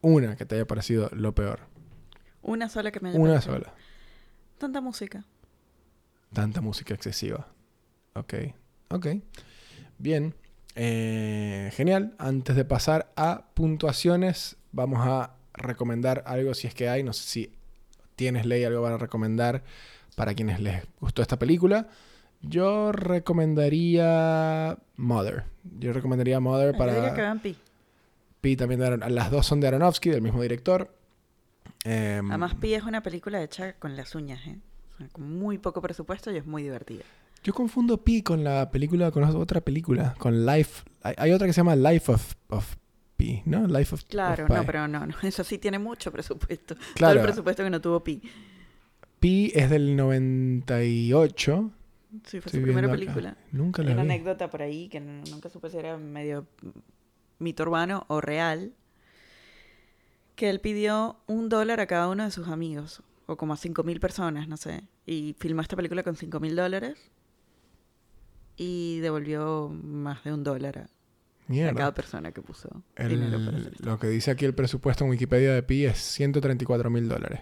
una 0.00 0.36
que 0.36 0.46
te 0.46 0.54
haya 0.56 0.66
parecido 0.66 1.10
lo 1.12 1.34
peor. 1.34 1.60
Una 2.42 2.70
sola 2.70 2.90
que 2.90 3.00
me 3.00 3.10
haya 3.10 3.18
Una 3.18 3.32
parecido. 3.34 3.54
sola. 3.56 3.74
Tanta 4.58 4.80
música. 4.80 5.24
Tanta 6.32 6.60
música 6.62 6.94
excesiva. 6.94 7.46
Ok, 8.14 8.34
ok. 8.88 9.06
Bien. 10.00 10.34
Eh, 10.76 11.70
genial. 11.74 12.14
Antes 12.18 12.56
de 12.56 12.64
pasar 12.64 13.12
a 13.16 13.46
puntuaciones, 13.54 14.56
vamos 14.72 15.00
a 15.02 15.34
recomendar 15.54 16.22
algo 16.26 16.54
si 16.54 16.66
es 16.66 16.74
que 16.74 16.88
hay. 16.88 17.02
No 17.02 17.12
sé 17.12 17.22
si 17.28 17.52
tienes 18.16 18.46
ley 18.46 18.64
algo 18.64 18.82
para 18.82 18.96
recomendar 18.98 19.62
para 20.16 20.34
quienes 20.34 20.60
les 20.60 20.82
gustó 21.00 21.22
esta 21.22 21.38
película. 21.38 21.88
Yo 22.42 22.92
recomendaría 22.92 24.78
Mother. 24.96 25.44
Yo 25.78 25.92
recomendaría 25.92 26.40
Mother 26.40 26.74
Ay, 26.74 26.78
Yo 26.80 26.86
diría 26.86 27.00
que 27.02 27.08
para... 27.10 27.22
vean 27.22 27.40
Pi. 27.40 27.56
Pi 28.40 28.56
también 28.56 28.80
de 28.80 28.86
Aaron- 28.86 29.10
Las 29.14 29.30
dos 29.30 29.46
son 29.46 29.60
de 29.60 29.68
Aronofsky, 29.68 30.08
del 30.10 30.22
mismo 30.22 30.40
director. 30.40 30.94
Em, 31.84 32.30
Además, 32.30 32.54
Pi 32.54 32.74
es 32.74 32.82
una 32.84 33.02
película 33.02 33.42
hecha 33.42 33.74
con 33.74 33.96
las 33.96 34.14
uñas, 34.14 34.46
¿eh? 34.46 34.56
O 34.94 34.98
sea, 34.98 35.08
con 35.08 35.38
muy 35.38 35.58
poco 35.58 35.82
presupuesto 35.82 36.30
y 36.30 36.36
es 36.38 36.46
muy 36.46 36.62
divertida. 36.62 37.04
Yo 37.42 37.54
confundo 37.54 38.02
Pi 38.04 38.22
con 38.22 38.44
la 38.44 38.70
película, 38.70 39.10
con 39.10 39.24
otra 39.24 39.60
película, 39.60 40.14
con 40.18 40.44
Life. 40.44 40.84
Hay, 41.02 41.14
hay 41.16 41.32
otra 41.32 41.46
que 41.46 41.52
se 41.52 41.58
llama 41.60 41.74
Life 41.76 42.12
of, 42.12 42.34
of 42.48 42.76
Pi, 43.16 43.42
¿no? 43.46 43.66
Life 43.66 43.94
of 43.94 44.04
Claro, 44.04 44.44
of 44.44 44.50
no, 44.50 44.66
pero 44.66 44.86
no, 44.88 45.06
no. 45.06 45.14
Eso 45.22 45.42
sí 45.44 45.58
tiene 45.58 45.78
mucho 45.78 46.12
presupuesto. 46.12 46.74
Todo 46.98 47.10
el 47.12 47.22
presupuesto 47.22 47.62
que 47.64 47.70
no 47.70 47.80
tuvo 47.80 48.04
Pi. 48.04 48.20
Pi 49.20 49.52
es 49.54 49.70
del 49.70 49.96
98. 49.96 51.70
Sí, 52.24 52.40
fue 52.40 52.48
Estoy 52.48 52.60
su 52.60 52.62
primera 52.64 52.88
acá. 52.88 52.96
película. 52.96 53.36
Nunca 53.52 53.82
Hay 53.82 53.88
la 53.88 53.94
una 53.94 54.02
vi. 54.02 54.10
anécdota 54.10 54.50
por 54.50 54.62
ahí 54.62 54.88
que 54.88 55.00
nunca 55.00 55.48
supe 55.48 55.70
si 55.70 55.78
era 55.78 55.96
medio 55.96 56.46
mito 57.38 57.62
urbano 57.62 58.04
o 58.08 58.20
real. 58.20 58.72
Que 60.34 60.50
él 60.50 60.60
pidió 60.60 61.20
un 61.26 61.48
dólar 61.48 61.80
a 61.80 61.86
cada 61.86 62.08
uno 62.08 62.24
de 62.24 62.30
sus 62.30 62.48
amigos. 62.48 63.02
O 63.26 63.36
como 63.36 63.52
a 63.52 63.56
cinco 63.56 63.82
mil 63.84 64.00
personas, 64.00 64.48
no 64.48 64.56
sé. 64.56 64.82
Y 65.06 65.36
filmó 65.38 65.62
esta 65.62 65.76
película 65.76 66.02
con 66.02 66.16
cinco 66.16 66.40
mil 66.40 66.56
dólares. 66.56 67.10
Y 68.62 68.98
devolvió 69.00 69.70
más 69.70 70.22
de 70.22 70.34
un 70.34 70.44
dólar 70.44 70.78
a, 71.48 71.72
cada 71.74 71.94
persona 71.94 72.30
que 72.30 72.42
puso 72.42 72.68
El- 72.94 73.08
dinero 73.08 73.38
para 73.42 73.56
hacer 73.56 73.72
esto. 73.72 73.86
lo 73.86 73.98
que 73.98 74.08
dice 74.08 74.30
aquí 74.30 74.44
el 74.44 74.54
presupuesto 74.54 75.04
en 75.04 75.10
Wikipedia 75.10 75.54
de 75.54 75.62
Pi 75.62 75.86
es 75.86 75.96
134 75.98 76.90
mil 76.90 77.08
dólares. 77.08 77.40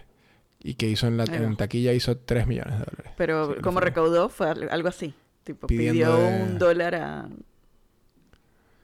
Y 0.61 0.75
que 0.75 0.87
hizo 0.87 1.07
en, 1.07 1.17
la, 1.17 1.25
en 1.25 1.57
taquilla 1.57 1.91
hizo 1.91 2.15
3 2.17 2.47
millones 2.47 2.73
de 2.79 2.85
dólares. 2.85 3.11
Pero 3.17 3.53
Sí, 3.55 3.61
como 3.61 3.81
recaudó 3.81 4.29
fue 4.29 4.49
al- 4.49 4.69
algo 4.69 4.87
así. 4.87 5.13
Tipo, 5.43 5.67
Pidiendo 5.67 6.05
pidió 6.15 6.15
de- 6.15 6.43
un 6.43 6.57
dólar 6.57 6.95
a. 6.95 7.29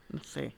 No 0.09 0.23
sé. 0.23 0.55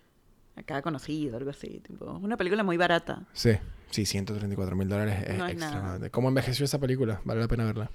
A 0.56 0.64
cada 0.64 0.82
conocido, 0.82 1.38
algo 1.38 1.52
así. 1.52 1.80
Tipo, 1.88 2.12
una 2.14 2.38
película 2.38 2.64
muy 2.64 2.78
barata. 2.78 3.24
Sí, 3.34 3.52
sí, 3.92 4.06
134 4.06 4.76
mil 4.76 4.90
dólares 4.90 5.24
es 5.28 5.38
No 5.38 5.48
extremadamente. 5.48 6.10
¿Cómo 6.10 6.28
envejeció 6.30 6.66
esa 6.66 6.80
película? 6.80 7.22
Vale 7.24 7.42
la 7.42 7.48
pena 7.48 7.66
verla. 7.66 7.92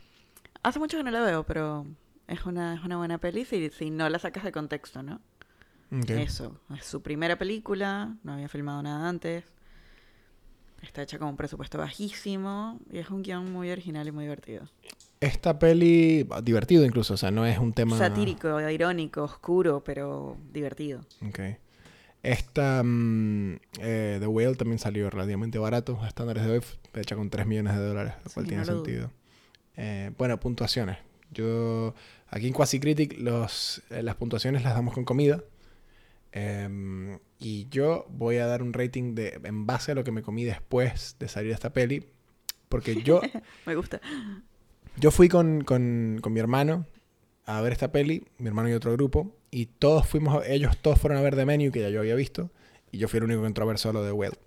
Hace 0.62 0.78
mucho 0.78 0.96
que 0.96 1.02
no 1.02 1.10
la 1.10 1.20
veo, 1.22 1.42
pero 1.44 1.84
es 2.28 2.44
una, 2.46 2.74
es 2.74 2.84
una 2.84 2.96
buena 2.96 3.18
peli 3.18 3.44
si, 3.44 3.70
si 3.70 3.90
no 3.90 4.08
la 4.08 4.18
sacas 4.18 4.44
de 4.44 4.52
contexto, 4.52 5.02
¿no? 5.02 5.20
Eso. 6.08 6.58
Es 6.74 6.86
su 6.86 7.02
primera 7.02 7.36
película, 7.36 8.16
no 8.22 8.32
había 8.32 8.48
filmado 8.48 8.82
nada 8.82 9.08
antes. 9.08 9.44
Está 10.80 11.02
hecha 11.02 11.18
con 11.18 11.28
un 11.28 11.36
presupuesto 11.36 11.78
bajísimo 11.78 12.80
y 12.90 12.98
es 12.98 13.10
un 13.10 13.22
guion 13.22 13.52
muy 13.52 13.70
original 13.70 14.08
y 14.08 14.10
muy 14.10 14.24
divertido. 14.24 14.64
Esta 15.20 15.58
peli, 15.58 16.26
divertido 16.42 16.84
incluso, 16.84 17.14
o 17.14 17.16
sea, 17.16 17.30
no 17.30 17.46
es 17.46 17.58
un 17.58 17.72
tema... 17.72 17.96
Satírico, 17.96 18.58
irónico, 18.68 19.22
oscuro, 19.22 19.84
pero 19.84 20.36
divertido. 20.52 21.02
Ok. 21.28 21.40
Esta, 22.22 22.82
mm, 22.82 23.56
eh, 23.80 24.16
The 24.18 24.26
Whale 24.26 24.54
también 24.54 24.78
salió 24.78 25.10
relativamente 25.10 25.58
barato 25.58 26.00
a 26.02 26.08
estándares 26.08 26.44
de 26.44 26.52
hoy, 26.52 26.60
hecha 26.94 27.16
con 27.16 27.30
3 27.30 27.46
millones 27.46 27.74
de 27.74 27.86
dólares, 27.86 28.14
lo 28.24 28.30
cual 28.32 28.46
Sí, 28.46 28.48
tiene 28.48 28.64
no 28.64 28.72
sentido. 28.72 29.10
Eh, 29.76 30.10
bueno, 30.18 30.40
puntuaciones. 30.40 30.98
Yo, 31.32 31.94
aquí 32.28 32.46
en 32.46 32.52
Quasi 32.52 32.78
Critic, 32.80 33.16
los, 33.18 33.82
eh, 33.90 34.02
las 34.02 34.14
puntuaciones 34.16 34.62
las 34.62 34.74
damos 34.74 34.94
con 34.94 35.04
comida. 35.04 35.42
Em, 36.32 37.18
y 37.38 37.68
yo 37.68 38.06
voy 38.08 38.36
a 38.38 38.46
dar 38.46 38.62
un 38.62 38.72
rating 38.72 39.14
de, 39.14 39.38
en 39.44 39.66
base 39.66 39.92
a 39.92 39.94
lo 39.94 40.04
que 40.04 40.12
me 40.12 40.22
comí 40.22 40.44
después 40.44 41.16
de 41.18 41.28
salir 41.28 41.48
de 41.48 41.54
esta 41.54 41.72
peli. 41.72 42.06
Porque 42.68 43.02
yo, 43.02 43.20
Me 43.66 43.74
gusta. 43.74 44.00
yo 44.96 45.10
fui 45.10 45.28
con, 45.28 45.62
con- 45.64 46.18
con 46.22 46.32
mi 46.32 46.40
hermano 46.40 46.86
a 47.44 47.60
ver 47.60 47.72
esta 47.72 47.92
peli, 47.92 48.24
mi 48.38 48.46
hermano 48.48 48.68
y 48.70 48.72
otro 48.72 48.92
grupo, 48.92 49.34
y 49.50 49.66
todos 49.66 50.06
fuimos, 50.06 50.46
ellos 50.46 50.76
todos 50.78 50.98
fueron 50.98 51.18
a 51.18 51.22
ver 51.22 51.34
The 51.36 51.44
Menu, 51.44 51.70
que 51.72 51.80
ya 51.80 51.88
yo 51.90 52.00
había 52.00 52.14
visto, 52.14 52.50
y 52.92 52.98
yo 52.98 53.08
fui 53.08 53.18
el 53.18 53.24
único 53.24 53.40
que 53.42 53.48
entró 53.48 53.64
a 53.64 53.68
ver 53.68 53.78
solo 53.78 54.04
The 54.04 54.12
Well. 54.12 54.38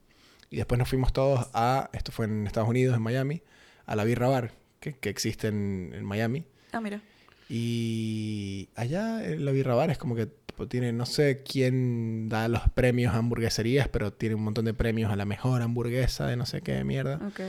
Y 0.50 0.56
después 0.58 0.80
nos 0.80 0.88
fuimos 0.90 1.12
todos 1.12 1.50
a, 1.54 1.90
esto 1.94 2.12
fue 2.14 2.26
en 2.26 2.48
Estados 2.48 2.70
Unidos, 2.70 2.96
en 2.96 3.02
Miami, 3.04 3.42
a 3.86 3.96
la 3.96 4.06
Birra 4.06 4.30
Bar, 4.30 4.54
que, 4.80 4.94
que 4.94 5.10
existe 5.10 5.50
en, 5.50 5.92
en 5.94 6.06
Miami. 6.06 6.46
Ah, 6.76 6.82
mira. 6.82 7.02
Y 7.50 8.70
allá 8.76 9.24
en 9.26 9.46
la 9.46 9.52
Birra 9.52 9.76
Bar 9.76 9.90
es 9.92 9.98
como 9.98 10.16
que 10.16 10.28
tiene, 10.70 10.94
no 10.94 11.06
sé 11.06 11.44
quién 11.44 12.30
da 12.30 12.48
los 12.48 12.62
premios 12.70 13.14
a 13.14 13.18
hamburgueserías, 13.18 13.88
pero 13.90 14.14
tiene 14.14 14.36
un 14.36 14.44
montón 14.44 14.66
de 14.66 14.74
premios 14.74 15.12
a 15.12 15.16
la 15.16 15.26
mejor 15.26 15.62
hamburguesa 15.62 16.28
de 16.28 16.38
no 16.38 16.46
sé 16.46 16.62
qué 16.62 16.84
mierda. 16.84 17.20
Ok. 17.28 17.40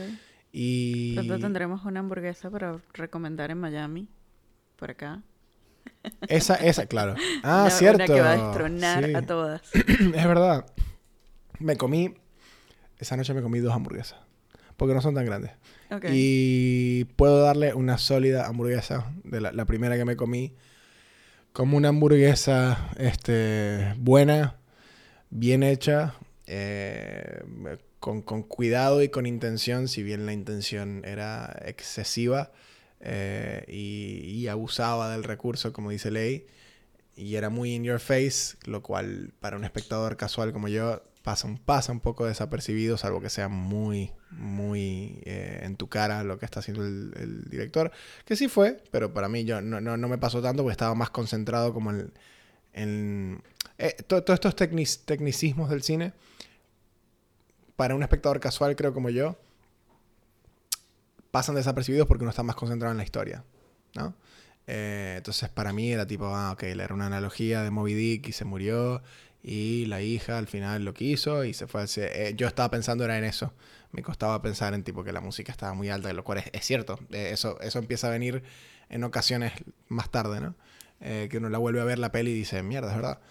Y... 0.51 1.15
Pronto 1.15 1.39
tendremos 1.39 1.85
una 1.85 1.99
hamburguesa 2.01 2.49
para 2.49 2.79
recomendar 2.93 3.49
en 3.51 3.59
Miami. 3.59 4.07
Por 4.75 4.91
acá. 4.91 5.21
Esa, 6.27 6.55
esa, 6.55 6.85
claro. 6.85 7.15
Ah, 7.43 7.63
Una- 7.63 7.69
cierto. 7.71 8.03
Una 8.03 8.13
que 8.13 8.21
va 8.21 8.31
a 8.31 8.37
destronar 8.37 9.05
Sí. 9.05 9.15
a 9.15 9.21
todas. 9.25 9.61
es 9.73 10.11
verdad. 10.27 10.65
Me 11.59 11.75
comí. 11.75 12.13
Esa 12.99 13.15
noche 13.17 13.33
me 13.33 13.41
comí 13.41 13.59
dos 13.59 13.73
hamburguesas. 13.73 14.19
Porque 14.77 14.93
no 14.93 15.01
son 15.01 15.15
tan 15.15 15.25
grandes. 15.25 15.51
Y 16.13 17.05
puedo 17.15 17.41
darle 17.41 17.73
una 17.73 17.97
sólida 17.97 18.45
hamburguesa. 18.47 19.11
De 19.23 19.41
la, 19.41 19.51
la 19.51 19.65
primera 19.65 19.97
que 19.97 20.05
me 20.05 20.15
comí. 20.15 20.53
Como 21.51 21.75
una 21.77 21.89
hamburguesa 21.89 22.91
este, 22.97 23.93
buena, 23.97 24.57
bien 25.29 25.63
hecha. 25.63 26.13
eh, 26.45 27.41
con, 27.99 28.21
con 28.21 28.43
cuidado 28.43 29.01
y 29.01 29.09
con 29.09 29.25
intención. 29.25 29.87
Si 29.87 30.03
bien 30.03 30.25
la 30.25 30.33
intención 30.33 31.01
era 31.03 31.57
excesiva. 31.65 32.51
eh, 32.99 33.63
y, 33.67 34.21
y 34.41 34.47
abusaba 34.47 35.11
del 35.11 35.23
recurso, 35.23 35.73
como 35.73 35.89
dice 35.91 36.11
Ley 36.11 36.45
y 37.15 37.35
era 37.35 37.49
muy 37.49 37.73
in 37.73 37.83
your 37.83 37.99
face, 37.99 38.57
lo 38.65 38.83
cual 38.83 39.31
para 39.39 39.57
un 39.57 39.63
espectador 39.63 40.17
casual 40.17 40.53
como 40.53 40.67
yo 40.67 41.01
pasa 41.27 41.45
un, 41.45 41.57
pasa 41.57 41.91
un 41.91 41.99
poco 41.99 42.25
desapercibido, 42.25 42.95
salvo 42.95 43.19
que 43.19 43.29
sea 43.29 43.49
muy, 43.49 44.13
muy 44.31 45.19
eh, 45.25 45.59
en 45.63 45.75
tu 45.75 45.89
cara 45.89 46.23
lo 46.23 46.39
que 46.39 46.45
está 46.45 46.61
haciendo 46.61 46.85
el, 46.85 47.49
director, 47.49 47.91
que 48.23 48.37
sí 48.37 48.47
fue, 48.47 48.81
pero 48.91 49.13
para 49.13 49.27
mí 49.27 49.43
yo 49.43 49.59
no, 49.59 49.81
no, 49.81 49.97
no 49.97 50.07
me 50.07 50.17
pasó 50.17 50.41
tanto 50.41 50.63
porque 50.63 50.71
estaba 50.71 50.95
más 50.95 51.09
concentrado 51.09 51.73
como 51.73 51.91
en... 51.91 52.13
en 52.71 53.43
eh, 53.77 53.93
to- 54.07 54.23
todos 54.23 54.37
estos 54.37 54.55
tecnic- 54.55 55.03
tecnicismos 55.03 55.69
del 55.69 55.83
cine, 55.83 56.13
para 57.75 57.93
un 57.93 58.03
espectador 58.03 58.39
casual 58.39 58.77
creo 58.77 58.93
como 58.93 59.09
yo, 59.09 59.35
pasan 61.29 61.55
desapercibidos 61.55 62.07
porque 62.07 62.23
uno 62.23 62.29
está 62.31 62.43
más 62.43 62.55
concentrado 62.55 62.93
en 62.93 62.99
la 62.99 63.03
historia, 63.03 63.43
¿no? 63.95 64.15
Eh, 64.65 65.15
entonces 65.17 65.49
para 65.49 65.73
mí 65.73 65.91
era 65.91 66.07
tipo, 66.07 66.27
ah, 66.27 66.53
ok, 66.53 66.63
era 66.63 66.93
una 66.93 67.07
analogía 67.07 67.63
de 67.63 67.69
Moby 67.69 67.95
Dick 67.95 68.29
y 68.29 68.31
se 68.31 68.45
murió 68.45 69.01
y 69.49 69.85
la 69.85 70.01
hija 70.01 70.37
al 70.37 70.47
final 70.47 70.83
lo 70.83 70.93
quiso 70.93 71.45
y 71.45 71.53
se 71.53 71.67
fue 71.67 71.85
eh, 71.95 72.33
yo 72.35 72.47
estaba 72.47 72.69
pensando 72.69 73.05
era 73.05 73.17
en 73.17 73.23
eso. 73.23 73.53
Me 73.93 74.03
costaba 74.03 74.41
pensar 74.41 74.73
en 74.73 74.83
tipo 74.83 75.05
que 75.05 75.13
la 75.13 75.21
música 75.21 75.53
estaba 75.53 75.73
muy 75.73 75.87
alta, 75.87 76.11
lo 76.11 76.25
cual 76.25 76.43
es, 76.51 76.65
cierto. 76.65 76.99
Eh, 77.11 77.29
eso, 77.31 77.57
eso 77.61 77.79
empieza 77.79 78.07
a 78.07 78.09
venir 78.09 78.43
en 78.89 79.05
ocasiones 79.05 79.53
más 79.87 80.11
tarde, 80.11 80.41
¿no? 80.41 80.55
Eh, 80.99 81.29
que 81.31 81.37
uno 81.37 81.47
la 81.47 81.59
vuelve 81.59 81.79
a 81.79 81.85
ver 81.85 81.97
la 81.97 82.11
peli 82.11 82.31
y 82.31 82.33
dice, 82.33 82.61
mierda, 82.61 82.89
es 82.89 82.95
verdad. 82.97 83.21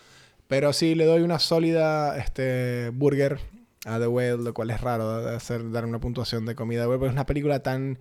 Pero 0.48 0.72
sí, 0.72 0.94
le 0.94 1.04
doy 1.04 1.20
una 1.20 1.38
sólida 1.38 2.16
este, 2.16 2.88
burger 2.94 3.38
a 3.84 3.98
The 3.98 4.06
Whale, 4.06 4.38
lo 4.38 4.54
cual 4.54 4.70
es 4.70 4.80
raro 4.80 5.28
hacer, 5.28 5.70
dar 5.70 5.84
una 5.84 6.00
puntuación 6.00 6.46
de 6.46 6.54
comida 6.54 6.86
porque 6.86 7.08
es 7.08 7.12
una 7.12 7.26
película 7.26 7.60
tan, 7.62 7.98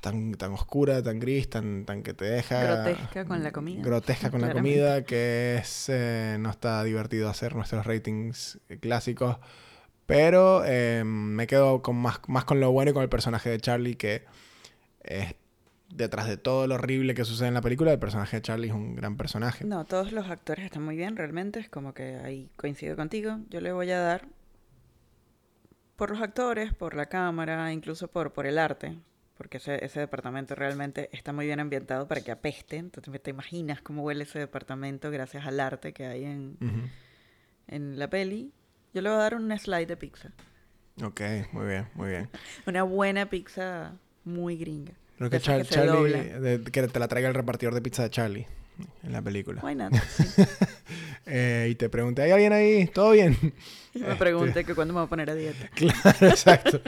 tan, 0.00 0.34
tan 0.34 0.52
oscura, 0.52 1.02
tan 1.02 1.18
gris, 1.18 1.48
tan, 1.48 1.84
tan 1.84 2.02
que 2.02 2.14
te 2.14 2.24
deja... 2.24 2.82
Grotesca 2.82 3.24
con 3.24 3.42
la 3.42 3.52
comida. 3.52 3.82
Grotesca 3.82 4.30
con 4.30 4.40
la 4.40 4.52
comida, 4.52 5.04
que 5.04 5.56
es, 5.56 5.88
eh, 5.88 6.36
no 6.38 6.50
está 6.50 6.82
divertido 6.84 7.28
hacer 7.28 7.54
nuestros 7.54 7.86
ratings 7.86 8.58
eh, 8.68 8.78
clásicos. 8.78 9.38
Pero 10.06 10.62
eh, 10.66 11.02
me 11.04 11.46
quedo 11.46 11.80
con 11.80 11.96
más, 11.96 12.20
más 12.28 12.44
con 12.44 12.60
lo 12.60 12.70
bueno 12.72 12.90
y 12.90 12.94
con 12.94 13.02
el 13.02 13.08
personaje 13.08 13.48
de 13.48 13.58
Charlie, 13.58 13.96
que 13.96 14.24
es 15.02 15.34
detrás 15.88 16.26
de 16.26 16.36
todo 16.36 16.66
lo 16.66 16.74
horrible 16.74 17.14
que 17.14 17.24
sucede 17.24 17.48
en 17.48 17.54
la 17.54 17.62
película, 17.62 17.92
el 17.92 17.98
personaje 17.98 18.36
de 18.36 18.42
Charlie 18.42 18.68
es 18.68 18.74
un 18.74 18.96
gran 18.96 19.16
personaje. 19.16 19.64
No, 19.64 19.84
todos 19.84 20.12
los 20.12 20.28
actores 20.28 20.66
están 20.66 20.82
muy 20.82 20.96
bien, 20.96 21.16
realmente. 21.16 21.60
Es 21.60 21.70
como 21.70 21.94
que 21.94 22.16
ahí 22.16 22.50
coincido 22.56 22.96
contigo. 22.96 23.38
Yo 23.48 23.60
le 23.60 23.72
voy 23.72 23.90
a 23.92 23.98
dar 23.98 24.26
por 25.96 26.10
los 26.10 26.20
actores, 26.20 26.74
por 26.74 26.94
la 26.94 27.06
cámara, 27.06 27.72
incluso 27.72 28.08
por, 28.08 28.32
por 28.32 28.46
el 28.46 28.58
arte. 28.58 28.98
Porque 29.36 29.56
ese, 29.56 29.84
ese 29.84 30.00
departamento 30.00 30.54
realmente 30.54 31.08
está 31.12 31.32
muy 31.32 31.46
bien 31.46 31.58
ambientado 31.60 32.06
para 32.06 32.20
que 32.20 32.30
apeste. 32.30 32.76
Entonces 32.76 33.20
te 33.22 33.30
imaginas 33.30 33.82
cómo 33.82 34.02
huele 34.02 34.24
ese 34.24 34.38
departamento 34.38 35.10
gracias 35.10 35.44
al 35.46 35.58
arte 35.60 35.92
que 35.92 36.06
hay 36.06 36.24
en, 36.24 36.56
Ujú. 36.60 36.88
en 37.68 37.98
la 37.98 38.08
peli. 38.08 38.52
Yo 38.92 39.02
le 39.02 39.08
voy 39.08 39.18
a 39.18 39.22
dar 39.22 39.34
un 39.34 39.56
slide 39.58 39.86
de 39.88 39.96
pizza. 39.96 40.30
Ok, 41.02 41.20
muy 41.52 41.66
bien, 41.66 41.88
muy 41.94 42.10
bien. 42.10 42.28
Una 42.66 42.84
buena 42.84 43.28
pizza 43.28 43.94
muy 44.24 44.56
gringa. 44.56 44.92
Creo 45.18 45.30
que, 45.30 45.40
Char- 45.40 45.62
que 45.62 45.68
Charlie, 45.68 46.12
de- 46.12 46.62
que 46.70 46.86
te 46.88 46.98
la 47.00 47.08
traiga 47.08 47.28
el 47.28 47.34
repartidor 47.34 47.74
de 47.74 47.82
pizza 47.82 48.02
de 48.04 48.10
Charlie 48.10 48.46
en 49.02 49.12
la 49.12 49.20
película. 49.22 49.60
Why 49.64 49.74
not? 49.74 49.92
Sí. 49.94 50.24
Eh, 51.26 51.68
y 51.70 51.74
te 51.76 51.88
pregunté, 51.88 52.20
¿hay 52.20 52.32
alguien 52.32 52.52
ahí? 52.52 52.86
¿Todo 52.86 53.12
bien? 53.12 53.34
Y 53.94 54.00
me 54.00 54.08
Este. 54.08 54.16
pregunté 54.18 54.64
que 54.64 54.74
cuándo 54.74 54.92
me 54.92 55.00
voy 55.00 55.06
a 55.06 55.08
poner 55.08 55.30
a 55.30 55.34
dieta. 55.34 55.68
claro, 55.74 56.26
exacto. 56.28 56.80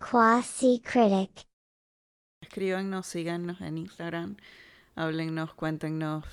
Quasi 0.00 0.80
Critic. 0.80 1.46
Escríbanos, 2.40 3.06
síganos 3.06 3.60
en 3.60 3.76
Instagram, 3.76 4.36
háblennos, 4.96 5.52
cuéntenos, 5.54 6.24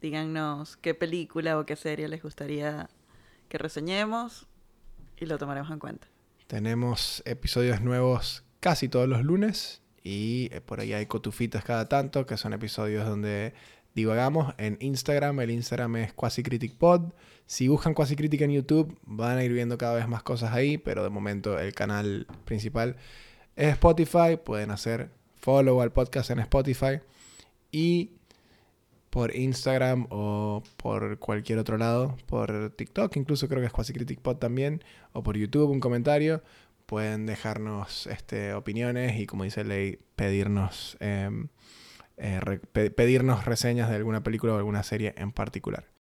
díganos 0.00 0.76
qué 0.76 0.94
película 0.94 1.58
o 1.58 1.66
qué 1.66 1.74
serie 1.74 2.06
les 2.08 2.22
gustaría 2.22 2.88
que 3.48 3.58
reseñemos 3.58 4.46
y 5.18 5.26
lo 5.26 5.38
tomaremos 5.38 5.70
en 5.72 5.80
cuenta. 5.80 6.06
Tenemos 6.46 7.22
episodios 7.26 7.80
nuevos 7.80 8.44
casi 8.60 8.88
todos 8.88 9.08
los 9.08 9.24
lunes 9.24 9.82
y 10.04 10.48
eh, 10.52 10.60
por 10.60 10.80
ahí 10.80 10.92
hay 10.92 11.06
cotufitas 11.06 11.64
cada 11.64 11.88
tanto, 11.88 12.26
que 12.26 12.36
son 12.36 12.52
episodios 12.52 13.06
donde 13.06 13.54
divagamos 13.94 14.54
en 14.58 14.76
Instagram. 14.80 15.40
El 15.40 15.50
Instagram 15.50 15.96
es 15.96 16.12
QuasiCriticPod. 16.12 17.12
Si 17.46 17.68
buscan 17.68 17.94
QuasiCritic 17.94 18.40
en 18.42 18.52
YouTube, 18.52 18.98
van 19.02 19.38
a 19.38 19.44
ir 19.44 19.52
viendo 19.52 19.78
cada 19.78 19.94
vez 19.94 20.08
más 20.08 20.22
cosas 20.22 20.52
ahí, 20.52 20.78
pero 20.78 21.02
de 21.02 21.10
momento 21.10 21.58
el 21.58 21.74
canal 21.74 22.26
principal 22.44 22.96
es 23.56 23.72
Spotify. 23.72 24.38
Pueden 24.42 24.70
hacer 24.70 25.10
follow 25.40 25.80
al 25.82 25.92
podcast 25.92 26.30
en 26.30 26.38
Spotify 26.40 27.00
y 27.70 28.12
por 29.14 29.36
Instagram 29.36 30.08
o 30.10 30.64
por 30.76 31.20
cualquier 31.20 31.60
otro 31.60 31.78
lado, 31.78 32.16
por 32.26 32.70
TikTok, 32.70 33.16
incluso 33.16 33.46
creo 33.46 33.60
que 33.60 33.66
es 33.66 33.72
QuasiCriticPod 33.72 34.38
también, 34.38 34.82
o 35.12 35.22
por 35.22 35.36
YouTube 35.36 35.70
un 35.70 35.78
comentario. 35.78 36.42
Pueden 36.86 37.24
dejarnos 37.24 38.08
este, 38.08 38.54
opiniones 38.54 39.20
y, 39.20 39.26
como 39.26 39.44
dice 39.44 39.62
Ley, 39.62 40.00
pedirnos, 40.16 40.96
em, 40.98 41.46
eh, 42.16 42.40
re- 42.40 42.58
pe- 42.60 42.90
pedirnos 42.90 43.44
reseñas 43.44 43.88
de 43.90 43.96
alguna 43.96 44.22
película 44.22 44.54
o 44.54 44.56
alguna 44.58 44.82
serie 44.82 45.14
en 45.18 45.32
particular. 45.32 45.84